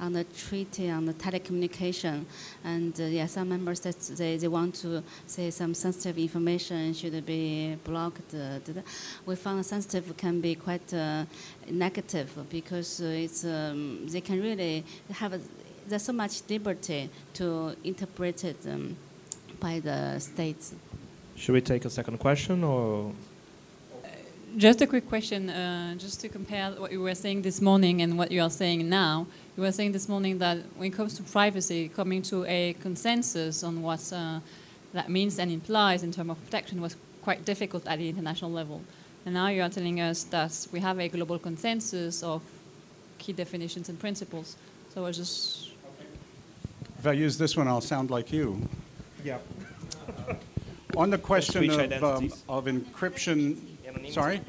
on 0.00 0.12
the 0.12 0.24
treaty 0.24 0.90
on 0.90 1.06
the 1.06 1.14
telecommunication, 1.14 2.24
and 2.64 3.00
uh, 3.00 3.04
yeah, 3.04 3.26
some 3.26 3.48
members 3.48 3.80
that 3.80 3.98
they, 4.18 4.36
they 4.36 4.48
want 4.48 4.74
to 4.74 5.02
say 5.26 5.50
some 5.50 5.74
sensitive 5.74 6.18
information 6.18 6.92
should 6.92 7.24
be 7.24 7.76
blocked. 7.84 8.34
Uh, 8.34 8.58
we 9.24 9.36
found 9.36 9.64
sensitive 9.64 10.16
can 10.16 10.40
be 10.40 10.54
quite 10.54 10.92
uh, 10.92 11.24
negative 11.70 12.30
because 12.50 13.00
it's 13.00 13.44
um, 13.44 14.06
they 14.08 14.20
can 14.20 14.42
really 14.42 14.84
have 15.12 15.34
a, 15.34 15.40
there's 15.86 16.02
so 16.02 16.12
much 16.12 16.42
liberty 16.48 17.08
to 17.34 17.76
interpret 17.84 18.44
it 18.44 18.56
um, 18.66 18.96
by 19.60 19.80
the 19.80 20.18
states. 20.18 20.74
Should 21.36 21.52
we 21.52 21.60
take 21.60 21.84
a 21.84 21.90
second 21.90 22.18
question 22.18 22.64
or? 22.64 23.12
Just 24.56 24.80
a 24.80 24.86
quick 24.86 25.08
question, 25.08 25.50
uh, 25.50 25.94
just 25.96 26.20
to 26.20 26.28
compare 26.28 26.70
what 26.72 26.90
you 26.90 27.00
were 27.00 27.14
saying 27.14 27.42
this 27.42 27.60
morning 27.60 28.00
and 28.00 28.16
what 28.16 28.30
you 28.30 28.40
are 28.42 28.50
saying 28.50 28.88
now. 28.88 29.26
You 29.56 29.62
were 29.62 29.72
saying 29.72 29.92
this 29.92 30.08
morning 30.08 30.38
that 30.38 30.58
when 30.76 30.90
it 30.90 30.96
comes 30.96 31.14
to 31.14 31.22
privacy, 31.22 31.88
coming 31.88 32.22
to 32.22 32.44
a 32.46 32.74
consensus 32.80 33.62
on 33.62 33.82
what 33.82 34.12
uh, 34.12 34.40
that 34.94 35.10
means 35.10 35.38
and 35.38 35.50
implies 35.50 36.02
in 36.02 36.10
terms 36.10 36.30
of 36.30 36.42
protection 36.44 36.80
was 36.80 36.96
quite 37.22 37.44
difficult 37.44 37.86
at 37.86 37.98
the 37.98 38.08
international 38.08 38.50
level. 38.50 38.80
And 39.26 39.34
now 39.34 39.48
you 39.48 39.62
are 39.62 39.68
telling 39.68 40.00
us 40.00 40.22
that 40.24 40.66
we 40.72 40.80
have 40.80 40.98
a 41.00 41.08
global 41.08 41.38
consensus 41.38 42.22
of 42.22 42.42
key 43.18 43.32
definitions 43.32 43.88
and 43.88 43.98
principles. 43.98 44.56
So 44.94 45.02
I 45.02 45.08
was 45.08 45.16
just. 45.18 45.70
If 46.98 47.06
I 47.06 47.12
use 47.12 47.36
this 47.36 47.56
one, 47.56 47.68
I'll 47.68 47.82
sound 47.82 48.10
like 48.10 48.32
you. 48.32 48.66
Yeah. 49.22 49.38
On 50.96 51.10
the 51.10 51.18
question 51.18 51.68
of, 51.68 52.04
um, 52.04 52.32
of 52.48 52.64
encryption 52.64 53.75
Anonymity. 53.86 54.12
Sorry? 54.12 54.40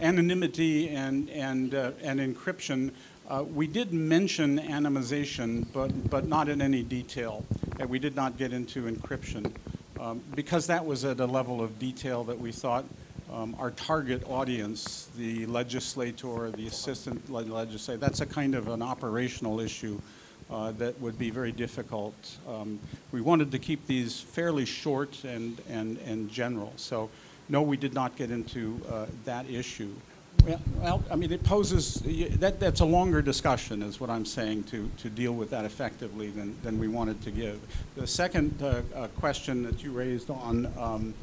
Anonymity 0.00 0.88
and, 0.88 1.28
and, 1.30 1.74
uh, 1.74 1.92
and 2.02 2.20
encryption. 2.20 2.90
Uh, 3.28 3.44
we 3.44 3.66
did 3.66 3.92
mention 3.92 4.58
anonymization, 4.58 5.66
but, 5.74 6.10
but 6.10 6.26
not 6.26 6.48
in 6.48 6.62
any 6.62 6.82
detail. 6.82 7.44
And 7.78 7.90
we 7.90 7.98
did 7.98 8.16
not 8.16 8.38
get 8.38 8.54
into 8.54 8.84
encryption 8.84 9.52
um, 10.00 10.22
because 10.34 10.66
that 10.68 10.84
was 10.84 11.04
at 11.04 11.20
a 11.20 11.26
level 11.26 11.62
of 11.62 11.78
detail 11.78 12.24
that 12.24 12.38
we 12.38 12.50
thought 12.50 12.86
um, 13.30 13.54
our 13.58 13.72
target 13.72 14.22
audience, 14.26 15.08
the 15.16 15.44
legislator, 15.46 16.50
the 16.50 16.66
assistant 16.66 17.28
legislator, 17.30 17.98
that's 17.98 18.20
a 18.20 18.26
kind 18.26 18.54
of 18.54 18.68
an 18.68 18.80
operational 18.80 19.60
issue 19.60 20.00
uh, 20.50 20.70
that 20.72 20.98
would 21.00 21.18
be 21.18 21.28
very 21.28 21.52
difficult. 21.52 22.14
Um, 22.48 22.78
we 23.12 23.20
wanted 23.20 23.50
to 23.50 23.58
keep 23.58 23.86
these 23.86 24.20
fairly 24.20 24.64
short 24.64 25.24
and, 25.24 25.60
and, 25.68 25.98
and 26.06 26.30
general. 26.30 26.72
So, 26.76 27.10
no, 27.48 27.62
we 27.62 27.76
did 27.76 27.94
not 27.94 28.16
get 28.16 28.30
into 28.30 28.80
uh, 28.90 29.06
that 29.24 29.48
issue. 29.48 29.94
Well, 30.76 31.02
I 31.10 31.16
mean, 31.16 31.32
it 31.32 31.42
poses, 31.42 31.94
that, 32.38 32.60
that's 32.60 32.80
a 32.80 32.84
longer 32.84 33.20
discussion, 33.20 33.82
is 33.82 34.00
what 34.00 34.10
I'm 34.10 34.24
saying, 34.24 34.64
to, 34.64 34.88
to 34.98 35.10
deal 35.10 35.32
with 35.32 35.50
that 35.50 35.64
effectively 35.64 36.30
than, 36.30 36.54
than 36.62 36.78
we 36.78 36.86
wanted 36.86 37.20
to 37.22 37.30
give. 37.30 37.58
The 37.96 38.06
second 38.06 38.62
uh, 38.62 38.82
uh, 38.94 39.08
question 39.18 39.64
that 39.64 39.82
you 39.82 39.90
raised 39.90 40.30
on 40.30 40.72
um, 40.78 41.14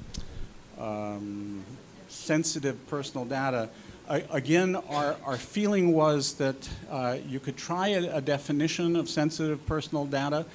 um, 0.78 1.64
sensitive 2.10 2.86
personal 2.88 3.26
data, 3.26 3.70
I, 4.10 4.26
again, 4.32 4.76
our, 4.76 5.16
our 5.24 5.38
feeling 5.38 5.94
was 5.94 6.34
that 6.34 6.70
uh, 6.90 7.18
you 7.26 7.40
could 7.40 7.56
try 7.56 7.90
a, 7.90 8.18
a, 8.18 8.22
definition 8.22 8.98
of 8.98 9.08
sensitive 9.08 9.66
personal 9.66 10.06
data, 10.06 10.46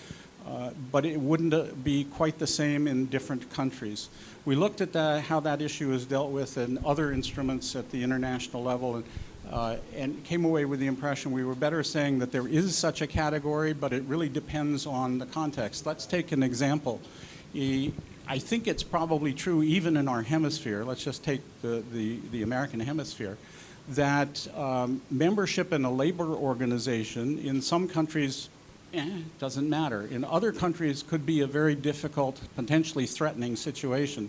uh, 0.46 0.70
but 0.90 1.04
it 1.04 1.20
wouldn't 1.20 1.52
uh, 1.52 1.64
be 1.84 2.04
quite 2.04 2.38
the 2.38 2.46
same 2.46 2.86
in 2.86 3.06
different 3.06 3.50
countries. 3.52 4.08
We 4.44 4.56
looked 4.56 4.80
at 4.80 4.92
the, 4.92 5.20
how 5.20 5.40
that 5.40 5.60
issue 5.60 5.92
is 5.92 6.06
dealt 6.06 6.30
with 6.30 6.56
in 6.56 6.78
other 6.84 7.12
instruments 7.12 7.76
at 7.76 7.90
the 7.90 8.02
international 8.02 8.62
level 8.62 8.96
and, 8.96 9.04
uh, 9.50 9.76
and 9.94 10.24
came 10.24 10.44
away 10.44 10.64
with 10.64 10.80
the 10.80 10.86
impression 10.86 11.32
we 11.32 11.44
were 11.44 11.54
better 11.54 11.82
saying 11.82 12.18
that 12.20 12.32
there 12.32 12.48
is 12.48 12.76
such 12.76 13.02
a 13.02 13.06
category, 13.06 13.72
but 13.72 13.92
it 13.92 14.02
really 14.04 14.28
depends 14.28 14.86
on 14.86 15.18
the 15.18 15.26
context. 15.26 15.84
Let's 15.84 16.06
take 16.06 16.32
an 16.32 16.42
example. 16.42 17.00
I 17.54 18.38
think 18.38 18.68
it's 18.68 18.82
probably 18.82 19.32
true 19.32 19.62
even 19.62 19.96
in 19.96 20.06
our 20.06 20.22
hemisphere, 20.22 20.84
let's 20.84 21.02
just 21.02 21.24
take 21.24 21.40
the, 21.62 21.82
the, 21.92 22.18
the 22.30 22.42
American 22.42 22.80
hemisphere, 22.80 23.38
that 23.90 24.46
um, 24.54 25.00
membership 25.10 25.72
in 25.72 25.84
a 25.84 25.90
labor 25.90 26.26
organization 26.26 27.38
in 27.38 27.62
some 27.62 27.88
countries 27.88 28.50
eh, 28.92 29.22
doesn't 29.38 29.68
matter. 29.68 30.02
In 30.10 30.24
other 30.24 30.52
countries, 30.52 31.02
could 31.02 31.26
be 31.26 31.40
a 31.40 31.46
very 31.46 31.74
difficult, 31.74 32.40
potentially 32.56 33.06
threatening 33.06 33.56
situation. 33.56 34.28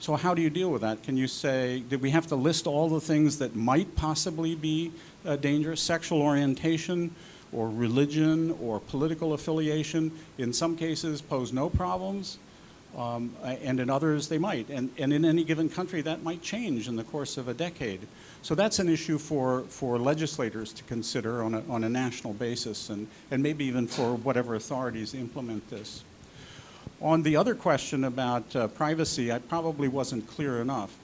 So, 0.00 0.16
how 0.16 0.32
do 0.32 0.40
you 0.40 0.50
deal 0.50 0.70
with 0.70 0.80
that? 0.80 1.02
Can 1.02 1.16
you 1.16 1.26
say, 1.26 1.80
did 1.88 2.00
we 2.00 2.10
have 2.10 2.26
to 2.28 2.36
list 2.36 2.66
all 2.66 2.88
the 2.88 3.00
things 3.00 3.38
that 3.38 3.54
might 3.54 3.96
possibly 3.96 4.54
be 4.54 4.92
uh, 5.26 5.36
dangerous? 5.36 5.80
Sexual 5.80 6.22
orientation, 6.22 7.14
or 7.52 7.68
religion, 7.68 8.56
or 8.62 8.80
political 8.80 9.34
affiliation, 9.34 10.10
in 10.38 10.52
some 10.52 10.76
cases, 10.76 11.20
pose 11.20 11.52
no 11.52 11.68
problems. 11.68 12.38
Um, 12.96 13.34
and 13.42 13.78
in 13.78 13.90
others, 13.90 14.28
they 14.28 14.38
might. 14.38 14.68
And, 14.68 14.90
and 14.98 15.12
in 15.12 15.24
any 15.24 15.44
given 15.44 15.68
country, 15.68 16.00
that 16.02 16.22
might 16.22 16.42
change 16.42 16.88
in 16.88 16.96
the 16.96 17.04
course 17.04 17.36
of 17.36 17.46
a 17.46 17.54
decade. 17.54 18.00
So 18.42 18.54
that's 18.54 18.78
an 18.78 18.88
issue 18.88 19.18
for, 19.18 19.62
for 19.68 19.98
legislators 19.98 20.72
to 20.72 20.82
consider 20.84 21.42
on 21.42 21.54
a, 21.54 21.62
on 21.68 21.84
a 21.84 21.88
national 21.88 22.32
basis 22.32 22.88
and, 22.88 23.06
and 23.30 23.42
maybe 23.42 23.66
even 23.66 23.86
for 23.86 24.14
whatever 24.14 24.54
authorities 24.54 25.14
implement 25.14 25.68
this. 25.68 26.02
On 27.02 27.22
the 27.22 27.36
other 27.36 27.54
question 27.54 28.04
about 28.04 28.56
uh, 28.56 28.68
privacy, 28.68 29.30
I 29.30 29.38
probably 29.38 29.88
wasn't 29.88 30.26
clear 30.26 30.60
enough. 30.60 30.96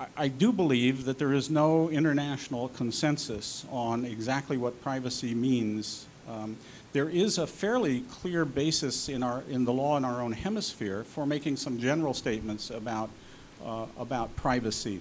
I, 0.00 0.06
I 0.16 0.28
do 0.28 0.52
believe 0.52 1.04
that 1.04 1.18
there 1.18 1.32
is 1.32 1.48
no 1.48 1.88
international 1.90 2.68
consensus 2.70 3.64
on 3.70 4.04
exactly 4.04 4.56
what 4.56 4.80
privacy 4.82 5.32
means. 5.34 6.06
Um, 6.28 6.56
there 6.92 7.08
is 7.08 7.38
a 7.38 7.46
fairly 7.46 8.00
clear 8.02 8.44
basis 8.44 9.08
in, 9.08 9.22
our, 9.22 9.42
in 9.48 9.64
the 9.64 9.72
law 9.72 9.96
in 9.96 10.04
our 10.04 10.20
own 10.20 10.32
hemisphere 10.32 11.04
for 11.04 11.24
making 11.24 11.56
some 11.56 11.78
general 11.78 12.14
statements 12.14 12.70
about, 12.70 13.10
uh, 13.64 13.86
about 13.98 14.34
privacy. 14.36 15.00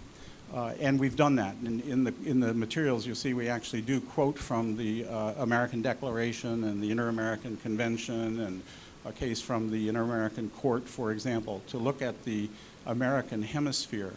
Uh, 0.54 0.72
and 0.80 1.00
we've 1.00 1.16
done 1.16 1.36
that. 1.36 1.56
In, 1.66 1.82
in, 1.82 2.04
the, 2.04 2.14
in 2.26 2.40
the 2.40 2.54
materials, 2.54 3.08
you'll 3.08 3.16
see 3.16 3.34
we 3.34 3.50
actually 3.50 3.82
do 3.82 4.00
quote 4.00 4.38
from 4.38 4.78
the 4.78 5.06
uh, 5.06 5.34
American 5.40 5.82
Declaration 5.82 6.64
and 6.66 6.82
the 6.82 6.92
Inter 6.92 7.08
American 7.08 7.58
Convention 7.58 8.40
and 8.42 8.62
a 9.06 9.12
case 9.12 9.42
from 9.42 9.72
the 9.72 9.90
Inter 9.90 10.04
American 10.04 10.52
Court, 10.52 10.88
for 10.88 11.12
example, 11.12 11.62
to 11.68 11.78
look 11.78 12.04
at 12.04 12.24
the 12.24 12.50
American 12.86 13.42
hemisphere, 13.42 14.14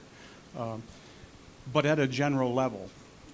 um, 0.59 0.83
but 1.73 1.87
at 1.87 1.99
a 1.99 2.07
general 2.07 2.53
level. 2.53 2.91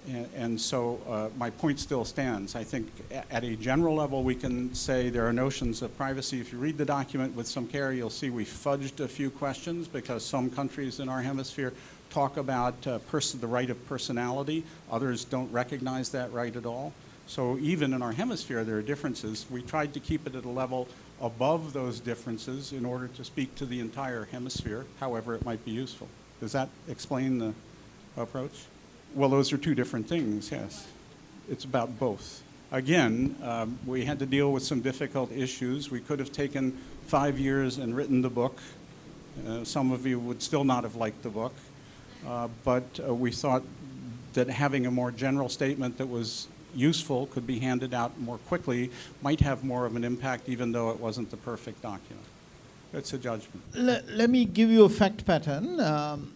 And, 0.07 0.29
and 0.35 0.61
so 0.61 0.99
uh, 1.07 1.29
my 1.37 1.49
point 1.49 1.79
still 1.79 2.05
stands. 2.05 2.55
I 2.55 2.63
think 2.63 2.89
at 3.11 3.43
a 3.43 3.55
general 3.57 3.95
level, 3.95 4.23
we 4.23 4.35
can 4.35 4.73
say 4.73 5.09
there 5.09 5.27
are 5.27 5.33
notions 5.33 5.81
of 5.81 5.95
privacy. 5.97 6.39
If 6.39 6.53
you 6.53 6.57
read 6.57 6.77
the 6.77 6.85
document 6.85 7.35
with 7.35 7.47
some 7.47 7.67
care, 7.67 7.91
you'll 7.91 8.09
see 8.09 8.29
we 8.29 8.45
fudged 8.45 9.01
a 9.01 9.07
few 9.07 9.29
questions 9.29 9.89
because 9.89 10.25
some 10.25 10.49
countries 10.49 11.01
in 11.01 11.09
our 11.09 11.21
hemisphere 11.21 11.73
talk 12.13 12.37
about 12.37 12.75
uh, 12.85 12.99
the 13.39 13.47
right 13.47 13.69
of 13.69 13.87
personality. 13.87 14.63
Others 14.91 15.25
don't 15.25 15.51
recognize 15.51 16.09
that 16.09 16.31
right 16.31 16.55
at 16.55 16.65
all. 16.65 16.93
So 17.25 17.57
even 17.57 17.93
in 17.93 18.01
our 18.01 18.11
hemisphere, 18.11 18.63
there 18.63 18.77
are 18.77 18.81
differences. 18.81 19.45
We 19.49 19.61
tried 19.61 19.93
to 19.93 19.99
keep 19.99 20.27
it 20.27 20.35
at 20.35 20.45
a 20.45 20.49
level 20.49 20.87
above 21.21 21.73
those 21.73 21.99
differences 21.99 22.73
in 22.73 22.85
order 22.85 23.07
to 23.07 23.23
speak 23.23 23.55
to 23.55 23.65
the 23.65 23.79
entire 23.79 24.25
hemisphere, 24.25 24.85
however 24.99 25.33
it 25.33 25.45
might 25.45 25.63
be 25.65 25.71
useful. 25.71 26.07
Does 26.39 26.51
that 26.51 26.69
explain 26.87 27.39
the 27.39 27.53
approach? 28.17 28.65
Well, 29.15 29.29
those 29.29 29.53
are 29.53 29.57
two 29.57 29.73
different 29.73 30.07
things, 30.07 30.51
yes. 30.51 30.87
It's 31.49 31.63
about 31.63 31.97
both. 31.97 32.43
Again, 32.71 33.35
um, 33.43 33.79
we 33.85 34.05
had 34.05 34.19
to 34.19 34.25
deal 34.25 34.51
with 34.51 34.63
some 34.63 34.81
difficult 34.81 35.31
issues. 35.31 35.89
We 35.89 35.99
could 35.99 36.19
have 36.19 36.31
taken 36.31 36.77
five 37.07 37.39
years 37.39 37.77
and 37.77 37.95
written 37.95 38.21
the 38.21 38.29
book. 38.29 38.59
Uh, 39.47 39.63
some 39.63 39.91
of 39.91 40.05
you 40.05 40.19
would 40.19 40.41
still 40.41 40.63
not 40.63 40.83
have 40.83 40.95
liked 40.95 41.23
the 41.23 41.29
book. 41.29 41.53
Uh, 42.27 42.47
but 42.63 42.83
uh, 43.05 43.13
we 43.13 43.31
thought 43.31 43.63
that 44.33 44.49
having 44.49 44.85
a 44.85 44.91
more 44.91 45.11
general 45.11 45.49
statement 45.49 45.97
that 45.97 46.07
was 46.07 46.47
useful, 46.75 47.27
could 47.27 47.45
be 47.45 47.59
handed 47.59 47.93
out 47.93 48.19
more 48.19 48.37
quickly, 48.39 48.89
might 49.21 49.39
have 49.39 49.63
more 49.63 49.85
of 49.85 49.95
an 49.95 50.03
impact 50.03 50.49
even 50.49 50.71
though 50.71 50.89
it 50.89 50.99
wasn't 50.99 51.29
the 51.29 51.37
perfect 51.37 51.81
document. 51.81 52.25
It's 52.93 53.13
a 53.13 53.17
judgment. 53.17 53.61
Let, 53.73 54.07
let 54.09 54.29
me 54.29 54.45
give 54.45 54.69
you 54.69 54.85
a 54.85 54.89
fact 54.89 55.25
pattern. 55.25 55.79
Um, 55.79 56.33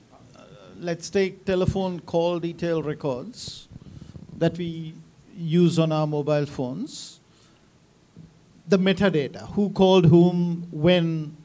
let's 0.79 1.09
take 1.09 1.45
telephone 1.45 1.99
call 2.01 2.39
detail 2.39 2.81
records 2.81 3.67
that 4.38 4.57
we 4.57 4.93
use 5.35 5.79
on 5.79 5.91
our 5.91 6.07
mobile 6.07 6.45
phones. 6.45 7.19
The 8.67 8.77
metadata 8.77 9.47
who 9.53 9.69
called 9.69 10.05
whom, 10.05 10.67
when, 10.71 11.38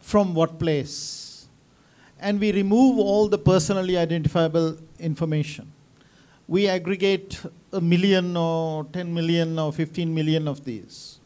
from 0.00 0.34
what 0.34 0.58
place 0.58 1.29
and 2.20 2.38
we 2.38 2.52
remove 2.52 2.98
all 2.98 3.28
the 3.28 3.38
personally 3.38 3.96
identifiable 3.96 4.76
information. 4.98 5.72
We 6.46 6.68
aggregate 6.68 7.40
a 7.72 7.80
million 7.80 8.36
or 8.36 8.84
10 8.84 9.14
million 9.14 9.58
or 9.58 9.72
15 9.72 10.14
million 10.14 10.48
of 10.48 10.64
these. 10.64 11.18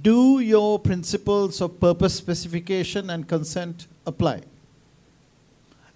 Do 0.00 0.38
your 0.40 0.78
principles 0.78 1.60
of 1.60 1.78
purpose 1.78 2.14
specification 2.14 3.10
and 3.10 3.28
consent 3.28 3.86
apply? 4.06 4.42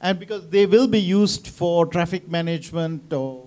And 0.01 0.19
because 0.19 0.49
they 0.51 0.67
will 0.67 0.87
be 0.87 1.01
used 1.01 1.49
for 1.49 1.87
traffic 1.87 2.29
management 2.29 3.13
or 3.13 3.47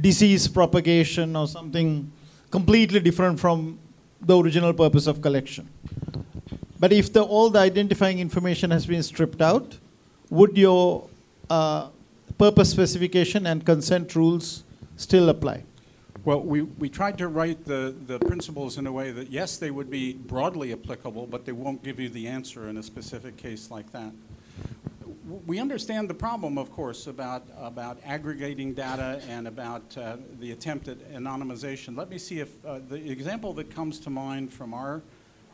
disease 0.00 0.48
propagation 0.48 1.36
or 1.36 1.46
something 1.46 2.10
completely 2.50 3.00
different 3.00 3.38
from 3.38 3.78
the 4.20 4.36
original 4.36 4.72
purpose 4.72 5.06
of 5.06 5.20
collection. 5.20 5.68
But 6.80 6.92
if 6.92 7.12
the, 7.12 7.22
all 7.22 7.50
the 7.50 7.58
identifying 7.58 8.20
information 8.20 8.70
has 8.70 8.86
been 8.86 9.02
stripped 9.02 9.42
out, 9.42 9.78
would 10.30 10.56
your 10.56 11.08
uh, 11.50 11.88
purpose 12.38 12.70
specification 12.70 13.46
and 13.46 13.64
consent 13.64 14.14
rules 14.14 14.62
still 14.96 15.28
apply? 15.28 15.64
Well, 16.24 16.42
we, 16.42 16.62
we 16.62 16.88
tried 16.88 17.16
to 17.18 17.28
write 17.28 17.64
the, 17.64 17.94
the 18.06 18.18
principles 18.18 18.76
in 18.76 18.86
a 18.86 18.92
way 18.92 19.12
that, 19.12 19.30
yes, 19.30 19.56
they 19.56 19.70
would 19.70 19.90
be 19.90 20.12
broadly 20.12 20.72
applicable, 20.72 21.26
but 21.26 21.46
they 21.46 21.52
won't 21.52 21.82
give 21.82 21.98
you 21.98 22.08
the 22.08 22.26
answer 22.26 22.68
in 22.68 22.76
a 22.76 22.82
specific 22.82 23.36
case 23.36 23.70
like 23.70 23.90
that. 23.92 24.12
We 25.46 25.58
understand 25.58 26.08
the 26.08 26.14
problem, 26.14 26.58
of 26.58 26.70
course, 26.70 27.06
about, 27.06 27.44
about 27.56 27.98
aggregating 28.04 28.74
data 28.74 29.22
and 29.28 29.46
about 29.46 29.96
uh, 29.96 30.16
the 30.38 30.52
attempt 30.52 30.88
at 30.88 30.98
anonymization. 31.12 31.96
Let 31.96 32.08
me 32.10 32.18
see 32.18 32.40
if 32.40 32.50
uh, 32.64 32.80
the 32.88 33.10
example 33.10 33.52
that 33.54 33.74
comes 33.74 33.98
to 34.00 34.10
mind 34.10 34.52
from 34.52 34.74
our 34.74 35.02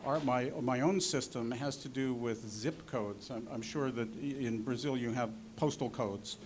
our, 0.05 0.20
my, 0.20 0.50
my 0.61 0.80
own 0.80 1.00
system 1.00 1.50
has 1.50 1.76
to 1.78 1.88
do 1.88 2.14
with 2.14 2.48
zip 2.48 2.86
codes. 2.86 3.30
I'm, 3.30 3.46
I'm 3.52 3.62
sure 3.62 3.90
that 3.90 4.09
in 4.20 4.62
Brazil 4.62 4.96
you 4.96 5.11
have 5.12 5.30
postal 5.57 5.90
codes. 5.90 6.38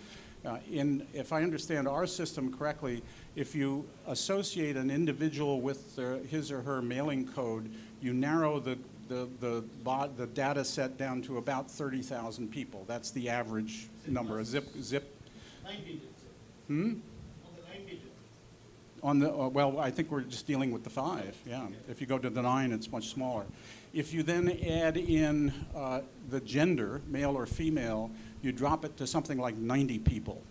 Uh, 0.45 0.57
in, 0.71 1.05
if 1.13 1.33
I 1.33 1.43
understand 1.43 1.87
our 1.87 2.07
system 2.07 2.55
correctly, 2.55 3.03
if 3.35 3.53
you 3.53 3.85
associate 4.07 4.77
an 4.77 4.89
individual 4.89 5.59
with 5.59 5.95
their, 5.95 6.17
his 6.19 6.51
or 6.51 6.61
her 6.61 6.81
mailing 6.81 7.27
code, 7.27 7.69
you 8.01 8.13
narrow 8.13 8.59
the, 8.59 8.77
the, 9.09 9.27
the, 9.41 9.63
the 10.15 10.27
data 10.27 10.63
set 10.63 10.97
down 10.97 11.21
to 11.23 11.37
about 11.37 11.69
30,000 11.69 12.49
people. 12.49 12.85
That's 12.87 13.11
the 13.11 13.27
average 13.27 13.87
number. 14.07 14.39
A 14.39 14.45
zip, 14.45 14.67
zip. 14.81 15.13
Hmm? 16.67 16.93
On 19.01 19.19
the, 19.19 19.31
uh, 19.31 19.47
well, 19.47 19.79
I 19.79 19.91
think 19.91 20.11
we're 20.11 20.21
just 20.21 20.45
dealing 20.45 20.71
with 20.71 20.83
the 20.83 20.89
five, 20.89 21.37
yeah. 21.45 21.67
If 21.87 22.01
you 22.01 22.07
go 22.07 22.17
to 22.17 22.29
the 22.29 22.41
nine, 22.41 22.71
it's 22.71 22.91
much 22.91 23.09
smaller. 23.09 23.45
If 23.93 24.13
you 24.13 24.23
then 24.23 24.49
add 24.67 24.97
in 24.97 25.53
uh, 25.75 26.01
the 26.29 26.39
gender, 26.41 27.01
male 27.07 27.37
or 27.37 27.45
female, 27.45 28.11
you 28.41 28.51
drop 28.51 28.85
it 28.85 28.97
to 28.97 29.07
something 29.07 29.37
like 29.37 29.55
90 29.55 29.99
people. 29.99 30.41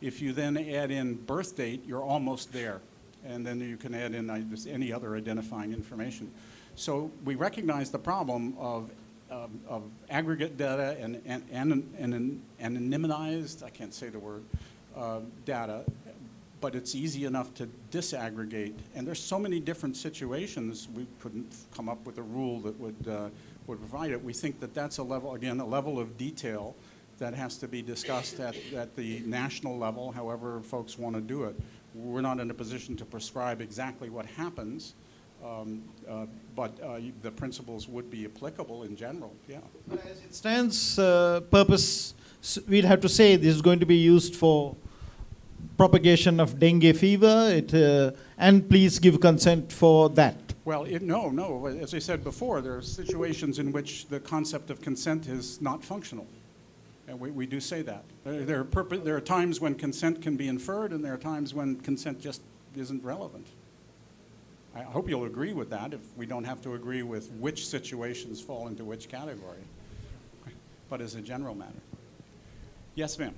If 0.00 0.20
you 0.20 0.32
then 0.32 0.56
add 0.56 0.90
in 0.90 1.14
birth 1.14 1.56
date, 1.56 1.84
you're 1.86 2.02
almost 2.02 2.52
there. 2.52 2.80
And 3.24 3.46
then 3.46 3.60
you 3.60 3.76
can 3.76 3.94
add 3.94 4.14
in 4.14 4.28
uh, 4.28 4.42
any 4.68 4.92
other 4.92 5.16
identifying 5.16 5.72
information. 5.72 6.30
So 6.74 7.10
we 7.24 7.36
recognize 7.36 7.90
the 7.90 7.98
problem 7.98 8.56
of, 8.58 8.90
um, 9.30 9.60
of 9.68 9.84
aggregate 10.10 10.56
data 10.56 10.96
and, 10.98 11.22
and, 11.24 11.44
and, 11.52 11.94
and 11.98 12.42
anonymized, 12.60 13.62
I 13.62 13.70
can't 13.70 13.94
say 13.94 14.08
the 14.08 14.18
word, 14.18 14.42
uh, 14.96 15.20
data, 15.44 15.84
but 16.62 16.76
it's 16.76 16.94
easy 16.94 17.24
enough 17.24 17.52
to 17.54 17.68
disaggregate. 17.90 18.72
And 18.94 19.06
there's 19.06 19.20
so 19.20 19.38
many 19.38 19.58
different 19.58 19.96
situations, 19.96 20.88
we 20.94 21.06
couldn't 21.20 21.52
come 21.74 21.88
up 21.88 22.06
with 22.06 22.18
a 22.18 22.22
rule 22.22 22.60
that 22.60 22.78
would, 22.78 23.08
uh, 23.08 23.28
would 23.66 23.80
provide 23.80 24.12
it. 24.12 24.24
We 24.24 24.32
think 24.32 24.60
that 24.60 24.72
that's 24.72 24.98
a 24.98 25.02
level, 25.02 25.34
again, 25.34 25.58
a 25.58 25.66
level 25.66 25.98
of 25.98 26.16
detail 26.16 26.76
that 27.18 27.34
has 27.34 27.56
to 27.58 27.68
be 27.68 27.82
discussed 27.82 28.38
at, 28.38 28.56
at 28.74 28.94
the 28.94 29.20
national 29.26 29.76
level, 29.76 30.12
however 30.12 30.60
folks 30.60 30.96
want 30.96 31.16
to 31.16 31.20
do 31.20 31.44
it. 31.44 31.56
We're 31.94 32.22
not 32.22 32.38
in 32.38 32.48
a 32.48 32.54
position 32.54 32.96
to 32.96 33.04
prescribe 33.04 33.60
exactly 33.60 34.08
what 34.08 34.24
happens, 34.24 34.94
um, 35.44 35.82
uh, 36.08 36.26
but 36.54 36.80
uh, 36.80 37.00
the 37.22 37.32
principles 37.32 37.88
would 37.88 38.08
be 38.08 38.24
applicable 38.24 38.84
in 38.84 38.94
general, 38.94 39.34
yeah. 39.48 39.58
As 39.92 40.20
it 40.24 40.34
stands, 40.34 40.96
uh, 40.96 41.40
purpose, 41.50 42.14
we'd 42.68 42.84
have 42.84 43.00
to 43.00 43.08
say 43.08 43.34
this 43.34 43.56
is 43.56 43.62
going 43.62 43.80
to 43.80 43.86
be 43.86 43.96
used 43.96 44.36
for 44.36 44.76
propagation 45.82 46.38
of 46.38 46.60
dengue 46.60 46.94
fever, 46.94 47.50
it, 47.50 47.74
uh, 47.74 48.12
and 48.38 48.68
please 48.68 49.00
give 49.00 49.20
consent 49.20 49.72
for 49.72 50.08
that. 50.10 50.36
Well, 50.64 50.84
it, 50.84 51.02
no, 51.02 51.28
no. 51.28 51.66
As 51.66 51.92
I 51.92 51.98
said 51.98 52.22
before, 52.22 52.60
there 52.60 52.76
are 52.76 52.82
situations 52.82 53.58
in 53.58 53.72
which 53.72 54.06
the 54.06 54.20
concept 54.20 54.70
of 54.70 54.80
consent 54.80 55.26
is 55.26 55.60
not 55.60 55.82
functional. 55.82 56.28
And 57.08 57.18
we, 57.18 57.32
we 57.32 57.46
do 57.46 57.58
say 57.58 57.82
that. 57.82 58.04
There, 58.22 58.60
are 58.60 58.84
there 58.84 59.16
are 59.16 59.20
times 59.20 59.60
when 59.60 59.74
consent 59.74 60.22
can 60.22 60.36
be 60.36 60.46
inferred, 60.46 60.92
and 60.92 61.04
there 61.04 61.14
are 61.14 61.24
times 61.34 61.52
when 61.52 61.80
consent 61.80 62.20
just 62.20 62.42
isn't 62.76 63.02
relevant. 63.02 63.48
I 64.76 64.82
hope 64.82 65.08
you'll 65.08 65.24
agree 65.24 65.52
with 65.52 65.70
that 65.70 65.92
if 65.92 66.00
we 66.16 66.26
don't 66.26 66.44
have 66.44 66.62
to 66.62 66.74
agree 66.74 67.02
with 67.02 67.28
which 67.40 67.66
situations 67.66 68.40
fall 68.40 68.68
into 68.68 68.84
which 68.84 69.08
category, 69.08 69.64
but 70.88 71.00
as 71.00 71.16
a 71.16 71.20
general 71.20 71.56
matter. 71.56 71.82
Yes, 72.94 73.18
ma'am. 73.18 73.34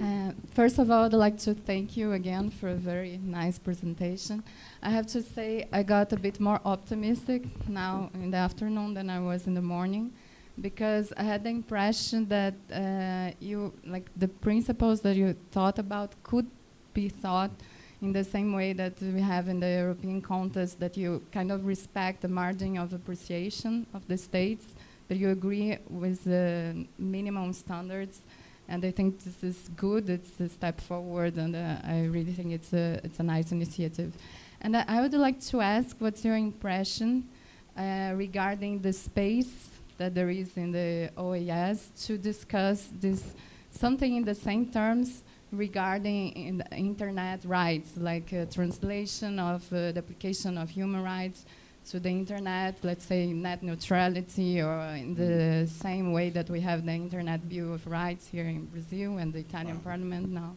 Uh, 0.00 0.30
first 0.52 0.78
of 0.78 0.90
all, 0.90 1.06
I'd 1.06 1.12
like 1.12 1.38
to 1.38 1.54
thank 1.54 1.96
you 1.96 2.12
again 2.12 2.50
for 2.50 2.68
a 2.68 2.74
very 2.74 3.18
nice 3.18 3.58
presentation. 3.58 4.44
I 4.80 4.90
have 4.90 5.08
to 5.08 5.22
say 5.22 5.66
I 5.72 5.82
got 5.82 6.12
a 6.12 6.16
bit 6.16 6.38
more 6.38 6.60
optimistic 6.64 7.42
now 7.68 8.10
in 8.14 8.30
the 8.30 8.36
afternoon 8.36 8.94
than 8.94 9.10
I 9.10 9.18
was 9.18 9.48
in 9.48 9.54
the 9.54 9.62
morning 9.62 10.12
because 10.60 11.12
I 11.16 11.24
had 11.24 11.42
the 11.42 11.50
impression 11.50 12.28
that 12.28 12.54
uh, 12.72 13.34
you, 13.40 13.72
like 13.84 14.08
the 14.16 14.28
principles 14.28 15.00
that 15.00 15.16
you 15.16 15.34
thought 15.50 15.80
about 15.80 16.14
could 16.22 16.46
be 16.94 17.08
thought 17.08 17.50
in 18.00 18.12
the 18.12 18.22
same 18.22 18.52
way 18.52 18.72
that 18.74 19.00
we 19.02 19.20
have 19.20 19.48
in 19.48 19.58
the 19.58 19.68
European 19.68 20.20
context, 20.22 20.78
that 20.78 20.96
you 20.96 21.22
kind 21.32 21.50
of 21.50 21.66
respect 21.66 22.22
the 22.22 22.28
margin 22.28 22.78
of 22.78 22.92
appreciation 22.92 23.84
of 23.92 24.06
the 24.06 24.16
states, 24.16 24.66
but 25.08 25.16
you 25.16 25.30
agree 25.30 25.76
with 25.88 26.22
the 26.22 26.86
minimum 26.98 27.52
standards. 27.52 28.20
And 28.68 28.84
I 28.84 28.90
think 28.90 29.24
this 29.24 29.42
is 29.42 29.70
good. 29.76 30.10
It's 30.10 30.38
a 30.40 30.48
step 30.48 30.80
forward, 30.80 31.36
and 31.36 31.56
uh, 31.56 31.76
I 31.82 32.04
really 32.04 32.32
think 32.32 32.52
it's 32.52 32.72
a 32.72 33.00
it's 33.02 33.18
a 33.18 33.22
nice 33.22 33.50
initiative. 33.50 34.12
And 34.60 34.76
I, 34.76 34.84
I 34.86 35.00
would 35.00 35.14
like 35.14 35.40
to 35.46 35.60
ask, 35.60 35.96
what's 35.98 36.24
your 36.24 36.36
impression 36.36 37.28
uh, 37.76 38.12
regarding 38.14 38.80
the 38.80 38.92
space 38.92 39.70
that 39.96 40.14
there 40.14 40.30
is 40.30 40.56
in 40.56 40.72
the 40.72 41.10
OAS 41.16 42.06
to 42.06 42.18
discuss 42.18 42.90
this 43.00 43.34
something 43.70 44.16
in 44.16 44.24
the 44.24 44.34
same 44.34 44.66
terms 44.66 45.22
regarding 45.52 46.32
in 46.32 46.62
internet 46.72 47.44
rights, 47.44 47.92
like 47.96 48.32
uh, 48.32 48.44
translation 48.46 49.38
of 49.38 49.62
uh, 49.72 49.92
the 49.92 49.98
application 49.98 50.58
of 50.58 50.68
human 50.70 51.02
rights 51.02 51.46
to 51.90 51.98
the 51.98 52.10
internet, 52.10 52.76
let's 52.82 53.04
say 53.04 53.32
net 53.32 53.62
neutrality, 53.62 54.60
or 54.60 54.78
in 54.94 55.14
the 55.14 55.66
same 55.66 56.12
way 56.12 56.28
that 56.30 56.50
we 56.50 56.60
have 56.60 56.84
the 56.84 56.92
Internet 56.92 57.48
Bill 57.48 57.74
of 57.74 57.86
Rights 57.86 58.26
here 58.26 58.44
in 58.44 58.66
Brazil 58.66 59.16
and 59.18 59.32
the 59.32 59.38
Italian 59.38 59.78
Parliament 59.78 60.28
now? 60.28 60.54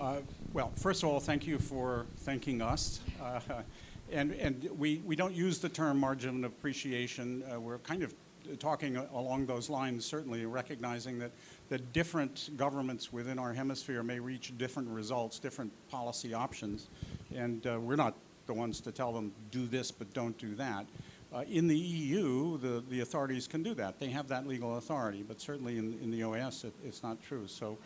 Uh, 0.00 0.18
well, 0.52 0.70
first 0.76 1.02
of 1.02 1.08
all, 1.08 1.18
thank 1.18 1.46
you 1.46 1.58
for 1.58 2.06
thanking 2.18 2.62
us. 2.62 3.00
Uh, 3.20 3.40
and 4.12 4.32
and 4.32 4.68
we, 4.78 5.02
we 5.04 5.16
don't 5.16 5.34
use 5.34 5.58
the 5.58 5.68
term 5.68 5.98
margin 5.98 6.44
of 6.44 6.52
appreciation. 6.52 7.42
Uh, 7.52 7.60
we're 7.60 7.78
kind 7.78 8.04
of 8.04 8.14
talking 8.60 8.96
along 8.96 9.44
those 9.46 9.68
lines, 9.68 10.04
certainly 10.04 10.46
recognizing 10.46 11.18
that 11.18 11.32
the 11.68 11.78
different 11.78 12.50
governments 12.56 13.12
within 13.12 13.38
our 13.38 13.52
hemisphere 13.52 14.02
may 14.02 14.20
reach 14.20 14.56
different 14.56 14.88
results, 14.88 15.38
different 15.38 15.72
policy 15.90 16.32
options, 16.32 16.88
and 17.34 17.66
uh, 17.66 17.78
we're 17.80 17.96
not 17.96 18.14
the 18.48 18.54
ones 18.54 18.80
to 18.80 18.90
tell 18.90 19.12
them 19.12 19.30
do 19.52 19.66
this 19.66 19.92
but 19.92 20.12
don't 20.12 20.36
do 20.38 20.56
that. 20.56 20.84
Uh, 21.32 21.44
in 21.50 21.68
the 21.68 21.76
EU, 21.76 22.58
the, 22.58 22.82
the 22.88 23.00
authorities 23.00 23.46
can 23.46 23.62
do 23.62 23.74
that. 23.74 24.00
They 24.00 24.08
have 24.08 24.26
that 24.28 24.46
legal 24.46 24.78
authority, 24.78 25.22
but 25.22 25.40
certainly 25.40 25.76
in, 25.76 25.98
in 26.02 26.10
the 26.10 26.22
OAS, 26.22 26.64
it, 26.64 26.72
it's 26.84 27.02
not 27.02 27.22
true. 27.22 27.46
So 27.46 27.76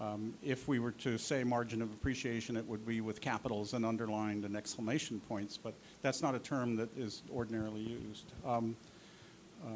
um, 0.00 0.32
if 0.42 0.68
we 0.68 0.78
were 0.78 0.92
to 0.92 1.18
say 1.18 1.42
margin 1.42 1.82
of 1.82 1.92
appreciation, 1.92 2.56
it 2.56 2.66
would 2.66 2.86
be 2.86 3.00
with 3.00 3.20
capitals 3.20 3.74
and 3.74 3.84
underlined 3.84 4.44
and 4.44 4.56
exclamation 4.56 5.20
points, 5.28 5.58
but 5.58 5.74
that's 6.00 6.22
not 6.22 6.36
a 6.36 6.38
term 6.38 6.76
that 6.76 6.96
is 6.96 7.22
ordinarily 7.34 7.80
used. 7.80 8.32
Um, 8.46 8.76
uh, 9.64 9.68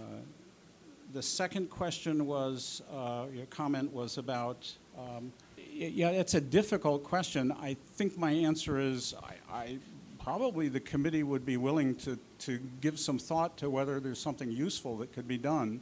the 1.13 1.23
second 1.23 1.69
question 1.69 2.27
was, 2.27 2.83
uh, 2.93 3.27
your 3.35 3.47
comment 3.47 3.93
was 3.93 4.19
about, 4.19 4.73
um, 4.97 5.33
yeah, 5.73 6.11
it's 6.11 6.35
a 6.35 6.41
difficult 6.41 7.05
question. 7.05 7.53
I 7.53 7.77
think 7.95 8.17
my 8.17 8.31
answer 8.31 8.79
is 8.79 9.15
I, 9.23 9.35
I, 9.53 9.79
probably 10.27 10.67
the 10.69 10.81
committee 10.81 11.23
would 11.23 11.47
be 11.47 11.57
willing 11.57 11.95
to, 11.95 12.19
to 12.37 12.59
give 12.81 12.99
some 12.99 13.17
thought 13.17 13.57
to 13.57 13.71
whether 13.71 14.01
there's 14.01 14.19
something 14.19 14.51
useful 14.51 14.97
that 14.97 15.13
could 15.13 15.29
be 15.29 15.39
done. 15.39 15.81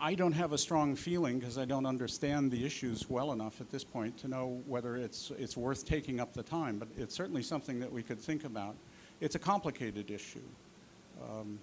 I 0.00 0.14
don't 0.14 0.32
have 0.32 0.54
a 0.54 0.58
strong 0.58 0.96
feeling 0.96 1.38
because 1.38 1.58
I 1.58 1.66
don't 1.66 1.84
understand 1.84 2.50
the 2.50 2.64
issues 2.64 3.10
well 3.10 3.30
enough 3.30 3.60
at 3.60 3.70
this 3.70 3.84
point 3.84 4.16
to 4.20 4.28
know 4.28 4.62
whether 4.66 4.96
it's, 4.96 5.32
it's 5.36 5.54
worth 5.54 5.84
taking 5.84 6.18
up 6.18 6.32
the 6.32 6.42
time, 6.42 6.78
but 6.78 6.88
it's 6.96 7.14
certainly 7.14 7.42
something 7.42 7.78
that 7.80 7.92
we 7.92 8.02
could 8.02 8.18
think 8.18 8.44
about. 8.44 8.74
It's 9.20 9.34
a 9.34 9.38
complicated 9.38 10.10
issue. 10.10 10.40
Um, 11.22 11.58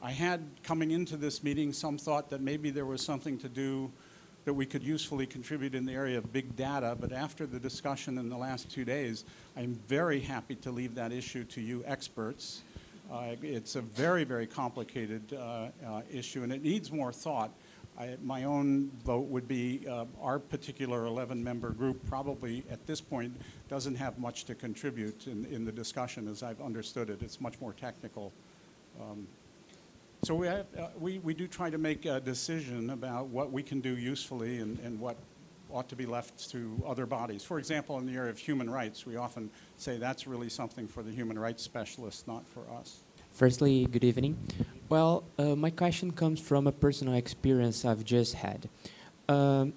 I 0.00 0.12
had 0.12 0.40
coming 0.62 0.92
into 0.92 1.16
this 1.16 1.42
meeting 1.42 1.72
some 1.72 1.98
thought 1.98 2.30
that 2.30 2.42
maybe 2.42 2.70
there 2.70 2.86
was 2.86 3.02
something 3.02 3.38
to 3.38 3.48
do 3.48 3.90
that 4.44 4.52
we 4.52 4.66
could 4.66 4.82
usefully 4.82 5.26
contribute 5.26 5.74
in 5.74 5.86
the 5.86 5.92
area 5.92 6.18
of 6.18 6.32
big 6.32 6.54
data, 6.56 6.96
but 7.00 7.12
after 7.12 7.46
the 7.46 7.58
discussion 7.58 8.18
in 8.18 8.28
the 8.28 8.36
last 8.36 8.70
two 8.70 8.84
days, 8.84 9.24
I'm 9.56 9.74
very 9.88 10.20
happy 10.20 10.54
to 10.56 10.70
leave 10.70 10.94
that 10.96 11.12
issue 11.12 11.44
to 11.44 11.60
you 11.60 11.82
experts. 11.86 12.62
Uh, 13.10 13.36
it's 13.42 13.76
a 13.76 13.80
very, 13.80 14.24
very 14.24 14.46
complicated 14.46 15.32
uh, 15.32 15.68
uh, 15.86 16.02
issue, 16.12 16.42
and 16.42 16.52
it 16.52 16.62
needs 16.62 16.92
more 16.92 17.12
thought. 17.12 17.50
I, 17.98 18.16
my 18.22 18.44
own 18.44 18.90
vote 19.04 19.28
would 19.28 19.46
be 19.46 19.86
uh, 19.88 20.04
our 20.20 20.38
particular 20.38 21.04
11-member 21.04 21.70
group 21.70 22.04
probably 22.08 22.64
at 22.70 22.84
this 22.86 23.00
point 23.00 23.32
doesn't 23.68 23.94
have 23.94 24.18
much 24.18 24.44
to 24.46 24.54
contribute 24.54 25.26
in, 25.26 25.44
in 25.46 25.64
the 25.64 25.72
discussion 25.72 26.26
as 26.28 26.42
I've 26.42 26.60
understood 26.60 27.08
it. 27.08 27.22
It's 27.22 27.40
much 27.40 27.60
more 27.60 27.72
technical. 27.72 28.32
Um, 29.00 29.26
so 30.24 30.34
we, 30.34 30.46
have, 30.46 30.66
uh, 30.78 30.88
we, 30.98 31.18
we 31.18 31.34
do 31.34 31.46
try 31.46 31.70
to 31.70 31.78
make 31.78 32.06
a 32.06 32.20
decision 32.20 32.90
about 32.90 33.26
what 33.26 33.52
we 33.52 33.62
can 33.62 33.80
do 33.80 33.96
usefully 33.96 34.58
and, 34.58 34.78
and 34.80 34.98
what 34.98 35.16
ought 35.70 35.88
to 35.88 35.96
be 35.96 36.06
left 36.06 36.50
to 36.50 36.82
other 36.86 37.04
bodies. 37.04 37.42
For 37.42 37.58
example, 37.58 37.98
in 37.98 38.06
the 38.06 38.14
area 38.14 38.30
of 38.30 38.38
human 38.38 38.70
rights, 38.70 39.06
we 39.06 39.16
often 39.16 39.50
say 39.76 39.98
that's 39.98 40.26
really 40.26 40.48
something 40.48 40.86
for 40.86 41.02
the 41.02 41.10
human 41.10 41.38
rights 41.38 41.62
specialists, 41.62 42.26
not 42.26 42.46
for 42.46 42.62
us. 42.78 43.02
Firstly, 43.32 43.86
good 43.86 44.04
evening. 44.04 44.38
Well, 44.88 45.24
uh, 45.38 45.56
my 45.56 45.70
question 45.70 46.12
comes 46.12 46.38
from 46.40 46.68
a 46.68 46.72
personal 46.72 47.14
experience 47.14 47.84
I've 47.84 48.04
just 48.04 48.34
had. 48.34 48.68
Um, 49.28 49.72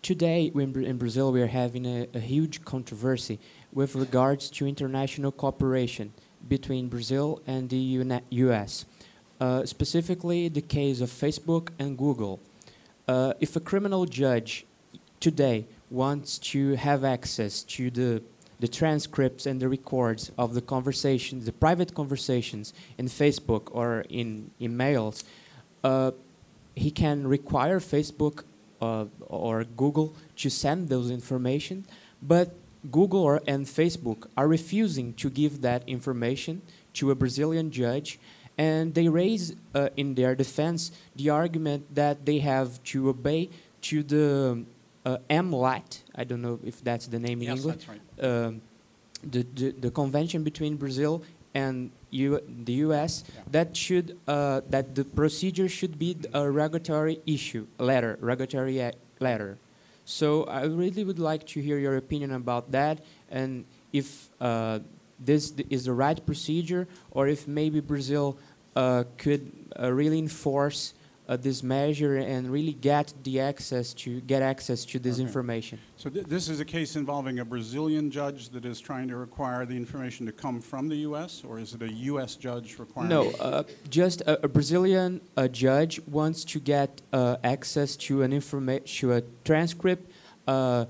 today, 0.00 0.50
in 0.54 0.96
Brazil, 0.96 1.30
we 1.30 1.42
are 1.42 1.46
having 1.46 1.84
a, 1.84 2.08
a 2.14 2.20
huge 2.20 2.64
controversy 2.64 3.38
with 3.72 3.94
regards 3.94 4.48
to 4.50 4.66
international 4.66 5.30
cooperation 5.30 6.14
between 6.48 6.88
Brazil 6.88 7.42
and 7.46 7.68
the 7.68 8.00
US. 8.30 8.86
Uh, 9.42 9.66
specifically 9.66 10.48
the 10.48 10.60
case 10.60 11.00
of 11.00 11.10
Facebook 11.10 11.70
and 11.76 11.98
Google. 11.98 12.38
Uh, 13.08 13.32
if 13.40 13.56
a 13.56 13.60
criminal 13.60 14.06
judge 14.06 14.64
today 15.18 15.66
wants 15.90 16.38
to 16.38 16.76
have 16.76 17.02
access 17.02 17.64
to 17.64 17.90
the, 17.90 18.22
the 18.60 18.68
transcripts 18.68 19.44
and 19.44 19.60
the 19.60 19.68
records 19.68 20.30
of 20.38 20.54
the 20.54 20.60
conversations, 20.60 21.44
the 21.44 21.52
private 21.52 21.92
conversations 21.92 22.72
in 22.98 23.06
Facebook 23.06 23.62
or 23.72 24.04
in 24.08 24.52
emails, 24.60 25.24
uh, 25.82 26.12
he 26.76 26.92
can 26.92 27.26
require 27.26 27.80
Facebook 27.80 28.44
uh, 28.80 29.06
or 29.26 29.64
Google 29.64 30.14
to 30.36 30.50
send 30.50 30.88
those 30.88 31.10
information, 31.10 31.84
but 32.22 32.54
Google 32.92 33.22
or, 33.22 33.42
and 33.48 33.66
Facebook 33.66 34.28
are 34.36 34.46
refusing 34.46 35.14
to 35.14 35.28
give 35.28 35.62
that 35.62 35.82
information 35.88 36.62
to 36.94 37.10
a 37.10 37.16
Brazilian 37.16 37.72
judge, 37.72 38.20
and 38.58 38.94
they 38.94 39.08
raise 39.08 39.54
uh, 39.74 39.88
in 39.96 40.14
their 40.14 40.34
defense 40.34 40.92
the 41.16 41.30
argument 41.30 41.94
that 41.94 42.26
they 42.26 42.38
have 42.40 42.82
to 42.84 43.08
obey 43.08 43.48
to 43.82 44.02
the 44.02 44.64
uh, 45.04 45.16
MLAT. 45.30 46.02
I 46.14 46.24
don't 46.24 46.42
know 46.42 46.60
if 46.64 46.82
that's 46.84 47.06
the 47.06 47.18
name 47.18 47.40
in 47.42 47.48
Yes, 47.48 47.58
English. 47.58 47.74
that's 47.76 47.88
right. 47.88 48.00
Um, 48.46 48.60
the, 49.24 49.42
the, 49.54 49.70
the 49.72 49.90
convention 49.90 50.42
between 50.44 50.76
Brazil 50.76 51.22
and 51.54 51.90
U, 52.10 52.40
the 52.64 52.72
U.S. 52.88 53.24
Yeah. 53.34 53.42
that 53.50 53.76
should 53.76 54.18
uh, 54.26 54.60
that 54.70 54.94
the 54.94 55.04
procedure 55.04 55.68
should 55.68 55.98
be 55.98 56.16
a 56.34 56.48
regulatory 56.50 57.20
issue 57.26 57.66
letter, 57.78 58.18
regulatory 58.20 58.78
a- 58.80 58.92
letter. 59.20 59.58
So 60.04 60.44
I 60.44 60.64
really 60.64 61.04
would 61.04 61.18
like 61.18 61.46
to 61.48 61.60
hear 61.60 61.78
your 61.78 61.96
opinion 61.96 62.32
about 62.32 62.72
that, 62.72 63.00
and 63.30 63.64
if 63.92 64.28
uh, 64.40 64.80
this 65.18 65.52
is 65.70 65.84
the 65.84 65.92
right 65.92 66.24
procedure, 66.24 66.86
or 67.10 67.28
if 67.28 67.46
maybe 67.46 67.80
Brazil 67.80 68.36
uh, 68.76 69.04
could 69.18 69.50
uh, 69.78 69.92
really 69.92 70.18
enforce 70.18 70.94
uh, 71.28 71.36
this 71.36 71.62
measure 71.62 72.16
and 72.16 72.50
really 72.50 72.72
get 72.72 73.14
the 73.22 73.38
access 73.38 73.94
to 73.94 74.20
get 74.22 74.42
access 74.42 74.84
to 74.84 74.98
this 74.98 75.14
Okay. 75.16 75.22
information. 75.22 75.78
So 75.96 76.10
th- 76.10 76.26
this 76.26 76.48
is 76.48 76.58
a 76.58 76.64
case 76.64 76.96
involving 76.96 77.38
a 77.38 77.44
Brazilian 77.44 78.10
judge 78.10 78.48
that 78.50 78.64
is 78.64 78.80
trying 78.80 79.06
to 79.08 79.16
require 79.16 79.64
the 79.64 79.76
information 79.76 80.26
to 80.26 80.32
come 80.32 80.60
from 80.60 80.88
the 80.88 80.96
U.S., 81.08 81.42
or 81.48 81.60
is 81.60 81.74
it 81.74 81.82
a 81.82 81.92
U.S. 82.10 82.34
judge 82.34 82.76
requiring? 82.78 83.08
No, 83.08 83.30
uh, 83.38 83.62
just 83.88 84.22
a, 84.22 84.44
a 84.44 84.48
Brazilian 84.48 85.20
uh, 85.36 85.46
judge 85.46 86.00
wants 86.08 86.44
to 86.46 86.58
get 86.58 87.00
uh, 87.12 87.36
access 87.44 87.94
to 87.96 88.22
an 88.22 88.32
informa- 88.32 88.84
to 88.98 89.12
a 89.12 89.22
transcript 89.44 90.10
uh, 90.48 90.86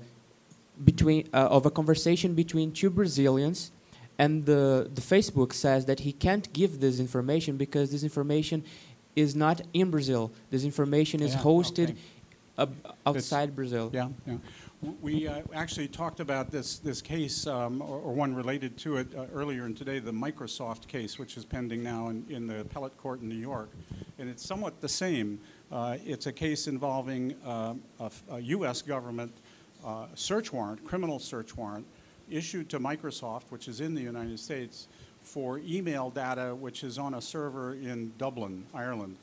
between 0.83 1.29
uh, 1.31 1.37
of 1.57 1.67
a 1.67 1.71
conversation 1.71 2.33
between 2.33 2.71
two 2.71 2.89
Brazilians, 2.89 3.71
and 4.19 4.45
the 4.45 4.89
the 4.93 5.01
Facebook 5.01 5.53
says 5.53 5.85
that 5.85 6.01
he 6.01 6.11
can't 6.11 6.51
give 6.53 6.79
this 6.79 6.99
information 6.99 7.57
because 7.57 7.91
this 7.91 8.03
information 8.03 8.63
is 9.15 9.35
not 9.35 9.61
in 9.73 9.91
Brazil. 9.91 10.31
This 10.49 10.63
information 10.63 11.21
is 11.21 11.33
Yeah, 11.33 11.41
hosted 11.41 11.89
okay. 11.91 11.95
ab- 12.57 12.95
outside 13.05 13.55
Brazil. 13.55 13.89
Yeah, 13.93 14.09
yeah. 14.25 14.37
We 15.01 15.27
uh, 15.27 15.41
actually 15.53 15.87
talked 15.87 16.19
about 16.19 16.51
this, 16.51 16.77
this 16.79 17.01
case, 17.01 17.47
um, 17.47 17.81
or, 17.81 17.99
or 17.99 18.11
one 18.11 18.35
related 18.35 18.77
to 18.79 18.97
it, 18.97 19.07
uh, 19.15 19.27
earlier 19.33 19.65
in 19.65 19.73
today, 19.75 19.99
the 19.99 20.11
Microsoft 20.11 20.87
case, 20.87 21.17
which 21.17 21.37
is 21.37 21.45
pending 21.45 21.81
now 21.81 22.09
in, 22.09 22.25
in 22.29 22.47
the 22.47 22.59
appellate 22.59 22.97
court 22.97 23.21
in 23.21 23.29
New 23.29 23.37
York. 23.37 23.69
And 24.19 24.29
it's 24.29 24.45
somewhat 24.45 24.81
the 24.81 24.89
same. 24.89 25.39
Uh, 25.71 25.97
it's 26.05 26.25
a 26.25 26.33
case 26.33 26.67
involving 26.67 27.33
a, 27.45 27.75
a, 28.01 28.11
a 28.31 28.39
U.S. 28.41 28.81
government 28.81 29.31
uh, 29.85 30.07
search 30.15 30.51
warrant, 30.51 30.83
criminal 30.83 31.17
search 31.17 31.55
warrant, 31.55 31.85
issued 32.29 32.69
to 32.69 32.79
Microsoft, 32.79 33.43
which 33.49 33.67
is 33.67 33.81
in 33.81 33.93
the 33.93 34.01
United 34.01 34.39
States, 34.39 34.87
for 35.21 35.59
email 35.59 36.09
data 36.09 36.53
which 36.53 36.83
is 36.83 36.97
on 36.97 37.15
a 37.15 37.21
server 37.21 37.73
in 37.75 38.11
Dublin, 38.17 38.65
Ireland. 38.73 39.17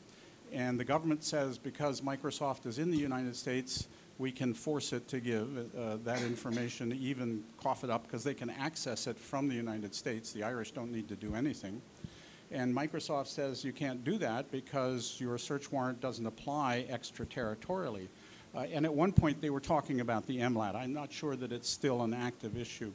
And 0.52 0.80
the 0.80 0.84
government 0.84 1.22
says 1.22 1.58
because 1.58 2.00
Microsoft 2.00 2.66
is 2.66 2.78
in 2.78 2.90
the 2.90 2.96
United 2.96 3.36
States, 3.36 3.86
we 4.18 4.30
can 4.30 4.52
force 4.52 4.92
it 4.92 5.08
to 5.08 5.20
give 5.20 5.48
uh, 5.74 5.96
that 6.04 6.22
information, 6.22 6.92
even 7.00 7.42
cough 7.56 7.84
it 7.84 7.90
up, 7.90 8.02
because 8.02 8.22
they 8.22 8.34
can 8.34 8.50
access 8.50 9.06
it 9.06 9.18
from 9.18 9.48
the 9.48 9.54
United 9.54 9.94
States. 9.94 10.32
The 10.32 10.42
Irish 10.42 10.72
don't 10.72 10.92
need 10.92 11.08
to 11.08 11.16
do 11.16 11.34
anything. 11.34 11.80
And 12.50 12.74
Microsoft 12.74 13.28
says 13.28 13.64
you 13.64 13.72
can't 13.72 14.04
do 14.04 14.18
that 14.18 14.50
because 14.50 15.16
your 15.20 15.38
search 15.38 15.70
warrant 15.70 16.00
doesn't 16.00 16.26
apply 16.26 16.86
extraterritorially. 16.90 18.08
Uh, 18.54 18.60
and 18.72 18.84
at 18.84 18.92
one 18.92 19.12
point 19.12 19.40
they 19.40 19.50
were 19.50 19.60
talking 19.60 20.00
about 20.00 20.26
the 20.26 20.38
MLAT. 20.38 20.74
I'm 20.74 20.92
not 20.92 21.12
sure 21.12 21.36
that 21.36 21.52
it's 21.52 21.68
still 21.68 22.02
an 22.02 22.14
active 22.14 22.56
issue. 22.56 22.92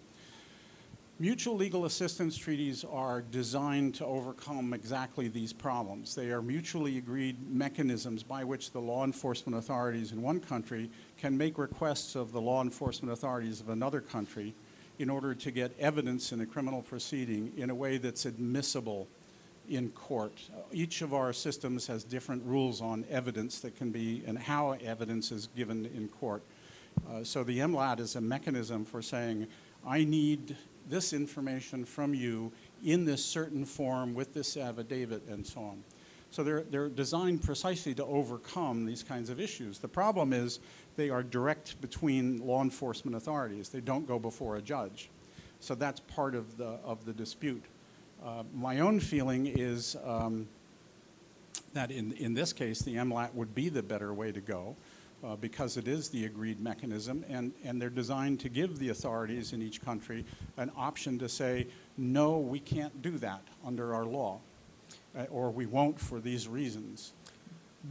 Mutual 1.18 1.56
legal 1.56 1.86
assistance 1.86 2.36
treaties 2.36 2.84
are 2.84 3.22
designed 3.22 3.96
to 3.96 4.06
overcome 4.06 4.74
exactly 4.74 5.30
these 5.30 5.54
problems. 5.54 6.14
They 6.14 6.30
are 6.32 6.42
mutually 6.42 6.98
agreed 6.98 7.38
mechanisms 7.50 8.22
by 8.22 8.44
which 8.44 8.72
the 8.72 8.82
law 8.82 9.06
enforcement 9.06 9.58
authorities 9.58 10.12
in 10.12 10.22
one 10.22 10.42
country 10.42 10.90
can 11.18 11.38
make 11.38 11.58
requests 11.58 12.16
of 12.16 12.34
the 12.34 12.42
law 12.42 12.62
enforcement 12.62 13.14
authorities 13.14 13.62
of 13.62 13.70
another 13.70 14.02
country 14.02 14.54
in 15.00 15.10
order 15.10 15.34
to 15.34 15.52
get 15.52 15.74
evidence 15.80 16.34
in 16.34 16.42
a 16.42 16.46
criminal 16.46 16.82
proceeding 16.82 17.54
in 17.56 17.70
a 17.70 17.76
way 17.76 17.98
that's 17.98 18.26
admissible 18.26 19.08
in 19.70 19.90
court. 19.90 20.42
Each 20.72 21.02
of 21.02 21.14
our 21.14 21.34
systems 21.34 21.88
has 21.88 22.04
different 22.04 22.44
rules 22.46 22.82
on 22.82 23.06
evidence 23.10 23.60
that 23.60 23.76
can 23.76 23.92
be 23.92 24.24
and 24.26 24.38
how 24.38 24.72
evidence 24.84 25.32
is 25.32 25.48
given 25.56 25.86
in 25.88 26.08
court. 26.08 26.44
Uh, 27.10 27.24
so 27.24 27.44
the 27.44 27.60
MLAT 27.60 28.00
is 28.00 28.16
a 28.16 28.22
mechanism 28.22 28.86
for 28.86 29.02
saying, 29.02 29.48
I 29.86 30.04
need 30.04 30.56
this 30.88 31.14
information 31.14 31.86
from 31.86 32.14
you 32.14 32.52
in 32.84 33.06
this 33.06 33.24
certain 33.24 33.66
form 33.66 34.14
with 34.14 34.34
this 34.34 34.58
affidavit 34.58 35.28
and 35.28 35.46
so 35.46 35.62
on. 35.62 35.84
So 36.32 36.44
they're, 36.44 36.64
they're 36.64 36.90
designed 36.90 37.44
precisely 37.44 37.94
to 37.96 38.06
overcome 38.06 38.86
these 38.86 39.04
kinds 39.04 39.30
of 39.30 39.40
issues. 39.40 39.80
The 39.80 39.88
problem 39.88 40.34
is 40.34 40.60
they 40.96 41.10
are 41.10 41.24
direct 41.24 41.80
between 41.82 42.46
law 42.46 42.62
enforcement 42.62 43.16
authorities. 43.16 43.70
They 43.70 43.80
don't 43.80 44.08
go 44.08 44.20
before 44.20 44.58
a 44.58 44.62
judge. 44.62 45.10
So 45.60 45.76
that's 45.76 46.02
part 46.02 46.36
of 46.36 46.58
the, 46.58 46.78
of 46.84 47.06
the 47.06 47.14
dispute. 47.14 47.64
Uh, 48.26 48.42
my 48.56 48.80
own 48.80 49.00
feeling 49.00 49.46
is 49.46 49.96
um, 50.04 50.48
that 51.74 51.92
in, 51.92 52.12
in 52.14 52.34
this 52.34 52.54
case, 52.54 52.80
the 52.80 52.96
MLAT 52.96 53.32
would 53.36 53.54
be 53.54 53.70
the 53.70 53.84
better 53.84 54.16
way 54.16 54.32
to 54.32 54.42
go 54.42 54.76
uh, 55.24 55.36
because 55.36 55.78
it 55.78 55.88
is 55.88 56.10
the 56.10 56.26
agreed 56.26 56.60
mechanism, 56.60 57.24
and, 57.30 57.52
and 57.64 57.80
they're 57.80 57.88
designed 57.88 58.40
to 58.40 58.50
give 58.50 58.80
the 58.80 58.90
authorities 58.90 59.54
in 59.54 59.62
each 59.62 59.80
country 59.80 60.26
an 60.58 60.72
option 60.76 61.20
to 61.20 61.30
say, 61.30 61.68
no, 61.98 62.40
we 62.40 62.60
can't 62.60 63.00
do 63.04 63.12
that 63.20 63.42
under 63.64 63.94
our 63.94 64.06
law, 64.06 64.40
uh, 65.16 65.26
or 65.30 65.52
we 65.52 65.68
won't 65.68 66.00
for 66.00 66.20
these 66.20 66.48
reasons. 66.48 67.14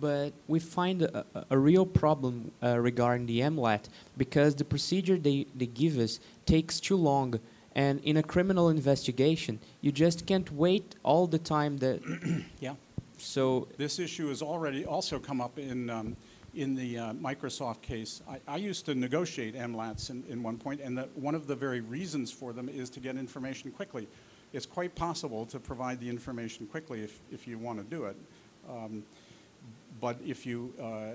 But 0.01 0.32
we 0.49 0.59
find 0.59 1.03
a, 1.03 1.24
a- 1.51 1.57
real 1.57 1.87
problem 1.87 2.51
uh, 2.61 2.80
regarding 2.80 3.26
the 3.26 3.39
MLAT 3.41 3.85
because 4.18 4.57
the 4.57 4.64
procedure 4.64 5.16
they, 5.16 5.47
they 5.55 5.66
give 5.66 5.97
us 5.99 6.18
takes 6.45 6.80
too 6.80 6.97
long. 6.97 7.39
And 7.75 8.01
in 8.05 8.16
a 8.16 8.22
criminal 8.22 8.68
investigation, 8.68 9.59
you 9.81 9.91
just 9.91 10.27
can't 10.27 10.51
wait 10.53 10.95
all 11.03 11.27
the 11.27 11.39
time 11.39 11.79
that. 11.79 12.01
Yeah. 12.61 12.75
So 13.18 13.68
This 13.77 13.99
issue 13.99 14.29
has 14.29 14.43
already 14.43 14.85
also 14.85 15.18
come 15.18 15.41
up 15.41 15.59
in, 15.59 15.91
um, 15.91 16.16
in 16.55 16.75
the 16.75 16.99
uh, 16.99 17.12
Microsoft 17.14 17.83
case. 17.83 18.22
I, 18.29 18.41
I 18.47 18.57
used 18.57 18.87
to 18.87 18.95
negotiate 18.95 19.55
MLATs 19.55 20.11
in, 20.11 20.25
in 20.29 20.43
one 20.43 20.59
point, 20.59 20.81
and 20.81 20.97
that 20.99 21.16
one 21.16 21.35
of 21.35 21.47
the 21.47 21.55
very 21.55 21.81
reasons 21.81 22.31
for 22.31 22.53
them 22.53 22.68
is 22.68 22.91
to 22.91 23.01
get 23.01 23.16
information 23.16 23.70
quickly. 23.70 24.09
It's 24.53 24.66
quite 24.66 24.95
possible 24.95 25.47
to 25.47 25.59
provide 25.59 26.01
the 26.01 26.09
information 26.09 26.66
quickly 26.66 27.03
if, 27.03 27.18
if 27.33 27.49
you 27.49 27.59
want 27.59 27.79
to 27.79 27.85
do 27.85 28.05
it. 28.05 28.16
Um, 28.68 29.03
but 30.01 30.18
if 30.25 30.47
you, 30.47 30.72
uh, 30.79 30.85
uh, 30.85 31.12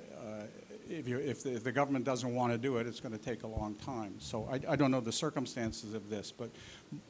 if, 0.90 1.08
you 1.08 1.20
if, 1.20 1.44
the, 1.44 1.54
if 1.54 1.64
the 1.64 1.72
government 1.72 2.06
doesn't 2.06 2.34
want 2.34 2.52
to 2.52 2.58
do 2.58 2.78
it, 2.78 2.88
it's 2.88 3.00
going 3.00 3.18
to 3.18 3.24
take 3.24 3.44
a 3.44 3.48
long 3.48 3.76
time. 3.76 4.16
So 4.20 4.48
I, 4.52 4.60
I 4.72 4.76
don't 4.76 4.92
know 4.92 5.00
the 5.00 5.12
circumstances 5.12 5.94
of 5.94 6.10
this, 6.10 6.32
but 6.32 6.50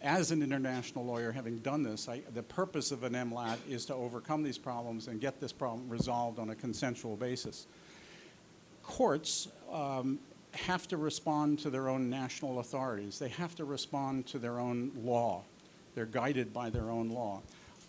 as 0.02 0.32
an 0.32 0.44
international 0.44 1.06
lawyer, 1.06 1.32
having 1.32 1.60
done 1.60 1.84
this, 1.84 2.10
I, 2.10 2.22
the 2.34 2.44
purpose 2.44 2.92
of 2.92 3.04
an 3.04 3.14
MLAT 3.14 3.58
is 3.68 3.86
to 3.86 3.96
overcome 3.96 4.44
these 4.44 4.58
problems 4.58 5.08
and 5.08 5.22
get 5.22 5.40
this 5.40 5.52
problem 5.52 5.88
resolved 5.90 6.40
on 6.40 6.50
a 6.50 6.56
consensual 6.56 7.16
basis. 7.16 7.68
Courts 8.84 9.48
um, 9.72 10.20
have 10.54 10.88
to 10.88 10.98
respond 10.98 11.60
to 11.60 11.70
their 11.70 11.90
own 11.90 12.10
national 12.10 12.60
authorities. 12.60 13.20
They 13.20 13.30
have 13.30 13.56
to 13.56 13.66
respond 13.66 14.26
to 14.28 14.40
their 14.40 14.60
own 14.60 14.92
law. 14.96 15.44
They're 15.96 16.06
guided 16.06 16.54
by 16.54 16.70
their 16.70 16.90
own 16.90 17.10
law. 17.10 17.42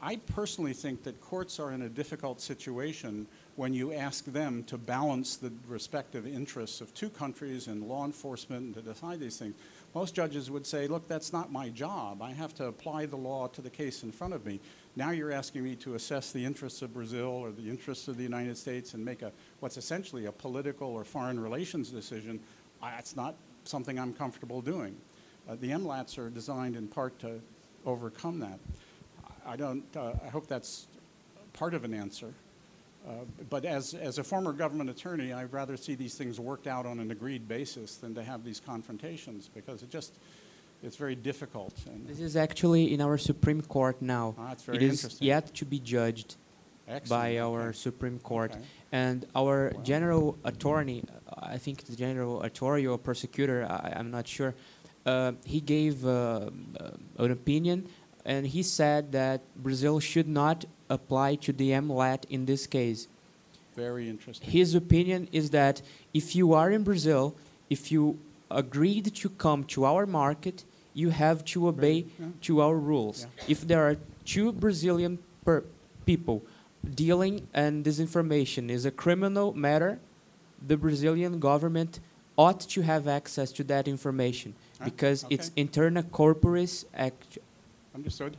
I 0.02 0.16
personally 0.16 0.72
think 0.72 1.02
that 1.04 1.20
courts 1.20 1.60
are 1.60 1.72
in 1.72 1.82
a 1.82 1.88
difficult 1.88 2.40
situation 2.40 3.26
when 3.56 3.74
you 3.74 3.92
ask 3.92 4.24
them 4.24 4.62
to 4.64 4.78
balance 4.78 5.36
the 5.36 5.52
respective 5.68 6.26
interests 6.26 6.80
of 6.80 6.94
two 6.94 7.10
countries 7.10 7.66
and 7.66 7.82
law 7.82 8.04
enforcement 8.04 8.62
and 8.64 8.74
to 8.74 8.80
decide 8.80 9.20
these 9.20 9.36
things. 9.38 9.54
Most 9.94 10.14
judges 10.14 10.50
would 10.50 10.66
say, 10.66 10.86
look, 10.86 11.08
that's 11.08 11.32
not 11.32 11.50
my 11.50 11.68
job. 11.68 12.22
I 12.22 12.32
have 12.32 12.54
to 12.54 12.66
apply 12.66 13.06
the 13.06 13.16
law 13.16 13.48
to 13.48 13.60
the 13.60 13.70
case 13.70 14.04
in 14.04 14.12
front 14.12 14.34
of 14.34 14.46
me. 14.46 14.60
Now 14.94 15.10
you're 15.10 15.32
asking 15.32 15.64
me 15.64 15.74
to 15.76 15.94
assess 15.94 16.30
the 16.30 16.44
interests 16.44 16.82
of 16.82 16.94
Brazil 16.94 17.26
or 17.26 17.50
the 17.50 17.68
interests 17.68 18.06
of 18.06 18.16
the 18.16 18.22
United 18.22 18.56
States 18.56 18.94
and 18.94 19.04
make 19.04 19.22
a 19.22 19.32
what's 19.58 19.76
essentially 19.76 20.26
a 20.26 20.32
political 20.32 20.88
or 20.88 21.04
foreign 21.04 21.40
relations 21.40 21.90
decision. 21.90 22.40
That's 22.80 23.16
not 23.16 23.34
something 23.64 23.98
I'm 23.98 24.14
comfortable 24.14 24.62
doing. 24.62 24.96
Uh, 25.48 25.56
the 25.60 25.70
MLATs 25.70 26.18
are 26.18 26.30
designed 26.30 26.76
in 26.76 26.86
part 26.86 27.18
to 27.20 27.40
overcome 27.84 28.38
that. 28.40 28.58
I 29.46 29.56
don't. 29.56 29.84
Uh, 29.96 30.12
I 30.24 30.28
hope 30.28 30.46
that's 30.46 30.86
part 31.52 31.74
of 31.74 31.84
an 31.84 31.94
answer. 31.94 32.32
Uh, 33.06 33.12
but 33.48 33.64
as, 33.64 33.94
as 33.94 34.18
a 34.18 34.24
former 34.24 34.52
government 34.52 34.90
attorney, 34.90 35.32
I'd 35.32 35.52
rather 35.52 35.76
see 35.76 35.94
these 35.94 36.14
things 36.14 36.38
worked 36.38 36.66
out 36.66 36.84
on 36.86 37.00
an 37.00 37.10
agreed 37.10 37.48
basis 37.48 37.96
than 37.96 38.14
to 38.14 38.22
have 38.22 38.44
these 38.44 38.60
confrontations 38.60 39.48
because 39.52 39.82
it 39.82 39.90
just 39.90 40.18
it's 40.82 40.96
very 40.96 41.14
difficult. 41.14 41.74
And 41.86 42.06
this 42.06 42.20
is 42.20 42.36
actually 42.36 42.92
in 42.94 43.00
our 43.02 43.18
Supreme 43.18 43.60
Court 43.62 44.00
now. 44.00 44.34
Ah, 44.38 44.48
that's 44.48 44.62
very 44.64 44.76
it 44.78 44.82
is 44.82 45.04
interesting. 45.04 45.26
yet 45.28 45.54
to 45.56 45.64
be 45.66 45.78
judged 45.78 46.36
excellent. 46.88 47.08
by 47.08 47.38
our 47.38 47.68
Okay. 47.68 47.72
Supreme 47.76 48.18
Court. 48.18 48.52
Okay. 48.52 48.60
And 48.92 49.26
our 49.34 49.72
Wow. 49.74 49.82
general 49.82 50.38
attorney, 50.44 51.04
I 51.38 51.58
think 51.58 51.84
the 51.84 51.96
general 51.96 52.42
attorney 52.42 52.86
or 52.86 52.96
prosecutor, 52.98 53.66
I, 53.68 53.92
I'm 53.96 54.10
not 54.10 54.26
sure, 54.26 54.54
uh, 55.06 55.32
he 55.44 55.60
gave 55.60 56.04
uh, 56.06 56.10
uh, 56.10 56.90
an 57.24 57.30
opinion, 57.30 57.86
and 58.24 58.46
he 58.46 58.62
said 58.62 59.12
that 59.12 59.40
Brazil 59.56 60.00
should 60.00 60.28
not 60.28 60.64
apply 60.90 61.36
to 61.36 61.52
the 61.52 61.70
MLAT 61.70 62.24
in 62.28 62.44
this 62.46 62.66
case. 62.66 63.08
Very 63.76 64.08
interesting. 64.08 64.50
His 64.50 64.74
opinion 64.74 65.28
is 65.32 65.50
that 65.50 65.80
if 66.12 66.36
you 66.36 66.52
are 66.52 66.70
in 66.70 66.82
Brazil, 66.82 67.34
if 67.70 67.90
you 67.90 68.18
agreed 68.50 69.14
to 69.14 69.28
come 69.30 69.64
to 69.64 69.84
our 69.84 70.04
market, 70.06 70.64
you 70.92 71.10
have 71.10 71.44
to 71.46 71.68
obey 71.68 72.06
yeah. 72.18 72.26
to 72.42 72.60
our 72.60 72.76
rules. 72.76 73.26
Yeah. 73.38 73.44
If 73.48 73.66
there 73.66 73.82
are 73.88 73.96
two 74.24 74.52
Brazilian 74.52 75.18
per 75.44 75.62
people 76.04 76.42
dealing 76.94 77.46
and 77.54 77.84
this 77.84 78.00
information 78.00 78.68
is 78.68 78.84
a 78.84 78.90
criminal 78.90 79.54
matter, 79.54 80.00
the 80.66 80.76
Brazilian 80.76 81.38
government 81.38 82.00
ought 82.36 82.60
to 82.60 82.82
have 82.82 83.06
access 83.06 83.52
to 83.52 83.64
that 83.64 83.86
information 83.86 84.54
Ah, 84.80 84.84
because 84.84 85.24
okay. 85.24 85.34
it's 85.34 85.50
interna 85.50 86.02
corporis 86.02 86.84
act. 86.94 87.38
Understood. 87.94 88.36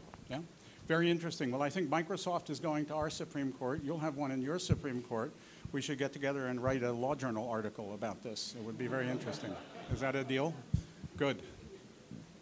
Very 0.91 1.09
interesting. 1.09 1.51
Well, 1.51 1.61
I 1.61 1.69
think 1.69 1.89
Microsoft 1.89 2.49
is 2.49 2.59
going 2.59 2.85
to 2.87 2.93
our 2.95 3.09
Supreme 3.09 3.53
Court. 3.53 3.79
You'll 3.81 3.97
have 3.99 4.17
one 4.17 4.29
in 4.29 4.41
your 4.41 4.59
Supreme 4.59 5.01
Court. 5.01 5.31
We 5.71 5.81
should 5.81 5.97
get 5.97 6.11
together 6.11 6.47
and 6.47 6.61
write 6.61 6.83
a 6.83 6.91
law 6.91 7.15
journal 7.15 7.49
article 7.49 7.93
about 7.93 8.21
this. 8.21 8.55
It 8.59 8.65
would 8.65 8.77
be 8.77 8.87
very 8.87 9.07
interesting. 9.07 9.55
Is 9.93 10.01
that 10.01 10.17
a 10.17 10.25
deal? 10.25 10.53
Good. 11.15 11.43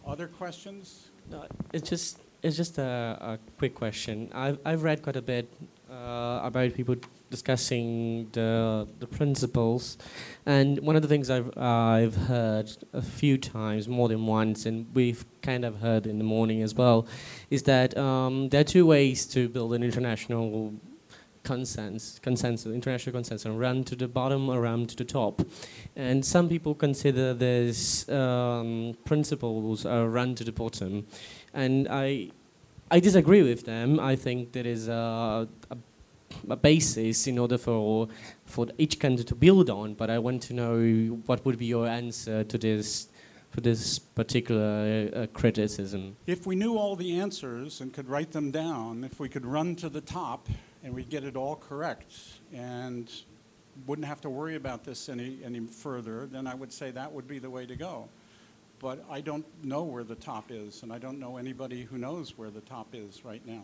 Other 0.04 0.26
questions? 0.28 1.12
No, 1.30 1.46
it's 1.74 1.88
just 1.88 2.22
it's 2.42 2.58
just 2.58 2.80
a, 2.80 3.18
a 3.22 3.40
quick 3.60 3.76
question. 3.76 4.32
I've 4.34 4.58
I've 4.66 4.82
read 4.82 5.04
quite 5.04 5.16
a 5.16 5.22
bit 5.22 5.48
uh, 5.88 6.40
about 6.42 6.74
people 6.74 6.96
discussing 7.30 8.30
the 8.32 8.88
the 8.98 9.06
principles, 9.06 10.00
and 10.48 10.80
one 10.80 10.96
of 10.96 11.04
the 11.04 11.08
things 11.08 11.30
I've 11.30 11.56
I've 11.56 12.16
heard 12.16 12.76
a 12.94 13.04
few 13.04 13.38
times, 13.38 13.88
more 13.88 14.08
than 14.08 14.26
once, 14.26 14.66
and 14.66 14.88
we've 14.96 15.24
kind 15.42 15.66
of 15.66 15.80
heard 15.80 16.06
in 16.08 16.18
the 16.18 16.24
morning 16.24 16.62
as 16.62 16.74
well, 16.76 17.08
is 17.50 17.64
that 17.64 17.98
um, 17.98 18.50
there 18.50 18.62
are 18.62 18.66
two 18.66 18.86
ways 18.86 19.26
to 19.28 19.50
build 19.50 19.74
an 19.74 19.84
international 19.84 20.74
consensus, 21.44 22.20
consensus, 22.20 22.72
international 22.72 23.14
consensus, 23.14 23.46
run 23.46 23.84
to 23.84 23.96
the 23.96 24.08
bottom 24.08 24.50
or 24.50 24.62
run 24.62 24.86
to 24.86 24.96
the 24.96 25.06
top. 25.06 25.42
And 25.96 26.24
some 26.24 26.50
people 26.50 26.76
consider 26.76 27.34
this 27.34 28.08
um, 28.10 28.96
principles 29.06 29.86
are 29.86 30.08
run 30.08 30.36
to 30.36 30.44
the 30.44 30.52
bottom, 30.52 31.08
and 31.54 31.88
I, 31.90 32.30
I 32.92 33.00
disagree 33.00 33.42
with 33.42 33.66
them. 33.66 34.00
I 34.00 34.16
think 34.16 34.52
there 34.52 34.68
is 34.68 34.88
a, 34.88 35.48
a, 35.72 35.78
a 36.50 36.56
basis 36.56 37.28
in 37.28 37.38
order 37.38 37.58
for 37.58 38.08
for 38.46 38.68
each 38.78 39.00
country 39.00 39.24
to 39.26 39.36
build 39.36 39.70
on. 39.70 39.94
But 39.94 40.10
I 40.10 40.20
want 40.20 40.42
to 40.44 40.54
know 40.54 41.20
what 41.26 41.46
would 41.46 41.58
be 41.58 41.66
your 41.66 41.88
answer 41.88 42.44
to 42.44 42.58
this. 42.58 43.09
To 43.54 43.62
this 43.62 44.00
particular 44.00 45.10
uh, 45.14 45.28
criticism. 45.34 46.16
If 46.28 46.46
we 46.46 46.56
knew 46.56 46.78
all 46.78 46.96
the 46.96 47.20
answers 47.20 47.82
and 47.82 47.92
could 47.92 48.08
write 48.08 48.32
them 48.32 48.52
down, 48.52 49.04
if 49.04 49.20
we 49.20 49.28
could 49.28 49.46
run 49.46 49.76
to 49.78 49.90
the 49.90 50.00
top 50.00 50.48
and 50.84 50.94
we'd 50.94 51.10
get 51.10 51.24
it 51.26 51.36
all 51.36 51.56
correct 51.58 52.14
and 52.54 53.12
wouldn't 53.86 54.08
have 54.08 54.22
to 54.22 54.30
worry 54.30 54.56
about 54.56 54.84
this 54.84 55.10
any, 55.10 55.40
any 55.44 55.60
further, 55.60 56.28
then 56.28 56.48
I 56.48 56.54
would 56.54 56.72
say 56.72 56.92
that 56.92 57.12
would 57.12 57.28
be 57.28 57.40
the 57.40 57.50
way 57.50 57.66
to 57.66 57.76
go. 57.76 58.08
But 58.80 59.04
I 59.10 59.20
don't 59.20 59.46
know 59.64 59.84
where 59.84 60.06
the 60.06 60.16
top 60.16 60.52
is, 60.52 60.84
and 60.84 60.94
I 60.94 61.00
don't 61.00 61.20
know 61.20 61.38
anybody 61.38 61.84
who 61.84 61.98
knows 61.98 62.38
where 62.38 62.50
the 62.50 62.62
top 62.62 62.88
is 62.94 63.26
right 63.26 63.46
now. 63.46 63.64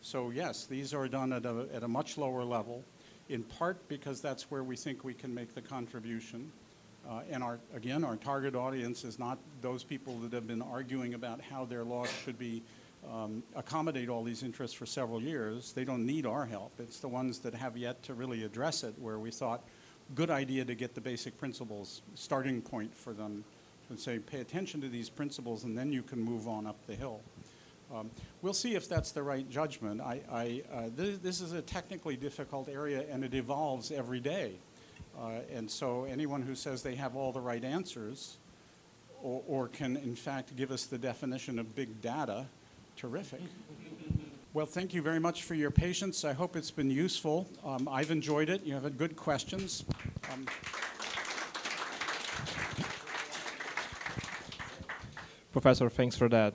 So, 0.00 0.30
yes, 0.30 0.66
these 0.66 0.94
are 0.94 1.06
done 1.06 1.32
at 1.32 1.44
a, 1.44 1.68
at 1.72 1.82
a 1.84 1.88
much 1.88 2.18
lower 2.18 2.44
level, 2.44 2.82
in 3.28 3.44
part 3.44 3.86
because 3.88 4.20
that's 4.20 4.50
where 4.50 4.64
we 4.64 4.74
think 4.74 5.04
we 5.04 5.14
can 5.14 5.32
make 5.34 5.54
the 5.54 5.62
contribution. 5.62 6.50
Uh, 7.08 7.20
and 7.30 7.42
our, 7.42 7.58
again, 7.74 8.04
our 8.04 8.16
target 8.16 8.54
audience 8.54 9.02
is 9.02 9.18
not 9.18 9.38
those 9.62 9.82
people 9.82 10.18
that 10.18 10.32
have 10.32 10.46
been 10.46 10.60
arguing 10.60 11.14
about 11.14 11.40
how 11.40 11.64
their 11.64 11.82
laws 11.82 12.10
should 12.24 12.38
be 12.38 12.62
um, 13.10 13.42
accommodate 13.56 14.08
all 14.08 14.22
these 14.22 14.42
interests 14.42 14.76
for 14.76 14.84
several 14.84 15.22
years. 15.22 15.72
They 15.72 15.84
don't 15.84 16.04
need 16.04 16.26
our 16.26 16.44
help. 16.44 16.72
It's 16.78 17.00
the 17.00 17.08
ones 17.08 17.38
that 17.40 17.54
have 17.54 17.76
yet 17.76 18.02
to 18.04 18.14
really 18.14 18.44
address 18.44 18.84
it, 18.84 18.94
where 18.98 19.18
we 19.18 19.30
thought, 19.30 19.64
good 20.14 20.30
idea 20.30 20.64
to 20.64 20.74
get 20.74 20.94
the 20.94 21.00
basic 21.00 21.38
principles, 21.38 22.02
starting 22.14 22.60
point 22.60 22.94
for 22.94 23.14
them, 23.14 23.44
and 23.88 23.98
say, 23.98 24.18
pay 24.18 24.40
attention 24.40 24.80
to 24.82 24.88
these 24.88 25.08
principles, 25.08 25.64
and 25.64 25.78
then 25.78 25.92
you 25.92 26.02
can 26.02 26.20
move 26.20 26.46
on 26.46 26.66
up 26.66 26.76
the 26.86 26.94
hill. 26.94 27.20
Um, 27.94 28.10
we'll 28.42 28.52
see 28.52 28.74
if 28.74 28.86
that's 28.86 29.12
the 29.12 29.22
right 29.22 29.48
judgment. 29.48 30.02
I, 30.02 30.20
I, 30.30 30.62
uh, 30.70 30.88
th- 30.94 31.20
this 31.22 31.40
is 31.40 31.52
a 31.52 31.62
technically 31.62 32.16
difficult 32.16 32.68
area, 32.68 33.06
and 33.10 33.24
it 33.24 33.32
evolves 33.32 33.90
every 33.90 34.20
day. 34.20 34.56
Uh, 35.20 35.40
and 35.52 35.70
so 35.70 36.04
anyone 36.04 36.42
who 36.42 36.54
says 36.54 36.82
they 36.82 36.94
have 36.94 37.16
all 37.16 37.32
the 37.32 37.40
right 37.40 37.64
answers 37.64 38.36
or, 39.22 39.42
or 39.48 39.68
can, 39.68 39.96
in 39.96 40.14
fact, 40.14 40.54
give 40.56 40.70
us 40.70 40.86
the 40.86 40.98
definition 40.98 41.58
of 41.58 41.74
big 41.74 42.00
data, 42.00 42.46
terrific. 42.96 43.40
Well, 44.54 44.64
thank 44.64 44.94
you 44.94 45.02
very 45.02 45.20
much 45.20 45.42
for 45.44 45.54
your 45.54 45.70
patience. 45.70 46.24
I 46.24 46.32
hope 46.32 46.56
it's 46.56 46.70
been 46.70 46.90
useful. 46.90 47.46
Um, 47.62 47.86
I've 47.86 48.10
enjoyed 48.10 48.48
it. 48.48 48.64
You 48.64 48.72
have 48.74 48.82
had 48.82 48.96
good 48.96 49.14
questions. 49.14 49.84
Um, 50.32 50.46
Professor, 55.52 55.90
thanks 55.90 56.16
for 56.16 56.30
that. 56.30 56.54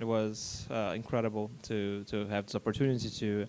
It 0.00 0.04
was 0.04 0.66
uh, 0.70 0.94
incredible 0.96 1.50
to, 1.64 2.02
to 2.04 2.26
have 2.28 2.46
this 2.46 2.54
opportunity 2.54 3.10
to, 3.10 3.46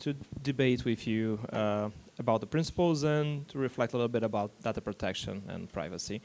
to 0.00 0.14
debate 0.42 0.84
with 0.84 1.06
you 1.06 1.40
uh, 1.50 1.88
about 2.18 2.40
the 2.40 2.46
principles 2.46 3.04
and 3.04 3.48
to 3.48 3.58
reflect 3.58 3.92
a 3.92 3.96
little 3.96 4.08
bit 4.08 4.22
about 4.22 4.50
data 4.62 4.80
protection 4.80 5.42
and 5.48 5.72
privacy. 5.72 6.20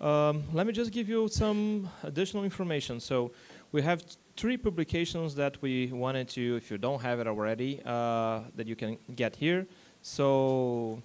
Um, 0.00 0.44
let 0.52 0.66
me 0.66 0.72
just 0.72 0.90
give 0.90 1.08
you 1.08 1.28
some 1.28 1.88
additional 2.02 2.44
information. 2.44 3.00
So 3.00 3.30
we 3.72 3.82
have 3.82 4.04
three 4.36 4.56
publications 4.56 5.34
that 5.36 5.60
we 5.62 5.86
wanted 5.92 6.28
to, 6.30 6.56
if 6.56 6.70
you 6.70 6.78
don't 6.78 7.00
have 7.00 7.20
it 7.20 7.26
already, 7.26 7.80
uh, 7.84 8.40
that 8.56 8.66
you 8.66 8.76
can 8.76 8.98
get 9.14 9.36
here. 9.36 9.66
So 10.02 11.00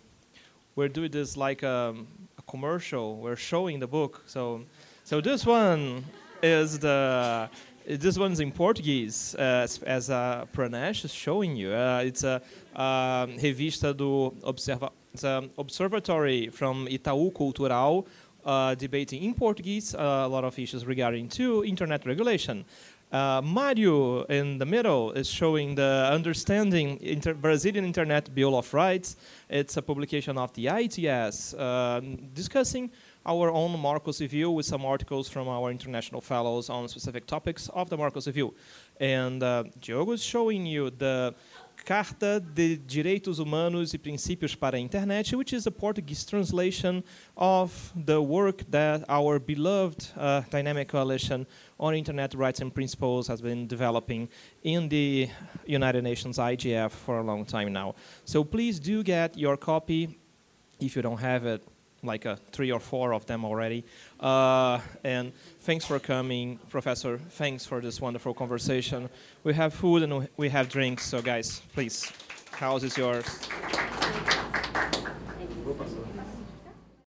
we're 0.75 0.89
doing 0.89 1.11
this 1.11 1.37
like 1.37 1.63
a, 1.63 1.95
a 2.37 2.41
commercial. 2.49 3.17
We're 3.17 3.35
showing 3.35 3.79
the 3.79 3.87
book. 3.87 4.23
So, 4.25 4.65
so 5.03 5.21
this 5.21 5.45
one 5.45 6.03
is 6.41 6.79
the 6.79 7.49
this 7.97 8.19
one's 8.19 8.39
in 8.39 8.51
Portuguese, 8.51 9.35
uh, 9.35 9.67
as, 9.85 10.09
uh, 10.09 10.45
Pranesh 10.53 11.05
is 11.05 11.13
showing 11.13 11.55
you. 11.55 11.73
Uh, 11.73 12.03
it's 12.05 12.23
a 12.23 12.41
uh, 12.75 13.25
revista 13.25 13.97
do 13.97 14.35
Observa 14.43 14.91
observatory 15.57 16.49
from 16.49 16.87
Itaú 16.87 17.33
Cultural, 17.33 18.07
uh, 18.45 18.75
debating 18.75 19.23
in 19.23 19.33
Portuguese 19.33 19.95
uh, 19.95 20.23
a 20.25 20.27
lot 20.27 20.43
of 20.43 20.57
issues 20.59 20.85
regarding 20.85 21.27
to 21.29 21.65
internet 21.65 22.05
regulation. 22.05 22.63
Uh, 23.11 23.41
Mario 23.43 24.21
in 24.25 24.59
the 24.59 24.65
middle 24.65 25.11
is 25.13 25.27
showing 25.27 25.73
the 25.73 26.09
understanding 26.13 26.99
inter 27.01 27.33
Brazilian 27.33 27.83
Internet 27.83 28.35
Bill 28.35 28.55
of 28.55 28.71
Rights. 28.71 29.15
It's 29.49 29.77
a 29.77 29.81
publication 29.81 30.37
of 30.37 30.53
the 30.53 30.67
ITS 30.67 31.55
uh, 31.55 32.01
discussing 32.33 32.91
our 33.29 33.51
own 33.51 33.79
Marco 33.79 34.11
Civil 34.11 34.55
with 34.55 34.65
some 34.65 34.83
articles 34.83 35.29
from 35.29 35.47
our 35.47 35.69
international 35.69 36.19
fellows 36.19 36.67
on 36.69 36.87
specific 36.87 37.27
topics 37.27 37.69
of 37.69 37.87
the 37.87 37.95
Marco 37.95 38.19
Civil. 38.19 38.55
And 38.99 39.43
uh, 39.43 39.65
Diogo 39.79 40.13
is 40.13 40.23
showing 40.23 40.65
you 40.65 40.89
the 40.89 41.35
Carta 41.85 42.39
de 42.39 42.77
Direitos 42.77 43.37
Humanos 43.37 43.93
e 43.93 43.99
Princípios 43.99 44.59
para 44.59 44.77
a 44.77 44.79
Internet, 44.79 45.31
which 45.33 45.53
is 45.53 45.67
a 45.67 45.71
Portuguese 45.71 46.25
translation 46.25 47.03
of 47.37 47.93
the 47.95 48.19
work 48.19 48.63
that 48.71 49.05
our 49.07 49.37
beloved 49.37 50.07
uh, 50.17 50.41
Dynamic 50.49 50.87
Coalition 50.87 51.45
on 51.79 51.93
Internet 51.93 52.33
Rights 52.33 52.61
and 52.61 52.73
Principles 52.73 53.27
has 53.27 53.41
been 53.41 53.67
developing 53.67 54.27
in 54.63 54.89
the 54.89 55.29
United 55.67 56.03
Nations 56.03 56.39
IGF 56.39 56.91
for 56.91 57.19
a 57.19 57.23
long 57.23 57.45
time 57.45 57.71
now. 57.71 57.93
So 58.25 58.43
please 58.43 58.79
do 58.79 59.03
get 59.03 59.37
your 59.37 59.55
copy 59.55 60.17
if 60.79 60.95
you 60.95 61.03
don't 61.03 61.19
have 61.19 61.45
it 61.45 61.63
like 62.03 62.25
a 62.25 62.37
three 62.51 62.71
or 62.71 62.79
four 62.79 63.13
of 63.13 63.25
them 63.25 63.45
already. 63.45 63.83
Uh, 64.19 64.79
and 65.03 65.31
thanks 65.61 65.85
for 65.85 65.99
coming, 65.99 66.59
Professor. 66.69 67.17
Thanks 67.17 67.65
for 67.65 67.81
this 67.81 67.99
wonderful 68.01 68.33
conversation. 68.33 69.09
We 69.43 69.53
have 69.53 69.73
food 69.73 70.03
and 70.03 70.27
we 70.37 70.49
have 70.49 70.69
drinks, 70.69 71.05
so 71.05 71.21
guys, 71.21 71.61
please, 71.73 72.11
house 72.51 72.83
is 72.83 72.97
yours. 72.97 73.25